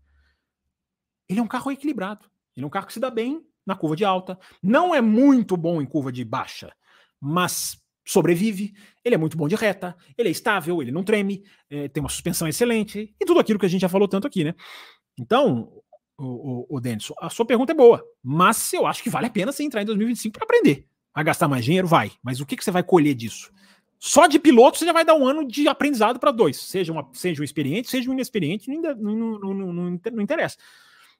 [1.28, 2.30] Ele é um carro equilibrado.
[2.56, 4.38] Ele é um carro que se dá bem na curva de alta.
[4.62, 6.72] Não é muito bom em curva de baixa,
[7.20, 8.74] mas sobrevive.
[9.04, 9.96] Ele é muito bom de reta.
[10.16, 13.66] Ele é estável, ele não treme, é, tem uma suspensão excelente e tudo aquilo que
[13.66, 14.54] a gente já falou tanto aqui, né?
[15.18, 15.72] Então,
[16.18, 19.30] o, o, o Denison, a sua pergunta é boa, mas eu acho que vale a
[19.30, 20.86] pena você entrar em 2025 para aprender.
[21.14, 21.86] Vai gastar mais dinheiro?
[21.86, 22.12] Vai.
[22.22, 23.52] Mas o que, que você vai colher disso?
[23.98, 26.56] Só de piloto você já vai dar um ano de aprendizado para dois.
[26.56, 30.56] Seja, uma, seja um experiente, seja um inexperiente, não, não, não, não, interessa.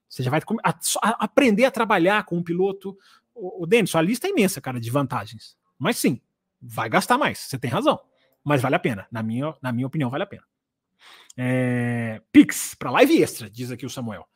[0.09, 2.96] Você já vai a, a, aprender a trabalhar com um piloto.
[3.34, 5.56] O, o Denis, a lista é imensa, cara, de vantagens.
[5.78, 6.20] Mas sim,
[6.62, 7.39] vai gastar mais.
[7.39, 8.01] Você tem razão.
[8.44, 9.06] Mas vale a pena.
[9.10, 10.44] Na minha, na minha opinião, vale a pena.
[11.36, 14.26] É, Pix, para live extra, diz aqui o Samuel.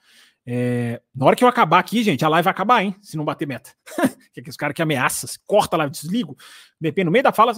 [0.45, 2.97] É, na hora que eu acabar aqui, gente, a live vai acabar, hein?
[3.01, 3.73] Se não bater meta.
[4.33, 6.37] que é aqueles caras que ameaçam, corta a live, desligo,
[6.81, 7.53] DP no meio da fala.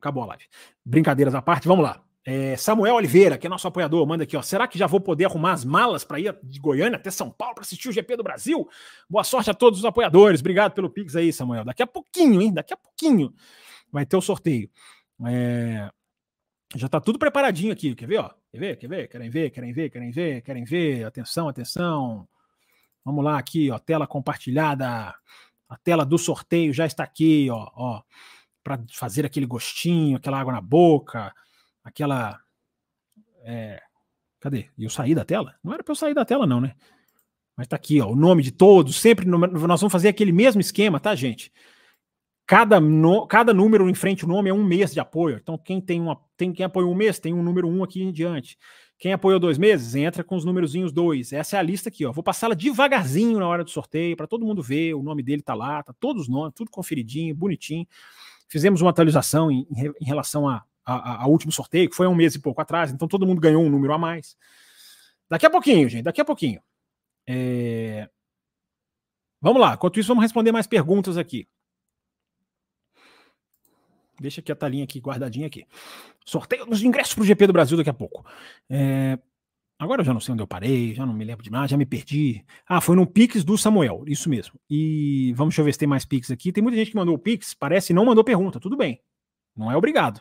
[0.00, 0.44] Acabou a live.
[0.84, 2.02] Brincadeiras à parte, vamos lá.
[2.30, 4.42] É, Samuel Oliveira, que é nosso apoiador, manda aqui, ó.
[4.42, 7.54] Será que já vou poder arrumar as malas para ir de Goiânia até São Paulo
[7.54, 8.68] para assistir o GP do Brasil?
[9.08, 10.40] Boa sorte a todos os apoiadores.
[10.40, 11.64] Obrigado pelo Pix aí, Samuel.
[11.64, 12.52] Daqui a pouquinho, hein?
[12.52, 13.32] Daqui a pouquinho
[13.90, 14.68] vai ter o sorteio.
[15.24, 15.90] É...
[16.76, 17.94] Já tá tudo preparadinho aqui.
[17.94, 18.30] Quer ver, ó?
[18.52, 18.76] Quer ver?
[18.76, 19.08] Quer ver?
[19.08, 19.50] Querem ver?
[19.50, 19.88] Querem ver?
[19.88, 20.42] Querem ver?
[20.42, 21.04] Querem ver?
[21.06, 22.28] Atenção, atenção.
[23.02, 23.78] Vamos lá aqui, ó.
[23.78, 25.14] Tela compartilhada.
[25.66, 27.70] A tela do sorteio já está aqui, ó.
[27.74, 28.02] ó
[28.62, 31.32] para fazer aquele gostinho, aquela água na boca
[31.88, 32.40] aquela.
[33.42, 33.80] É,
[34.40, 34.68] cadê?
[34.78, 35.54] Eu saí da tela?
[35.62, 36.74] Não era para eu sair da tela, não, né?
[37.56, 39.00] Mas tá aqui, ó, o nome de todos.
[39.00, 41.52] Sempre nós vamos fazer aquele mesmo esquema, tá, gente?
[42.46, 45.36] Cada, no, cada número em frente o nome é um mês de apoio.
[45.36, 46.18] Então, quem tem uma.
[46.36, 48.56] Tem, quem apoiou um mês, tem um número um aqui em diante.
[48.98, 51.32] Quem apoiou dois meses, entra com os númerozinhos dois.
[51.32, 52.12] Essa é a lista aqui, ó.
[52.12, 54.94] Vou passá-la devagarzinho na hora do sorteio, para todo mundo ver.
[54.94, 57.86] O nome dele tá lá, tá todos os nomes, tudo conferidinho, bonitinho.
[58.48, 59.66] Fizemos uma atualização em,
[60.00, 63.06] em relação a a, a, último sorteio, que foi um mês e pouco atrás, então
[63.06, 64.36] todo mundo ganhou um número a mais.
[65.28, 66.62] Daqui a pouquinho, gente, daqui a pouquinho.
[67.28, 68.08] É...
[69.40, 71.46] Vamos lá, enquanto isso, vamos responder mais perguntas aqui.
[74.18, 75.64] Deixa aqui a talinha aqui guardadinha aqui.
[76.24, 78.24] Sorteio dos ingressos para o GP do Brasil daqui a pouco.
[78.68, 79.18] É...
[79.78, 81.76] Agora eu já não sei onde eu parei, já não me lembro de mais, já
[81.76, 82.44] me perdi.
[82.66, 84.58] Ah, foi no Pix do Samuel, isso mesmo.
[84.68, 86.50] E vamos deixa eu ver se tem mais Pix aqui.
[86.50, 89.00] Tem muita gente que mandou o Pix, parece não mandou pergunta, tudo bem.
[89.54, 90.20] Não é obrigado.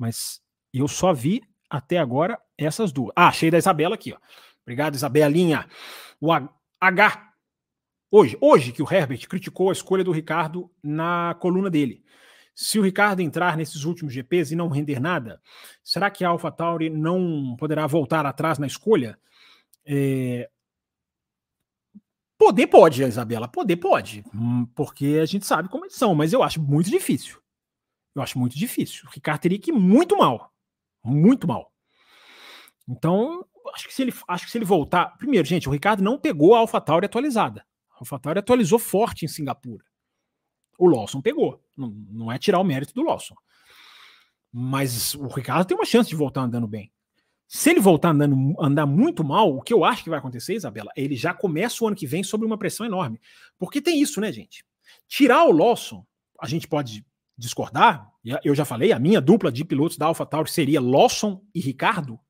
[0.00, 0.40] Mas
[0.72, 3.12] eu só vi até agora essas duas.
[3.14, 4.16] Ah, achei da Isabela aqui, ó.
[4.62, 5.68] Obrigado, Isabelinha.
[6.18, 7.30] O H.
[8.10, 12.02] Hoje, hoje que o Herbert criticou a escolha do Ricardo na coluna dele.
[12.54, 15.40] Se o Ricardo entrar nesses últimos GPs e não render nada,
[15.84, 19.18] será que a AlphaTauri não poderá voltar atrás na escolha?
[19.84, 20.48] É...
[22.38, 26.42] Poder pode, Isabela, poder pode, hum, porque a gente sabe como eles são, mas eu
[26.42, 27.39] acho muito difícil.
[28.14, 29.04] Eu acho muito difícil.
[29.06, 30.52] O Ricardo teria que ir muito mal.
[31.02, 31.72] Muito mal.
[32.88, 35.16] Então, acho que se ele, acho que se ele voltar.
[35.16, 37.64] Primeiro, gente, o Ricardo não pegou a AlphaTauri atualizada.
[37.92, 39.84] A AlphaTauri atualizou forte em Singapura.
[40.78, 41.62] O Lawson pegou.
[41.76, 43.34] Não, não é tirar o mérito do Lawson.
[44.52, 46.90] Mas o Ricardo tem uma chance de voltar andando bem.
[47.46, 50.90] Se ele voltar andando andar muito mal, o que eu acho que vai acontecer, Isabela,
[50.96, 53.20] ele já começa o ano que vem sob uma pressão enorme.
[53.58, 54.64] Porque tem isso, né, gente?
[55.08, 56.06] Tirar o Lawson,
[56.40, 57.04] a gente pode
[57.40, 58.12] discordar,
[58.44, 62.20] eu já falei, a minha dupla de pilotos da AlphaTauri seria Lawson e Ricardo.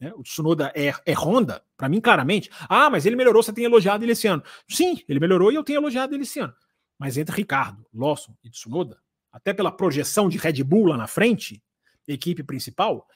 [0.00, 0.12] Né?
[0.14, 2.48] O Tsunoda é, é Honda, para mim, claramente.
[2.68, 4.42] Ah, mas ele melhorou, você tem elogiado ele esse ano.
[4.68, 6.54] Sim, ele melhorou e eu tenho elogiado ele esse ano.
[6.98, 8.98] Mas entre Ricardo, Lawson e Tsunoda,
[9.32, 11.62] até pela projeção de Red Bull lá na frente,
[12.06, 13.06] equipe principal,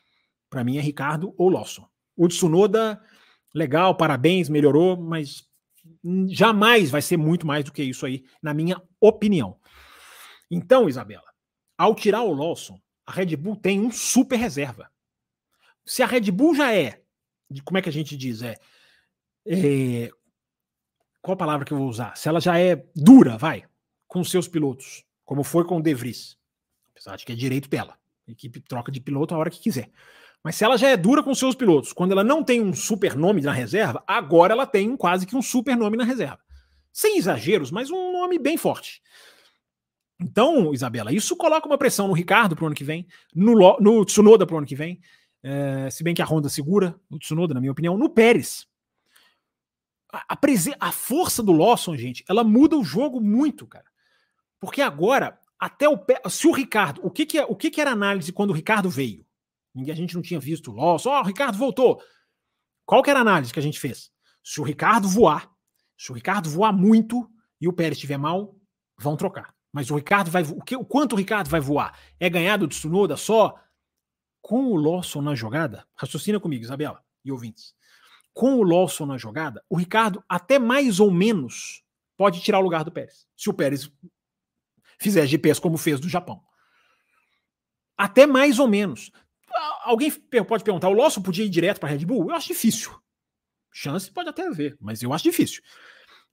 [0.50, 1.88] para mim é Ricardo ou Lawson.
[2.16, 3.00] O Tsunoda,
[3.54, 5.44] legal, parabéns, melhorou, mas
[6.28, 9.56] jamais vai ser muito mais do que isso aí, na minha opinião.
[10.50, 11.35] Então, Isabela,
[11.76, 14.90] ao tirar o Lawson, a Red Bull tem um super reserva.
[15.84, 17.00] Se a Red Bull já é,
[17.64, 18.42] como é que a gente diz?
[18.42, 18.56] É,
[19.46, 20.10] é
[21.22, 22.16] qual a palavra que eu vou usar?
[22.16, 23.64] Se ela já é dura, vai,
[24.06, 26.36] com seus pilotos, como foi com o De Vries,
[26.90, 27.98] apesar de que é direito dela.
[28.28, 29.90] A equipe troca de piloto a hora que quiser.
[30.42, 33.16] Mas se ela já é dura com seus pilotos, quando ela não tem um super
[33.16, 36.38] nome na reserva, agora ela tem quase que um super nome na reserva.
[36.92, 39.02] Sem exageros, mas um nome bem forte.
[40.18, 44.04] Então, Isabela, isso coloca uma pressão no Ricardo para o ano que vem, no, no
[44.04, 45.00] Tsunoda para o ano que vem,
[45.42, 48.66] é, se bem que a Honda segura, o Tsunoda, na minha opinião, no Pérez.
[50.12, 50.38] A, a,
[50.80, 53.84] a, força do Lawson, gente, ela muda o jogo muito, cara.
[54.58, 55.98] Porque agora, até o
[56.30, 58.88] se o Ricardo, o que que, é, o que que era análise quando o Ricardo
[58.88, 59.26] veio?
[59.74, 62.02] Ninguém a gente não tinha visto o Lawson, ó, oh, o Ricardo voltou.
[62.86, 64.10] Qual que era a análise que a gente fez?
[64.42, 65.50] Se o Ricardo voar,
[65.98, 67.30] se o Ricardo voar muito
[67.60, 68.56] e o Pérez estiver mal,
[68.96, 69.55] vão trocar.
[69.76, 70.42] Mas o Ricardo vai.
[70.42, 71.98] O, que, o quanto o Ricardo vai voar?
[72.18, 73.60] É ganhar do Tsunoda só?
[74.40, 77.74] Com o Lawson na jogada, raciocina comigo, Isabela e ouvintes.
[78.32, 81.84] Com o Lawson na jogada, o Ricardo até mais ou menos
[82.16, 83.26] pode tirar o lugar do Pérez.
[83.36, 83.92] Se o Pérez
[84.98, 86.42] fizer GPS como fez do Japão.
[87.98, 89.12] Até mais ou menos.
[89.82, 90.10] Alguém
[90.48, 92.30] pode perguntar: o Lawson podia ir direto para a Red Bull?
[92.30, 92.98] Eu acho difícil.
[93.70, 95.62] Chance pode até haver, mas eu acho difícil.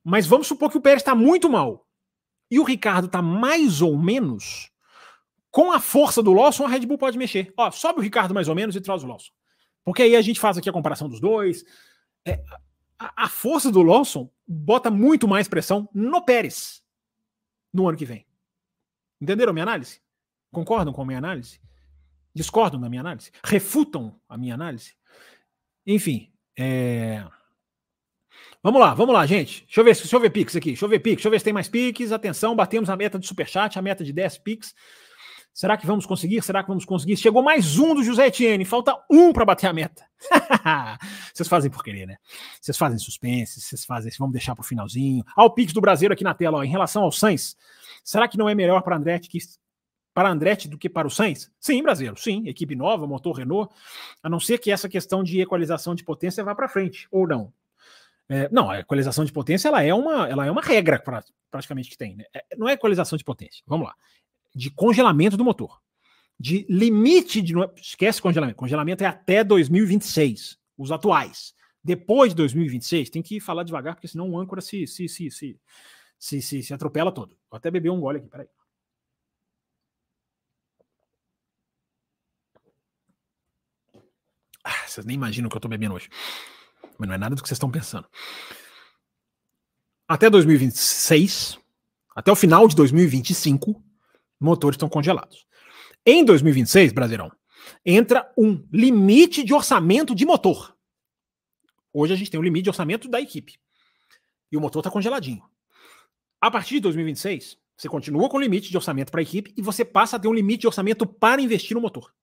[0.02, 1.86] Mas vamos supor que o Pérez está muito mal
[2.54, 4.70] e o Ricardo tá mais ou menos,
[5.50, 7.52] com a força do Lawson, a Red Bull pode mexer.
[7.58, 9.32] Ó, sobe o Ricardo mais ou menos e traz o Lawson.
[9.84, 11.66] Porque aí a gente faz aqui a comparação dos dois.
[12.24, 12.44] É,
[13.00, 16.84] a, a, força do Lawson bota muito mais pressão no Pérez
[17.74, 18.24] no ano que vem.
[19.20, 20.00] Entenderam minha análise?
[20.52, 21.60] Concordam com a minha análise?
[22.36, 23.32] Discordam da minha análise?
[23.44, 24.94] Refutam a minha análise?
[25.88, 27.26] Enfim, é...
[28.64, 29.66] Vamos lá, vamos lá, gente.
[29.66, 30.70] Deixa eu ver, deixa eu ver Pix aqui.
[30.70, 32.14] Deixa eu ver Pix, deixa eu ver se tem mais Pix.
[32.14, 34.74] Atenção, batemos a meta de Superchat, a meta de 10 Pix.
[35.54, 36.42] Será que vamos conseguir?
[36.42, 37.18] Será que vamos conseguir?
[37.18, 38.64] Chegou mais um do José Etienne.
[38.64, 40.06] Falta um para bater a meta.
[41.34, 42.16] vocês fazem por querer, né?
[42.62, 44.10] Vocês fazem suspense, vocês fazem.
[44.18, 45.26] Vamos deixar para o finalzinho.
[45.36, 46.60] Ah, o Pix do Brasileiro aqui na tela.
[46.60, 46.64] Ó.
[46.64, 47.58] Em relação ao Sainz,
[48.02, 49.40] será que não é melhor para Andretti que
[50.14, 51.52] para Andretti do que para o Sainz?
[51.60, 52.48] Sim, brasileiro, sim.
[52.48, 53.76] Equipe nova, motor Renault.
[54.24, 57.52] A não ser que essa questão de equalização de potência vá para frente, ou não.
[58.30, 61.90] É, não, a equalização de potência ela é uma, ela é uma regra pra, praticamente
[61.90, 62.16] que tem.
[62.16, 62.26] Né?
[62.34, 63.96] É, não é equalização de potência, vamos lá.
[64.56, 65.82] De congelamento do motor.
[66.40, 67.54] De limite de.
[67.76, 68.58] Esquece congelamento.
[68.58, 71.54] Congelamento é até 2026, os atuais.
[71.84, 75.60] Depois de 2026, tem que falar devagar, porque senão o âncora se, se, se, se,
[76.18, 77.38] se, se, se atropela todo.
[77.50, 78.48] Vou até beber um gole aqui, peraí.
[84.64, 86.10] Ah, vocês nem imaginam o que eu tô bebendo hoje
[86.98, 88.08] mas não é nada do que vocês estão pensando.
[90.08, 91.58] Até 2026,
[92.16, 93.82] até o final de 2025,
[94.40, 95.46] motores estão congelados.
[96.06, 97.32] Em 2026, Brasileirão,
[97.86, 100.76] entra um limite de orçamento de motor.
[101.94, 103.58] Hoje a gente tem um limite de orçamento da equipe.
[104.52, 105.44] E o motor está congeladinho.
[106.42, 109.62] A partir de 2026, você continua com o limite de orçamento para a equipe e
[109.62, 112.14] você passa a ter um limite de orçamento para investir no motor.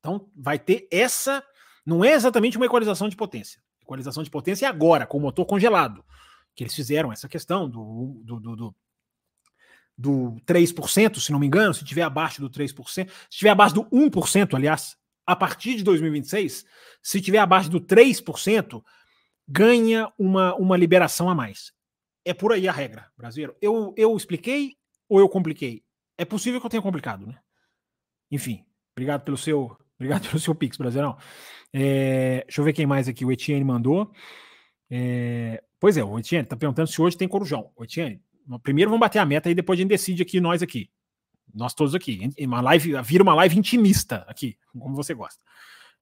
[0.00, 1.42] Então, vai ter essa.
[1.84, 3.60] Não é exatamente uma equalização de potência.
[3.88, 6.04] Equalização de potência é agora, com o motor congelado.
[6.54, 8.76] Que eles fizeram essa questão do, do, do, do,
[9.96, 13.84] do 3%, se não me engano, se tiver abaixo do 3%, se tiver abaixo do
[13.84, 14.94] 1%, aliás,
[15.26, 16.66] a partir de 2026,
[17.02, 18.84] se tiver abaixo do 3%,
[19.48, 21.72] ganha uma, uma liberação a mais.
[22.26, 23.56] É por aí a regra, brasileiro.
[23.58, 24.76] Eu, eu expliquei
[25.08, 25.82] ou eu compliquei?
[26.18, 27.38] É possível que eu tenha complicado, né?
[28.30, 31.16] Enfim, obrigado pelo seu, obrigado pelo seu pix, brasileirão.
[31.72, 33.24] É, deixa eu ver quem mais aqui.
[33.24, 34.10] O Etienne mandou.
[34.90, 37.70] É, pois é, o Etienne tá perguntando se hoje tem Corujão.
[37.76, 38.22] O Etienne,
[38.62, 40.90] primeiro vamos bater a meta e depois a gente decide aqui, nós aqui.
[41.54, 42.30] Nós todos aqui.
[42.40, 45.40] Uma live, vira uma live intimista aqui, como você gosta.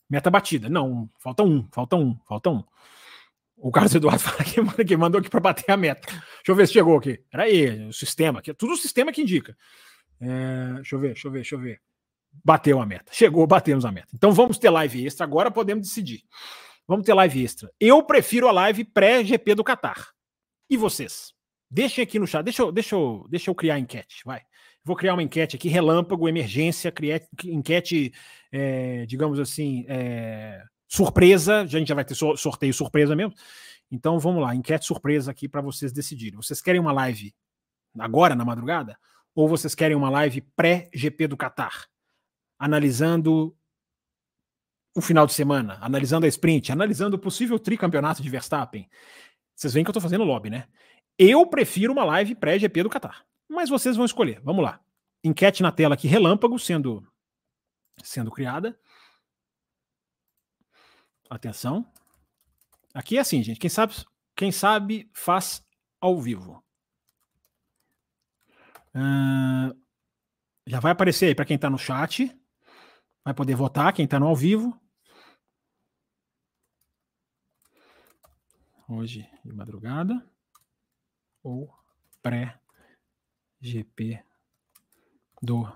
[0.08, 0.68] Meta batida.
[0.68, 2.64] Não, falta um, falta um, falta um.
[3.56, 6.06] O Carlos Eduardo fala que, que mandou aqui para bater a meta.
[6.06, 7.18] Deixa eu ver se chegou aqui.
[7.30, 8.52] Peraí, o sistema aqui.
[8.54, 9.56] Tudo o sistema que indica.
[10.20, 11.80] É, deixa eu ver, deixa eu ver, deixa eu ver.
[12.44, 13.12] Bateu a meta.
[13.12, 14.08] Chegou, batemos a meta.
[14.14, 15.24] Então vamos ter live extra.
[15.24, 16.22] Agora podemos decidir.
[16.86, 17.70] Vamos ter live extra.
[17.80, 20.08] Eu prefiro a live pré-GP do Qatar.
[20.70, 21.32] E vocês?
[21.70, 22.44] Deixem aqui no chat.
[22.44, 24.22] Deixa eu, deixa eu, deixa eu criar a enquete.
[24.24, 24.42] Vai.
[24.84, 26.94] Vou criar uma enquete aqui, relâmpago, emergência,
[27.44, 28.12] enquete,
[28.52, 31.62] é, digamos assim, é, surpresa.
[31.62, 33.34] A gente já vai ter sorteio surpresa mesmo.
[33.90, 36.36] Então vamos lá, enquete surpresa aqui para vocês decidirem.
[36.36, 37.34] Vocês querem uma live
[37.98, 38.96] agora, na madrugada?
[39.34, 41.86] Ou vocês querem uma live pré-GP do Qatar?
[42.58, 43.56] Analisando
[44.94, 48.88] o final de semana, analisando a sprint, analisando o possível tricampeonato de Verstappen.
[49.54, 50.66] Vocês veem que eu estou fazendo lobby, né?
[51.18, 53.26] Eu prefiro uma live pré-GP do Qatar.
[53.48, 54.40] Mas vocês vão escolher.
[54.42, 54.80] Vamos lá.
[55.22, 57.06] Enquete na tela aqui, relâmpago sendo,
[58.02, 58.78] sendo criada.
[61.28, 61.90] Atenção.
[62.94, 63.58] Aqui é assim, gente.
[63.58, 63.94] Quem sabe,
[64.34, 65.64] quem sabe faz
[66.00, 66.64] ao vivo.
[68.94, 69.76] Uh,
[70.66, 72.34] já vai aparecer aí para quem está no chat.
[73.26, 74.80] Vai poder votar, quem está no ao vivo.
[78.88, 80.24] hoje de madrugada
[81.42, 81.68] ou
[82.22, 82.62] pré-GP
[85.42, 85.68] do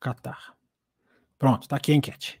[0.00, 0.56] Qatar.
[1.36, 2.40] Pronto, tá aqui a enquete.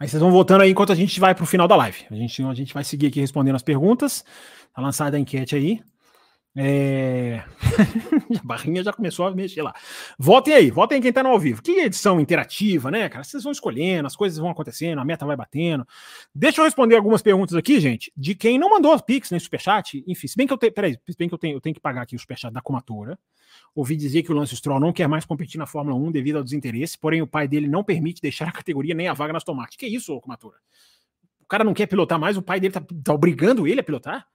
[0.00, 2.04] Aí vocês vão votando aí enquanto a gente vai para o final da live.
[2.10, 4.24] A gente, a gente vai seguir aqui respondendo as perguntas.
[4.72, 5.82] Tá lançada a enquete aí.
[6.56, 7.44] É...
[8.40, 9.74] a barrinha já começou a mexer lá.
[10.18, 11.62] Votem aí, votem quem tá no ao vivo.
[11.62, 13.22] Que edição interativa, né, cara?
[13.22, 15.86] Vocês vão escolhendo, as coisas vão acontecendo, a meta vai batendo.
[16.34, 20.02] Deixa eu responder algumas perguntas aqui, gente, de quem não mandou Pix, nem Superchat.
[20.06, 20.72] Enfim, se bem que eu tenho.
[20.72, 23.18] Peraí, se bem que eu tenho, eu tenho que pagar aqui o Superchat da Comatora.
[23.74, 26.44] Ouvi dizer que o Lance Stroll não quer mais competir na Fórmula 1 devido ao
[26.44, 29.76] desinteresse, porém o pai dele não permite deixar a categoria nem a vaga nas tomates.
[29.76, 30.56] Que isso, Comatora?
[31.40, 34.26] O cara não quer pilotar mais, o pai dele tá, tá obrigando ele a pilotar?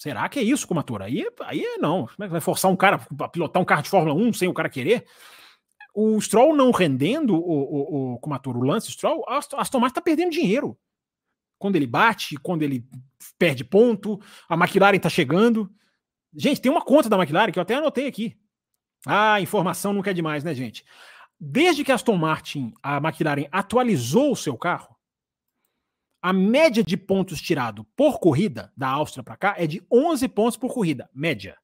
[0.00, 1.04] Será que é isso, Comatura?
[1.04, 2.06] Aí, aí não.
[2.06, 4.48] Como é que vai forçar um cara a pilotar um carro de Fórmula 1 sem
[4.48, 5.04] o cara querer?
[5.94, 10.00] O Stroll não rendendo, o, o, o Comatura, o Lance Stroll, a Aston Martin está
[10.00, 10.74] perdendo dinheiro.
[11.58, 12.82] Quando ele bate, quando ele
[13.38, 14.18] perde ponto,
[14.48, 15.70] a McLaren está chegando.
[16.34, 18.34] Gente, tem uma conta da McLaren que eu até anotei aqui.
[19.06, 20.82] Ah, informação nunca é demais, né, gente?
[21.38, 24.96] Desde que a Aston Martin, a McLaren, atualizou o seu carro,
[26.22, 30.56] a média de pontos tirado por corrida da Áustria para cá é de 11 pontos
[30.56, 31.56] por corrida, média.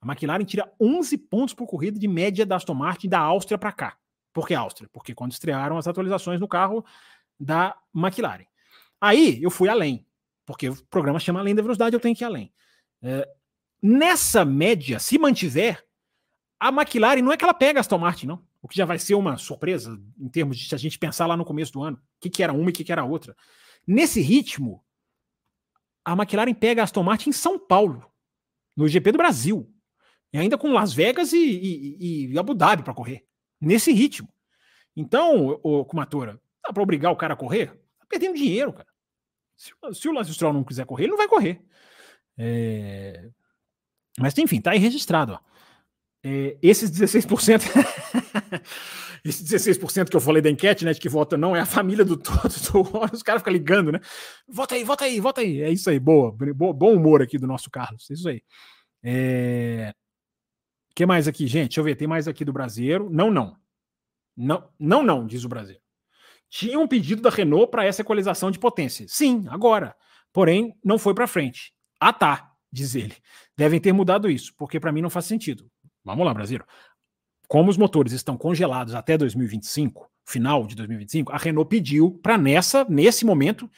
[0.00, 3.72] A McLaren tira 11 pontos por corrida de média da Aston Martin da Áustria para
[3.72, 3.96] cá.
[4.32, 4.88] Por que Áustria?
[4.92, 6.84] Porque quando estrearam as atualizações no carro
[7.40, 8.44] da McLaren.
[9.00, 10.06] Aí eu fui além,
[10.44, 12.52] porque o programa chama Além da Velocidade, eu tenho que ir além.
[13.02, 13.28] É,
[13.82, 15.86] nessa média, se mantiver,
[16.60, 18.44] a McLaren não é que ela pega a Aston Martin, não.
[18.60, 21.36] O que já vai ser uma surpresa em termos de se a gente pensar lá
[21.36, 23.36] no começo do ano, o que, que era uma e o que, que era outra.
[23.86, 24.84] Nesse ritmo,
[26.04, 28.04] a McLaren pega a Aston Martin em São Paulo,
[28.76, 29.72] no GP do Brasil.
[30.32, 33.26] E ainda com Las Vegas e, e, e Abu Dhabi para correr.
[33.60, 34.28] Nesse ritmo.
[34.94, 37.68] Então, o Kumatora, dá para obrigar o cara a correr?
[37.98, 38.88] Tá perdendo dinheiro, cara.
[39.56, 41.62] Se, se o Lance Stroll não quiser correr, ele não vai correr.
[42.36, 43.30] É...
[44.18, 45.34] Mas enfim, tá aí registrado.
[45.34, 45.38] Ó.
[46.28, 47.62] É, esses 16%.
[49.24, 52.04] esse 16% que eu falei da enquete, né, de que vota não, é a família
[52.04, 52.50] do todo,
[53.12, 54.00] os caras ficam ligando, né?
[54.48, 55.62] Vota aí, vota aí, vota aí.
[55.62, 58.42] É isso aí, boa, boa bom humor aqui do nosso Carlos, é isso aí.
[59.04, 59.94] É...
[60.96, 61.68] que mais aqui, gente?
[61.68, 63.08] Deixa eu ver, tem mais aqui do brasileiro.
[63.08, 63.56] Não, não.
[64.36, 65.82] Não, não, não, diz o brasileiro.
[66.50, 69.06] Tinha um pedido da Renault para essa equalização de potência.
[69.08, 69.94] Sim, agora.
[70.32, 71.72] Porém, não foi para frente.
[72.00, 73.14] Ah, tá, diz ele.
[73.56, 75.70] Devem ter mudado isso, porque para mim não faz sentido.
[76.06, 76.66] Vamos lá, brasileiro
[77.48, 82.84] como os motores estão congelados até 2025, final de 2025, a Renault pediu para nessa,
[82.88, 83.70] nesse momento,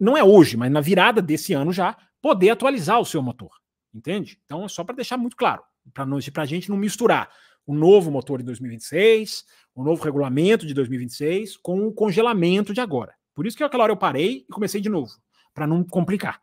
[0.00, 3.50] não é hoje, mas na virada desse ano já, poder atualizar o seu motor.
[3.92, 4.40] Entende?
[4.44, 6.04] Então é só para deixar muito claro, para
[6.42, 7.30] a gente não misturar
[7.66, 9.44] o novo motor de 2026,
[9.74, 13.14] o novo regulamento de 2026 com o congelamento de agora.
[13.34, 15.12] Por isso que aquela hora eu parei e comecei de novo,
[15.54, 16.40] para não complicar.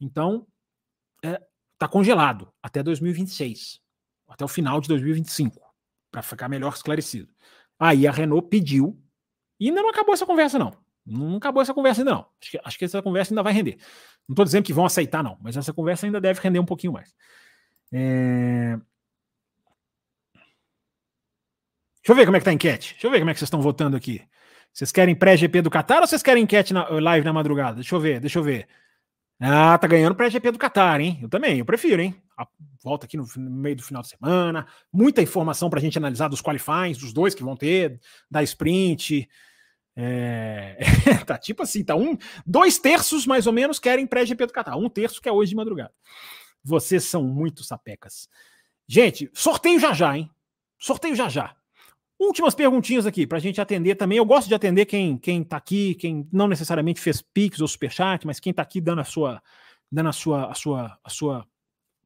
[0.00, 0.46] Então,
[1.22, 1.40] está é,
[1.78, 3.80] tá congelado até 2026,
[4.30, 5.60] até o final de 2025
[6.10, 7.28] para ficar melhor esclarecido.
[7.78, 8.98] Aí a Renault pediu,
[9.58, 10.72] e ainda não acabou essa conversa, não.
[11.04, 12.26] Não acabou essa conversa ainda, não.
[12.40, 13.76] Acho que, acho que essa conversa ainda vai render.
[14.28, 16.92] Não estou dizendo que vão aceitar, não, mas essa conversa ainda deve render um pouquinho
[16.92, 17.14] mais.
[17.92, 18.78] É...
[21.96, 22.92] Deixa eu ver como é que tá a enquete.
[22.92, 24.22] Deixa eu ver como é que vocês estão votando aqui.
[24.72, 27.76] Vocês querem pré-GP do Qatar ou vocês querem enquete na live na madrugada?
[27.76, 28.68] Deixa eu ver, deixa eu ver.
[29.42, 31.18] Ah, tá ganhando para GP do Qatar, hein?
[31.22, 32.14] Eu também, eu prefiro, hein?
[32.36, 32.46] A
[32.84, 36.28] volta aqui no, no, meio do final de semana, muita informação para a gente analisar
[36.28, 37.98] dos qualifies, dos dois que vão ter,
[38.30, 39.26] da sprint.
[39.96, 40.78] É...
[41.26, 44.90] tá tipo assim, tá um, dois terços mais ou menos querem pré-GP do Qatar, um
[44.90, 45.92] terço que é hoje de madrugada.
[46.62, 48.28] Vocês são muito sapecas.
[48.86, 50.30] Gente, sorteio já já, hein?
[50.78, 51.56] Sorteio já já.
[52.20, 54.18] Últimas perguntinhas aqui para a gente atender também.
[54.18, 58.26] Eu gosto de atender quem quem está aqui, quem não necessariamente fez Pix ou Superchat,
[58.26, 59.42] mas quem está aqui dando a sua
[59.90, 61.46] dando a sua a sua a sua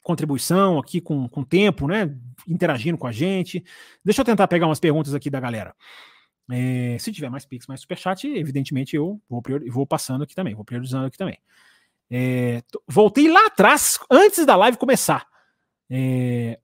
[0.00, 2.16] contribuição aqui com, com tempo, né?
[2.46, 3.64] Interagindo com a gente.
[4.04, 5.74] Deixa eu tentar pegar umas perguntas aqui da galera.
[6.48, 10.64] É, se tiver mais Pix, mais Superchat, evidentemente eu vou, vou passando aqui também, vou
[10.64, 11.38] priorizando aqui também.
[12.08, 15.26] É, voltei lá atrás, antes da live começar.
[15.90, 16.60] É,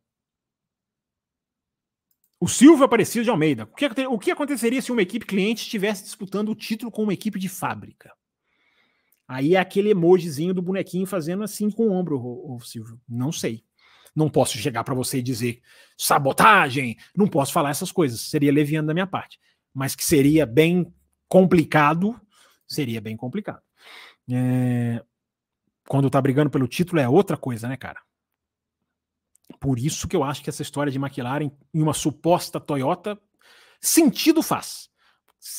[2.40, 3.64] o Silvio Aparecido de Almeida.
[3.64, 7.12] O que, o que aconteceria se uma equipe cliente estivesse disputando o título com uma
[7.12, 8.10] equipe de fábrica?
[9.28, 12.98] Aí é aquele emojizinho do bonequinho fazendo assim com o ombro, o, o Silvio.
[13.06, 13.62] Não sei.
[14.16, 15.60] Não posso chegar para você e dizer
[15.96, 16.96] sabotagem.
[17.14, 18.22] Não posso falar essas coisas.
[18.22, 19.38] Seria leviano da minha parte.
[19.72, 20.92] Mas que seria bem
[21.28, 22.18] complicado,
[22.66, 23.62] seria bem complicado.
[24.28, 25.04] É...
[25.86, 28.00] Quando tá brigando pelo título é outra coisa, né, cara?
[29.58, 33.18] Por isso que eu acho que essa história de McLaren em uma suposta Toyota
[33.80, 34.88] sentido faz.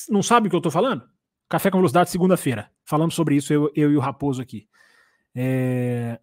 [0.10, 1.04] Não sabe o que eu estou falando?
[1.50, 2.72] Café com Velocidade, segunda-feira.
[2.86, 4.68] Falamos sobre isso, eu, eu, e o Raposo aqui.
[5.36, 6.20] É...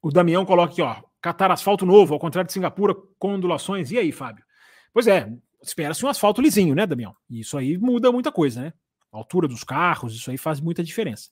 [0.00, 1.02] O Damião coloca aqui, ó.
[1.20, 3.90] Catar asfalto novo, ao contrário de Singapura, com ondulações.
[3.90, 4.44] E aí, Fábio?
[4.92, 5.32] Pois é,
[5.62, 7.16] espera-se um asfalto lisinho, né, Damião?
[7.28, 8.72] E isso aí muda muita coisa, né?
[9.12, 11.30] A altura dos carros, isso aí faz muita diferença.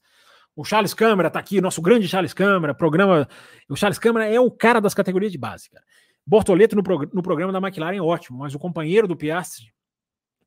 [0.56, 3.28] O Charles Câmara está aqui, nosso grande Charles Câmara, programa.
[3.68, 5.84] O Charles Câmara é o cara das categorias de base, cara.
[6.26, 9.72] Bortoleto no, prog no programa da McLaren é ótimo, mas o companheiro do Piastri,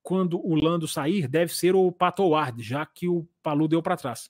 [0.02, 3.98] quando o Lando sair, deve ser o Pato Ward, já que o Palu deu para
[3.98, 4.30] trás.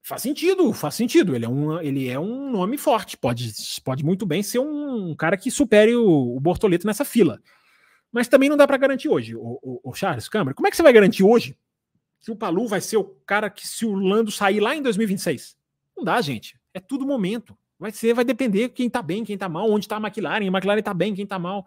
[0.00, 1.34] Faz sentido, faz sentido.
[1.34, 3.52] Ele é um, ele é um nome forte, pode,
[3.84, 7.40] pode muito bem ser um, um cara que supere o, o Bortoleto nessa fila.
[8.10, 10.54] Mas também não dá para garantir hoje, o, o, o Charles Câmara.
[10.54, 11.56] Como é que você vai garantir hoje
[12.22, 15.56] que o Palu vai ser o cara que se o Lando sair lá em 2026.
[15.96, 16.58] Não dá, gente.
[16.72, 17.58] É tudo momento.
[17.78, 20.44] Vai ser, vai depender quem tá bem, quem tá mal, onde tá a McLaren.
[20.44, 21.66] A McLaren tá bem, quem tá mal.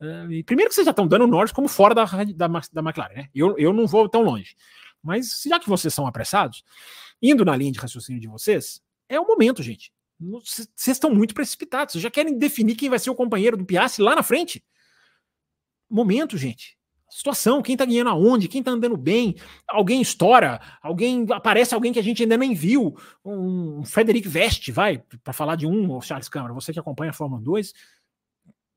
[0.00, 3.28] Uh, primeiro que vocês já estão dando Norris como fora da, da, da McLaren, né?
[3.32, 4.56] Eu, eu não vou tão longe.
[5.00, 6.64] Mas já que vocês são apressados,
[7.20, 9.92] indo na linha de raciocínio de vocês, é o momento, gente.
[10.18, 11.92] Vocês estão muito precipitados.
[11.92, 14.64] Vocês já querem definir quem vai ser o companheiro do Piastri lá na frente.
[15.88, 16.76] Momento, gente
[17.12, 19.36] situação, quem tá ganhando aonde, quem tá andando bem,
[19.68, 24.98] alguém estoura, alguém aparece alguém que a gente ainda nem viu, um Frederic Veste, vai,
[25.22, 27.74] para falar de um, Charles Câmara, você que acompanha a Fórmula 2.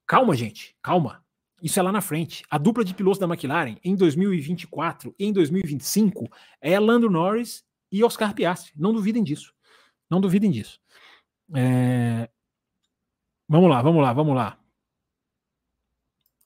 [0.05, 1.23] Calma, gente, calma.
[1.63, 2.43] Isso é lá na frente.
[2.51, 6.29] A dupla de pilotos da McLaren em 2024 e em 2025
[6.59, 8.73] é Lando Norris e Oscar Piastri.
[8.75, 9.53] Não duvidem disso.
[10.09, 10.79] Não duvidem disso.
[11.55, 12.29] É...
[13.47, 14.59] Vamos lá, vamos lá, vamos lá.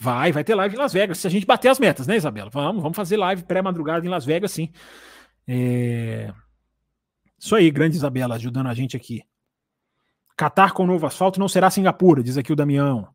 [0.01, 1.17] Vai, vai ter live em Las Vegas.
[1.17, 2.49] Se a gente bater as metas, né, Isabela?
[2.49, 4.71] Vamos, vamos fazer live pré-madrugada em Las Vegas, sim.
[5.45, 6.34] É...
[7.38, 9.23] Isso aí, grande Isabela, ajudando a gente aqui.
[10.38, 13.09] Catar com novo asfalto não será Singapura, diz aqui o Damião.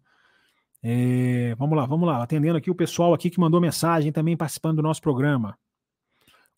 [0.83, 1.55] É...
[1.55, 2.23] Vamos lá, vamos lá.
[2.23, 5.59] Atendendo aqui o pessoal aqui que mandou mensagem também participando do nosso programa.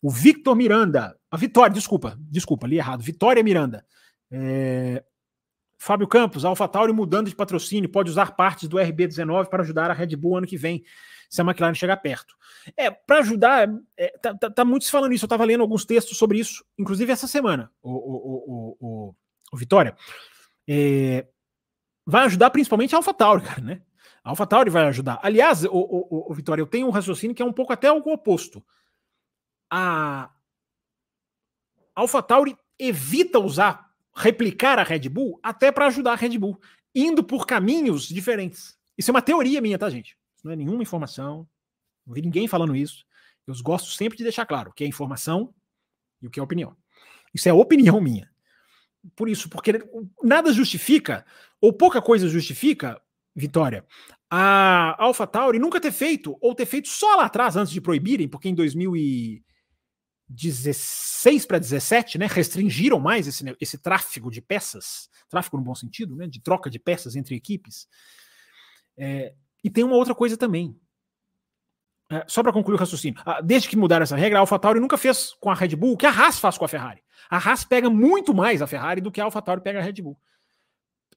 [0.01, 1.17] O Victor Miranda.
[1.31, 3.01] A Vitória, desculpa, desculpa, li errado.
[3.01, 3.85] Vitória Miranda.
[4.29, 5.01] É...
[5.77, 10.15] Fábio Campos, AlphaTauri mudando de patrocínio, pode usar partes do RB19 para ajudar a Red
[10.15, 10.83] Bull ano que vem,
[11.29, 12.35] se a McLaren chegar perto.
[12.75, 15.85] É, para ajudar, é, tá, tá, tá muito se falando isso, eu estava lendo alguns
[15.85, 19.15] textos sobre isso, inclusive essa semana, o, o, o,
[19.51, 19.95] o Vitória.
[20.67, 21.27] É,
[22.05, 23.81] vai ajudar principalmente a AlphaTauri, cara, né?
[24.23, 25.19] A AlphaTauri vai ajudar.
[25.21, 28.65] Aliás, o, Vitória, eu tenho um raciocínio que é um pouco até o oposto.
[29.71, 30.29] A
[31.95, 33.86] AlphaTauri evita usar
[34.17, 36.59] replicar a Red Bull até para ajudar a Red Bull,
[36.93, 38.75] indo por caminhos diferentes.
[38.97, 40.17] Isso é uma teoria minha, tá, gente?
[40.35, 41.47] Isso não é nenhuma informação.
[42.05, 43.05] Não vi ninguém falando isso.
[43.45, 45.53] Eu gosto sempre de deixar claro o que é informação
[46.21, 46.75] e o que é opinião.
[47.33, 48.29] Isso é opinião minha.
[49.15, 49.87] Por isso, porque
[50.23, 51.25] nada justifica,
[51.61, 52.99] ou pouca coisa justifica,
[53.35, 53.85] Vitória,
[54.29, 58.49] a AlphaTauri nunca ter feito, ou ter feito só lá atrás, antes de proibirem, porque
[58.49, 59.43] em 2000 e
[60.29, 66.15] 16 para 17, né, restringiram mais esse, esse tráfego de peças, tráfego no bom sentido,
[66.15, 67.87] né, de troca de peças entre equipes.
[68.97, 69.33] É,
[69.63, 70.77] e tem uma outra coisa também.
[72.09, 75.33] É, só para concluir o raciocínio, desde que mudaram essa regra, a AlphaTauri nunca fez
[75.41, 77.03] com a Red Bull o que a Haas faz com a Ferrari.
[77.29, 80.17] A Haas pega muito mais a Ferrari do que a AlphaTauri pega a Red Bull.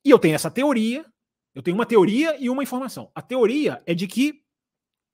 [0.04, 1.04] E eu tenho essa teoria,
[1.54, 3.10] eu tenho uma teoria e uma informação.
[3.14, 4.42] A teoria é de que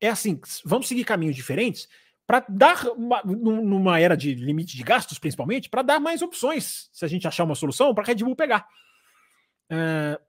[0.01, 1.89] é assim, vamos seguir caminhos diferentes,
[2.27, 2.85] para dar,
[3.25, 7.45] numa era de limite de gastos, principalmente, para dar mais opções, se a gente achar
[7.45, 8.67] uma solução, para a Red Bull pegar.
[9.71, 10.21] É,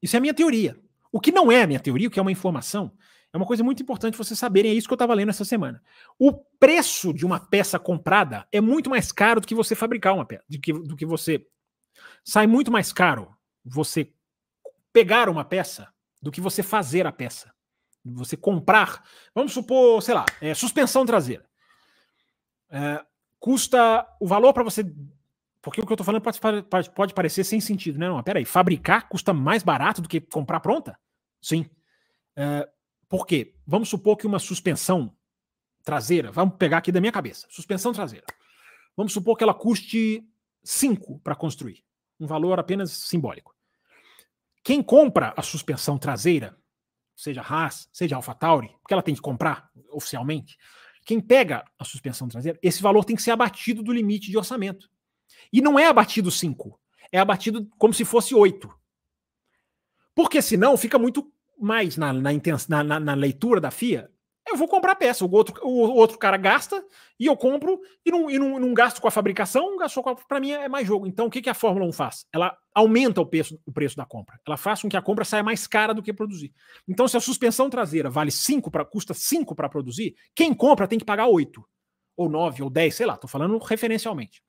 [0.00, 0.78] isso é a minha teoria.
[1.10, 2.92] O que não é a minha teoria, o que é uma informação,
[3.32, 5.82] é uma coisa muito importante vocês saberem, é isso que eu estava lendo essa semana.
[6.18, 10.24] O preço de uma peça comprada é muito mais caro do que você fabricar uma
[10.24, 11.44] peça, do que, do que você.
[12.24, 13.34] Sai muito mais caro
[13.64, 14.12] você
[14.92, 15.88] pegar uma peça
[16.20, 17.53] do que você fazer a peça.
[18.04, 19.02] Você comprar,
[19.34, 21.44] vamos supor, sei lá, é, suspensão traseira.
[22.70, 23.04] É,
[23.38, 24.84] custa o valor para você.
[25.62, 28.08] Porque o que eu estou falando pode, pode, parecer sem sentido, né?
[28.08, 30.98] Não, peraí, fabricar custa mais barato do que comprar pronta?
[31.40, 31.64] Sim.
[32.36, 32.68] É,
[33.08, 33.54] por quê?
[33.66, 35.16] Vamos supor que uma suspensão
[35.82, 38.26] traseira, vamos pegar aqui da minha cabeça, suspensão traseira.
[38.96, 40.26] Vamos supor que ela custe
[40.62, 41.84] 5 para construir,
[42.18, 43.54] um valor apenas simbólico.
[44.62, 46.56] Quem compra a suspensão traseira,
[47.14, 50.58] seja Haas, seja AlphaTauri, porque ela tem que comprar oficialmente,
[51.04, 54.90] quem pega a suspensão traseira, esse valor tem que ser abatido do limite de orçamento.
[55.52, 56.80] E não é abatido 5,
[57.12, 58.68] é abatido como se fosse 8.
[60.14, 61.30] Porque senão fica muito
[61.60, 62.32] mais na, na,
[62.84, 64.10] na, na, leitura da FIA,
[64.54, 65.24] eu vou comprar peça.
[65.24, 66.82] O outro, o outro cara gasta
[67.18, 70.52] e eu compro e não, e não, não gasto com a fabricação, gasto para mim
[70.52, 71.06] é mais jogo.
[71.06, 72.24] Então o que, que a Fórmula 1 faz?
[72.32, 74.40] Ela aumenta o preço, o preço da compra.
[74.46, 76.52] Ela faz com que a compra saia mais cara do que produzir.
[76.88, 80.98] Então, se a suspensão traseira vale 5 para custa 5 para produzir, quem compra tem
[80.98, 81.64] que pagar 8,
[82.16, 84.42] ou 9, ou 10, sei lá, estou falando referencialmente.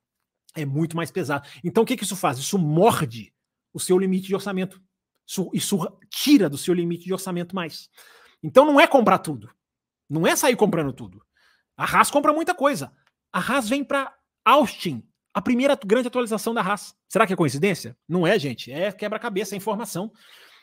[0.54, 1.46] É muito mais pesado.
[1.62, 2.38] Então o que, que isso faz?
[2.38, 3.32] Isso morde
[3.72, 4.80] o seu limite de orçamento.
[5.26, 7.88] Isso, isso tira do seu limite de orçamento mais.
[8.42, 9.50] Então não é comprar tudo.
[10.08, 11.22] Não é sair comprando tudo.
[11.76, 12.92] A Haas compra muita coisa.
[13.32, 14.14] A Haas vem para
[14.44, 16.94] Austin, a primeira grande atualização da Haas.
[17.08, 17.96] Será que é coincidência?
[18.08, 18.72] Não é, gente.
[18.72, 20.10] É quebra-cabeça, é informação.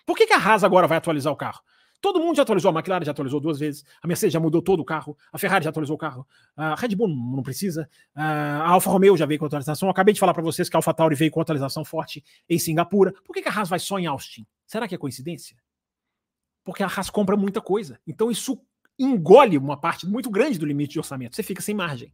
[0.05, 1.61] Por que, que a Haas agora vai atualizar o carro?
[2.03, 4.81] Todo mundo já atualizou, a McLaren já atualizou duas vezes, a Mercedes já mudou todo
[4.81, 8.89] o carro, a Ferrari já atualizou o carro, a Red Bull não precisa, a Alfa
[8.89, 9.87] Romeo já veio com atualização.
[9.87, 12.59] Eu acabei de falar para vocês que a Alfa Tauri veio com atualização forte em
[12.59, 13.13] Singapura.
[13.23, 14.45] Por que, que a Haas vai só em Austin?
[14.67, 15.55] Será que é coincidência?
[16.61, 17.97] Porque a Haas compra muita coisa.
[18.05, 18.59] Então isso
[18.97, 21.35] engole uma parte muito grande do limite de orçamento.
[21.35, 22.13] Você fica sem margem.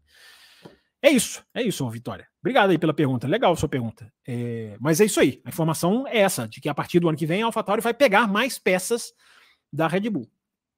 [1.01, 2.27] É isso, é isso, Vitória.
[2.41, 3.27] Obrigado aí pela pergunta.
[3.27, 4.11] Legal a sua pergunta.
[4.27, 5.41] É, mas é isso aí.
[5.45, 7.93] A informação é essa, de que a partir do ano que vem a AlphaTauri vai
[7.93, 9.13] pegar mais peças
[9.71, 10.29] da Red Bull.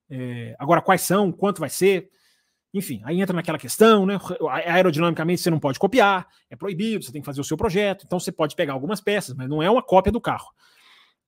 [0.09, 2.09] É, agora, quais são, quanto vai ser,
[2.73, 4.19] enfim, aí entra naquela questão, né?
[4.65, 8.19] Aerodinamicamente você não pode copiar, é proibido, você tem que fazer o seu projeto, então
[8.19, 10.49] você pode pegar algumas peças, mas não é uma cópia do carro.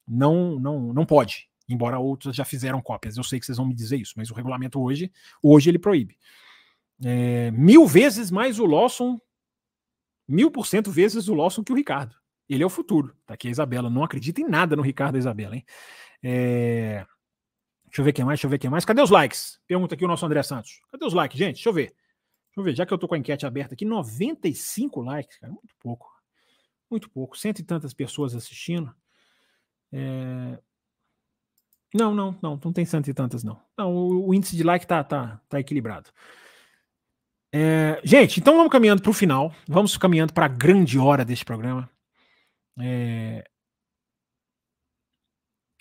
[0.08, 3.18] Não, não, não pode, embora outros já fizeram cópias.
[3.18, 6.18] Eu sei que vocês vão me dizer isso, mas o regulamento hoje, hoje ele proíbe.
[7.04, 9.20] É, mil vezes mais o Lawson,
[10.28, 12.16] mil por cento vezes o Lawson que o Ricardo.
[12.48, 13.16] Ele é o futuro.
[13.26, 13.90] Tá aqui a Isabela.
[13.90, 15.66] Não acredita em nada no Ricardo e Isabela, hein?
[16.22, 17.06] É,
[17.94, 18.84] Deixa eu ver quem mais, deixa eu ver quem mais.
[18.84, 19.60] Cadê os likes?
[19.68, 20.82] Pergunta aqui o nosso André Santos.
[20.92, 21.56] Cadê os likes, gente?
[21.58, 21.90] Deixa eu ver.
[21.90, 25.54] Deixa eu ver, já que eu tô com a enquete aberta aqui, 95 likes, cara,
[25.54, 26.12] muito pouco.
[26.90, 27.38] Muito pouco.
[27.38, 28.92] Cento e tantas pessoas assistindo.
[29.92, 30.60] É...
[31.94, 33.60] Não, não, não, não tem cento e tantas, não.
[33.78, 36.10] Não, o, o índice de like tá, tá, tá equilibrado.
[37.54, 38.02] É...
[38.04, 39.54] Gente, então vamos caminhando para o final.
[39.68, 41.88] Vamos caminhando para a grande hora deste programa.
[42.80, 43.48] É...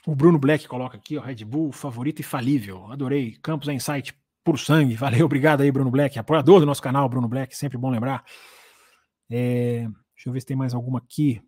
[0.06, 2.90] O Bruno Black coloca aqui, ó, Red Bull, favorito e falível.
[2.92, 3.38] Adorei.
[3.42, 4.14] Campos é Insight
[4.44, 4.96] por sangue.
[4.96, 6.18] Valeu, obrigado aí, Bruno Black.
[6.18, 8.22] Apoiador do nosso canal, Bruno Black, sempre bom lembrar.
[9.30, 11.40] É, deixa eu ver se tem mais alguma aqui.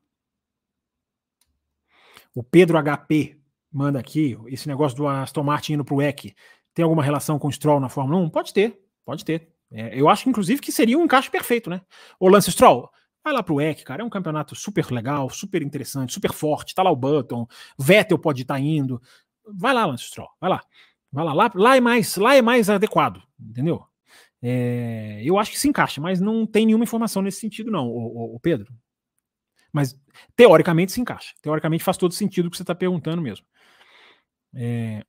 [2.35, 3.39] O Pedro HP
[3.75, 6.35] manda aqui, esse negócio do Aston Martin indo pro EC,
[6.73, 8.31] tem alguma relação com o Stroll na Fórmula 1?
[8.31, 9.49] Pode ter, pode ter.
[9.71, 11.81] É, eu acho, inclusive, que seria um encaixe perfeito, né?
[12.19, 12.91] O Lance Stroll,
[13.25, 14.03] Vai lá pro EC, cara.
[14.03, 16.75] É um campeonato super legal, super interessante, super forte.
[16.75, 17.47] Tá lá o Button,
[17.79, 19.01] Vettel pode estar tá indo.
[19.47, 20.29] Vai lá, Lance Stroll.
[20.39, 20.61] Vai lá.
[21.11, 21.33] Vai lá.
[21.33, 23.83] Lá, lá é mais, lá é mais adequado, entendeu?
[24.43, 28.35] É, eu acho que se encaixa, mas não tem nenhuma informação nesse sentido, não, o,
[28.35, 28.71] o, o Pedro.
[29.73, 29.99] Mas
[30.37, 31.33] teoricamente se encaixa.
[31.41, 33.47] Teoricamente faz todo sentido o que você está perguntando mesmo.
[34.55, 35.05] É...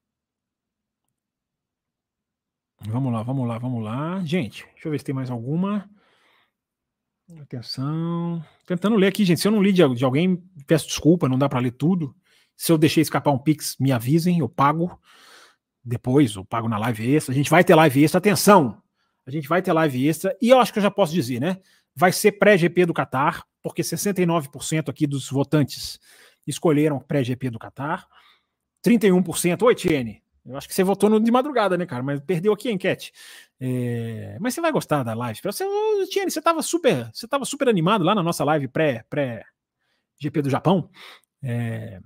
[2.87, 4.23] Vamos lá, vamos lá, vamos lá.
[4.23, 5.89] Gente, deixa eu ver se tem mais alguma.
[7.41, 8.43] Atenção.
[8.67, 9.41] Tentando ler aqui, gente.
[9.41, 12.15] Se eu não li de, de alguém, peço desculpa, não dá para ler tudo.
[12.55, 14.99] Se eu deixei escapar um Pix, me avisem, eu pago.
[15.83, 17.33] Depois, eu pago na live extra.
[17.33, 18.19] A gente vai ter live extra.
[18.19, 18.81] Atenção!
[19.25, 20.37] A gente vai ter live extra.
[20.41, 21.57] E eu acho que eu já posso dizer, né?
[21.95, 25.99] Vai ser pré-GP do Qatar, porque 69% aqui dos votantes
[26.45, 28.07] escolheram pré-GP do Qatar.
[28.85, 29.63] 31%.
[29.63, 30.21] Oi, Tiene.
[30.45, 32.03] Eu acho que você votou no de madrugada, né, cara?
[32.03, 33.11] Mas perdeu aqui a enquete.
[33.59, 34.37] É...
[34.39, 35.39] Mas você vai gostar da live.
[35.43, 35.65] Você,
[36.09, 39.43] Tiene, você estava super, você super animado lá na nossa live pré, pré
[40.19, 40.89] GP do Japão.
[41.43, 41.99] É...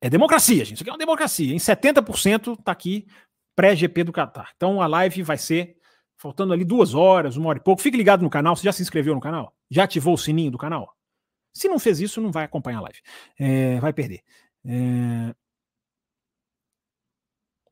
[0.00, 0.74] é democracia, gente.
[0.74, 1.52] Isso aqui é uma democracia.
[1.52, 3.06] Em 70% está aqui
[3.56, 4.52] pré-GP do Qatar.
[4.56, 5.76] Então a live vai ser
[6.22, 7.82] Faltando ali duas horas, uma hora e pouco.
[7.82, 8.54] Fique ligado no canal.
[8.54, 9.52] Você já se inscreveu no canal?
[9.68, 10.96] Já ativou o sininho do canal?
[11.52, 13.00] Se não fez isso, não vai acompanhar a live.
[13.36, 14.22] É, vai perder.
[14.64, 15.34] É...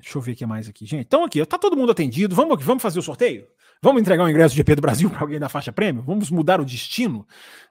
[0.00, 1.06] Deixa eu ver o que mais aqui, gente.
[1.06, 2.34] Então, aqui, tá todo mundo atendido.
[2.34, 3.46] Vamos, vamos fazer o sorteio?
[3.82, 6.02] Vamos entregar o ingresso do GP do Brasil para alguém da faixa prêmio?
[6.02, 7.26] Vamos mudar o destino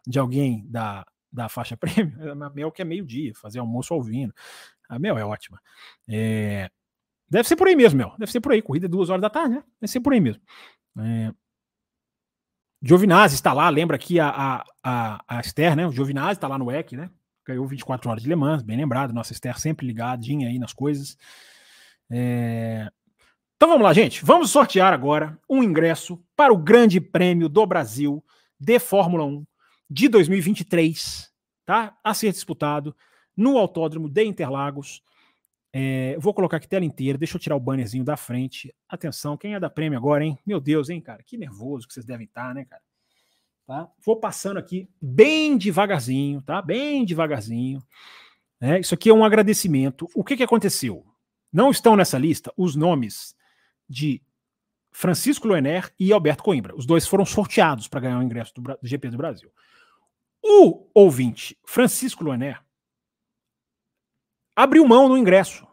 [0.08, 2.32] de alguém da, da faixa prêmio?
[2.32, 4.34] A Mel que é meio-dia, fazer almoço ao vinho.
[4.88, 5.60] A Mel é ótima.
[6.08, 6.70] É...
[7.30, 8.16] Deve ser por aí mesmo, Mel.
[8.18, 8.62] Deve ser por aí.
[8.62, 9.64] Corrida duas horas da tarde, né?
[9.80, 10.42] Deve ser por aí mesmo.
[11.00, 11.32] É...
[12.82, 15.86] Giovinazzi está lá, lembra aqui a, a, a, a Esther, né?
[15.86, 17.10] O Giovinazzi está lá no EC, né?
[17.46, 19.14] Ganhou 24 horas de Le Mans, bem lembrado.
[19.14, 21.18] Nossa Esther sempre ligadinha aí nas coisas.
[22.12, 22.90] É...
[23.56, 24.24] Então vamos lá, gente.
[24.24, 28.24] Vamos sortear agora um ingresso para o Grande Prêmio do Brasil
[28.60, 29.46] de Fórmula 1
[29.90, 31.32] de 2023,
[31.66, 31.98] tá?
[32.04, 32.96] A ser disputado
[33.36, 35.02] no Autódromo de Interlagos.
[35.72, 38.74] É, vou colocar aqui tela inteira, deixa eu tirar o bannerzinho da frente.
[38.88, 40.38] Atenção, quem é da prêmio agora, hein?
[40.46, 41.24] Meu Deus, hein, cara?
[41.24, 42.82] Que nervoso que vocês devem estar, né, cara?
[43.68, 43.88] Tá?
[44.04, 46.60] Vou passando aqui bem devagarzinho, tá?
[46.62, 47.80] Bem devagarzinho.
[48.60, 50.08] É, isso aqui é um agradecimento.
[50.16, 51.06] O que, que aconteceu?
[51.52, 53.36] Não estão nessa lista os nomes
[53.88, 54.22] de
[54.92, 56.76] Francisco Loener e Alberto Coimbra.
[56.76, 59.52] Os dois foram sorteados para ganhar o ingresso do, do GP do Brasil.
[60.44, 62.62] O ouvinte, Francisco Loener,
[64.56, 65.68] abriu mão no ingresso,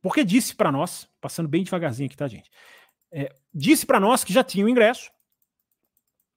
[0.00, 2.50] porque disse para nós, passando bem devagarzinho aqui, tá, gente?
[3.10, 5.10] É, disse para nós que já tinha o ingresso,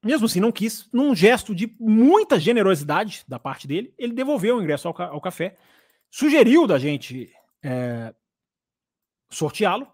[0.02, 4.62] mesmo assim não quis, num gesto de muita generosidade da parte dele, ele devolveu o
[4.62, 5.56] ingresso ao, ca ao café,
[6.10, 7.32] sugeriu da gente
[7.62, 8.14] é,
[9.30, 9.86] sorteá-lo.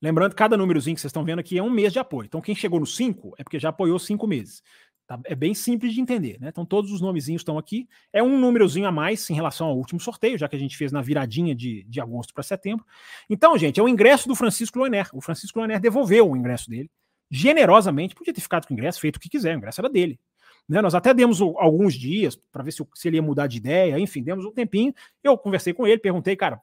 [0.00, 2.26] Lembrando que cada númerozinho que vocês estão vendo aqui é um mês de apoio.
[2.26, 4.62] Então, quem chegou no 5 é porque já apoiou cinco meses.
[5.06, 5.18] Tá?
[5.24, 6.48] É bem simples de entender, né?
[6.48, 7.88] Então todos os nomezinhos estão aqui.
[8.12, 10.92] É um númerozinho a mais em relação ao último sorteio, já que a gente fez
[10.92, 12.84] na viradinha de, de agosto para setembro.
[13.28, 15.08] Então, gente, é o ingresso do Francisco Loener.
[15.12, 16.90] O Francisco Loener devolveu o ingresso dele
[17.30, 18.14] generosamente.
[18.14, 20.20] Podia ter ficado com o ingresso, feito o que quiser, o ingresso era dele.
[20.68, 20.80] Né?
[20.80, 24.22] Nós até demos alguns dias para ver se, se, ele ia mudar de ideia, enfim,
[24.22, 24.94] demos um tempinho.
[25.24, 26.60] Eu conversei com ele, perguntei, cara,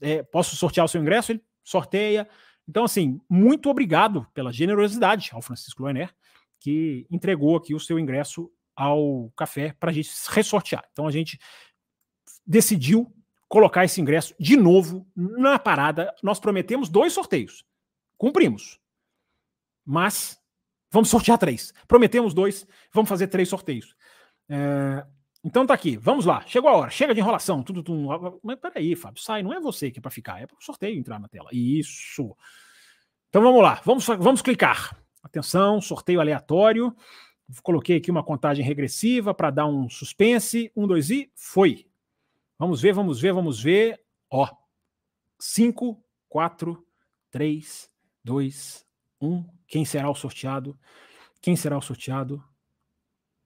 [0.00, 1.32] é, posso sortear o seu ingresso?
[1.32, 2.28] Ele sorteia.
[2.68, 6.14] Então, assim, muito obrigado pela generosidade ao Francisco Loener
[6.60, 10.86] que entregou aqui o seu ingresso ao café para a gente ressortear.
[10.92, 11.38] Então a gente
[12.46, 13.12] decidiu
[13.48, 16.14] colocar esse ingresso de novo na parada.
[16.22, 17.64] Nós prometemos dois sorteios.
[18.16, 18.78] Cumprimos.
[19.84, 20.38] Mas
[20.90, 21.72] vamos sortear três.
[21.86, 23.96] Prometemos dois, vamos fazer três sorteios.
[24.48, 25.06] É,
[25.44, 26.44] então tá aqui, vamos lá.
[26.46, 27.62] Chegou a hora, chega de enrolação.
[27.62, 28.40] Tudo, tudo.
[28.42, 30.98] Mas peraí, Fábio, sai, não é você que é para ficar, é para o sorteio
[30.98, 31.48] entrar na tela.
[31.52, 32.36] Isso.
[33.28, 34.96] Então vamos lá, vamos, vamos clicar.
[35.22, 36.94] Atenção, sorteio aleatório.
[37.62, 40.70] Coloquei aqui uma contagem regressiva para dar um suspense.
[40.76, 41.86] Um, dois e foi.
[42.58, 44.00] Vamos ver, vamos ver, vamos ver.
[44.30, 44.48] Ó,
[45.38, 46.86] 5, 4,
[47.30, 47.90] 3,
[48.24, 48.86] 2,
[49.20, 49.44] 1.
[49.66, 50.78] Quem será o sorteado?
[51.40, 52.42] Quem será o sorteado?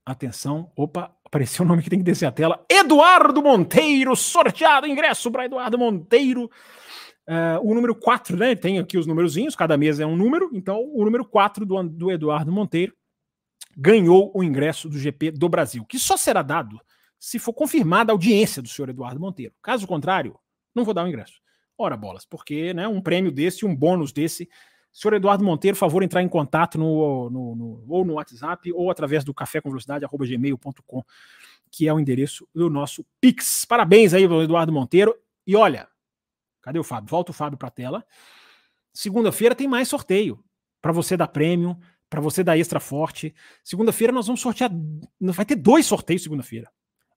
[0.05, 0.73] Atenção.
[0.75, 2.63] Opa, apareceu o nome que tem que descer a tela.
[2.69, 4.87] Eduardo Monteiro, sorteado.
[4.87, 6.45] Ingresso para Eduardo Monteiro.
[7.27, 8.55] Uh, o número 4, né?
[8.55, 10.51] Tem aqui os númerozinhos, cada mesa é um número.
[10.53, 12.95] Então, o número 4 do, do Eduardo Monteiro
[13.75, 16.79] ganhou o ingresso do GP do Brasil, que só será dado
[17.19, 19.55] se for confirmada a audiência do senhor Eduardo Monteiro.
[19.63, 20.39] Caso contrário,
[20.75, 21.41] não vou dar o ingresso.
[21.79, 24.51] Ora bolas, porque né, um prêmio desse, um bônus desse.
[24.93, 29.25] Senhor Eduardo Monteiro, favor entrar em contato no, no, no, ou no WhatsApp ou através
[29.25, 31.03] do café com velocidade, gmail.com,
[31.71, 33.65] que é o endereço do nosso Pix.
[33.65, 35.15] Parabéns aí, Eduardo Monteiro.
[35.47, 35.89] E olha,
[36.63, 37.11] Cadê o Fábio?
[37.11, 38.07] Volta o Fábio para a tela.
[38.95, 40.43] Segunda-feira tem mais sorteio
[40.81, 41.77] para você da Premium,
[42.09, 43.35] para você da Extra Forte.
[43.65, 44.71] Segunda-feira nós vamos sortear,
[45.21, 46.71] vai ter dois sorteios segunda-feira.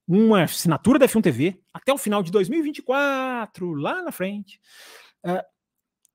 [0.06, 4.60] Uma assinatura da F1 TV até o final de 2024, lá na frente.
[5.24, 5.42] Uh,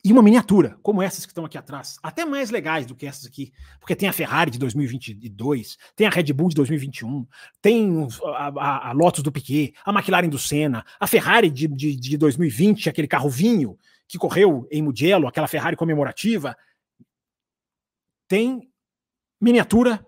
[0.03, 3.27] e uma miniatura, como essas que estão aqui atrás, até mais legais do que essas
[3.27, 7.27] aqui, porque tem a Ferrari de 2022, tem a Red Bull de 2021,
[7.61, 11.95] tem a, a, a Lotus do Piquet, a McLaren do Senna, a Ferrari de, de,
[11.95, 16.57] de 2020, aquele carro vinho que correu em Mugello, aquela Ferrari comemorativa.
[18.27, 18.67] Tem
[19.39, 20.05] miniatura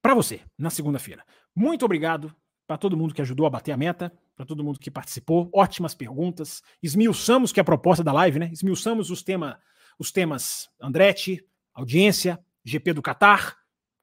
[0.00, 1.24] para você na segunda-feira.
[1.54, 2.34] Muito obrigado
[2.64, 5.48] para todo mundo que ajudou a bater a meta para todo mundo que participou.
[5.52, 6.62] Ótimas perguntas.
[6.82, 8.50] Esmiuçamos que é a proposta da live, né?
[8.52, 9.58] Esmiuçamos os, tema,
[9.98, 13.56] os temas Andretti, audiência, GP do Qatar,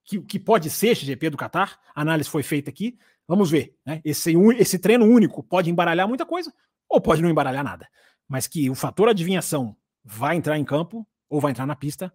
[0.04, 1.80] que, que pode ser esse GP do Qatar.
[1.94, 2.98] A análise foi feita aqui.
[3.28, 3.76] Vamos ver.
[3.86, 4.02] Né?
[4.04, 6.54] Esse, esse treino único pode embaralhar muita coisa
[6.90, 7.88] ou pode não embaralhar nada.
[8.28, 12.14] Mas que o fator adivinhação vai entrar em campo ou vai entrar na pista,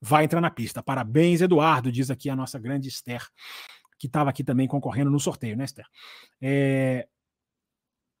[0.00, 0.82] vai entrar na pista.
[0.82, 3.22] Parabéns, Eduardo, diz aqui a nossa grande Esther,
[3.98, 5.86] que estava aqui também concorrendo no sorteio, né, Esther?
[6.40, 7.06] É,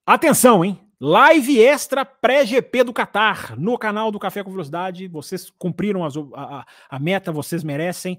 [0.06, 0.78] Atenção, hein?
[1.00, 5.08] Live extra pré-GP do Qatar no canal do Café com Velocidade.
[5.08, 8.18] Vocês cumpriram as, a, a, meta, vocês merecem.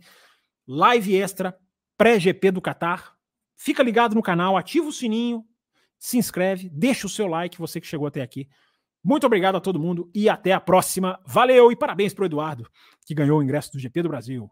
[0.67, 1.55] Live extra
[1.95, 3.15] pré-GP do Qatar.
[3.55, 5.45] Fica ligado no canal, ativa o sininho,
[5.99, 8.49] se inscreve, deixa o seu like, você que chegou até aqui.
[9.03, 11.19] Muito obrigado a todo mundo e até a próxima.
[11.23, 12.67] Valeu e parabéns para o Eduardo,
[13.05, 14.49] que ganhou o ingresso do GP do Brasil.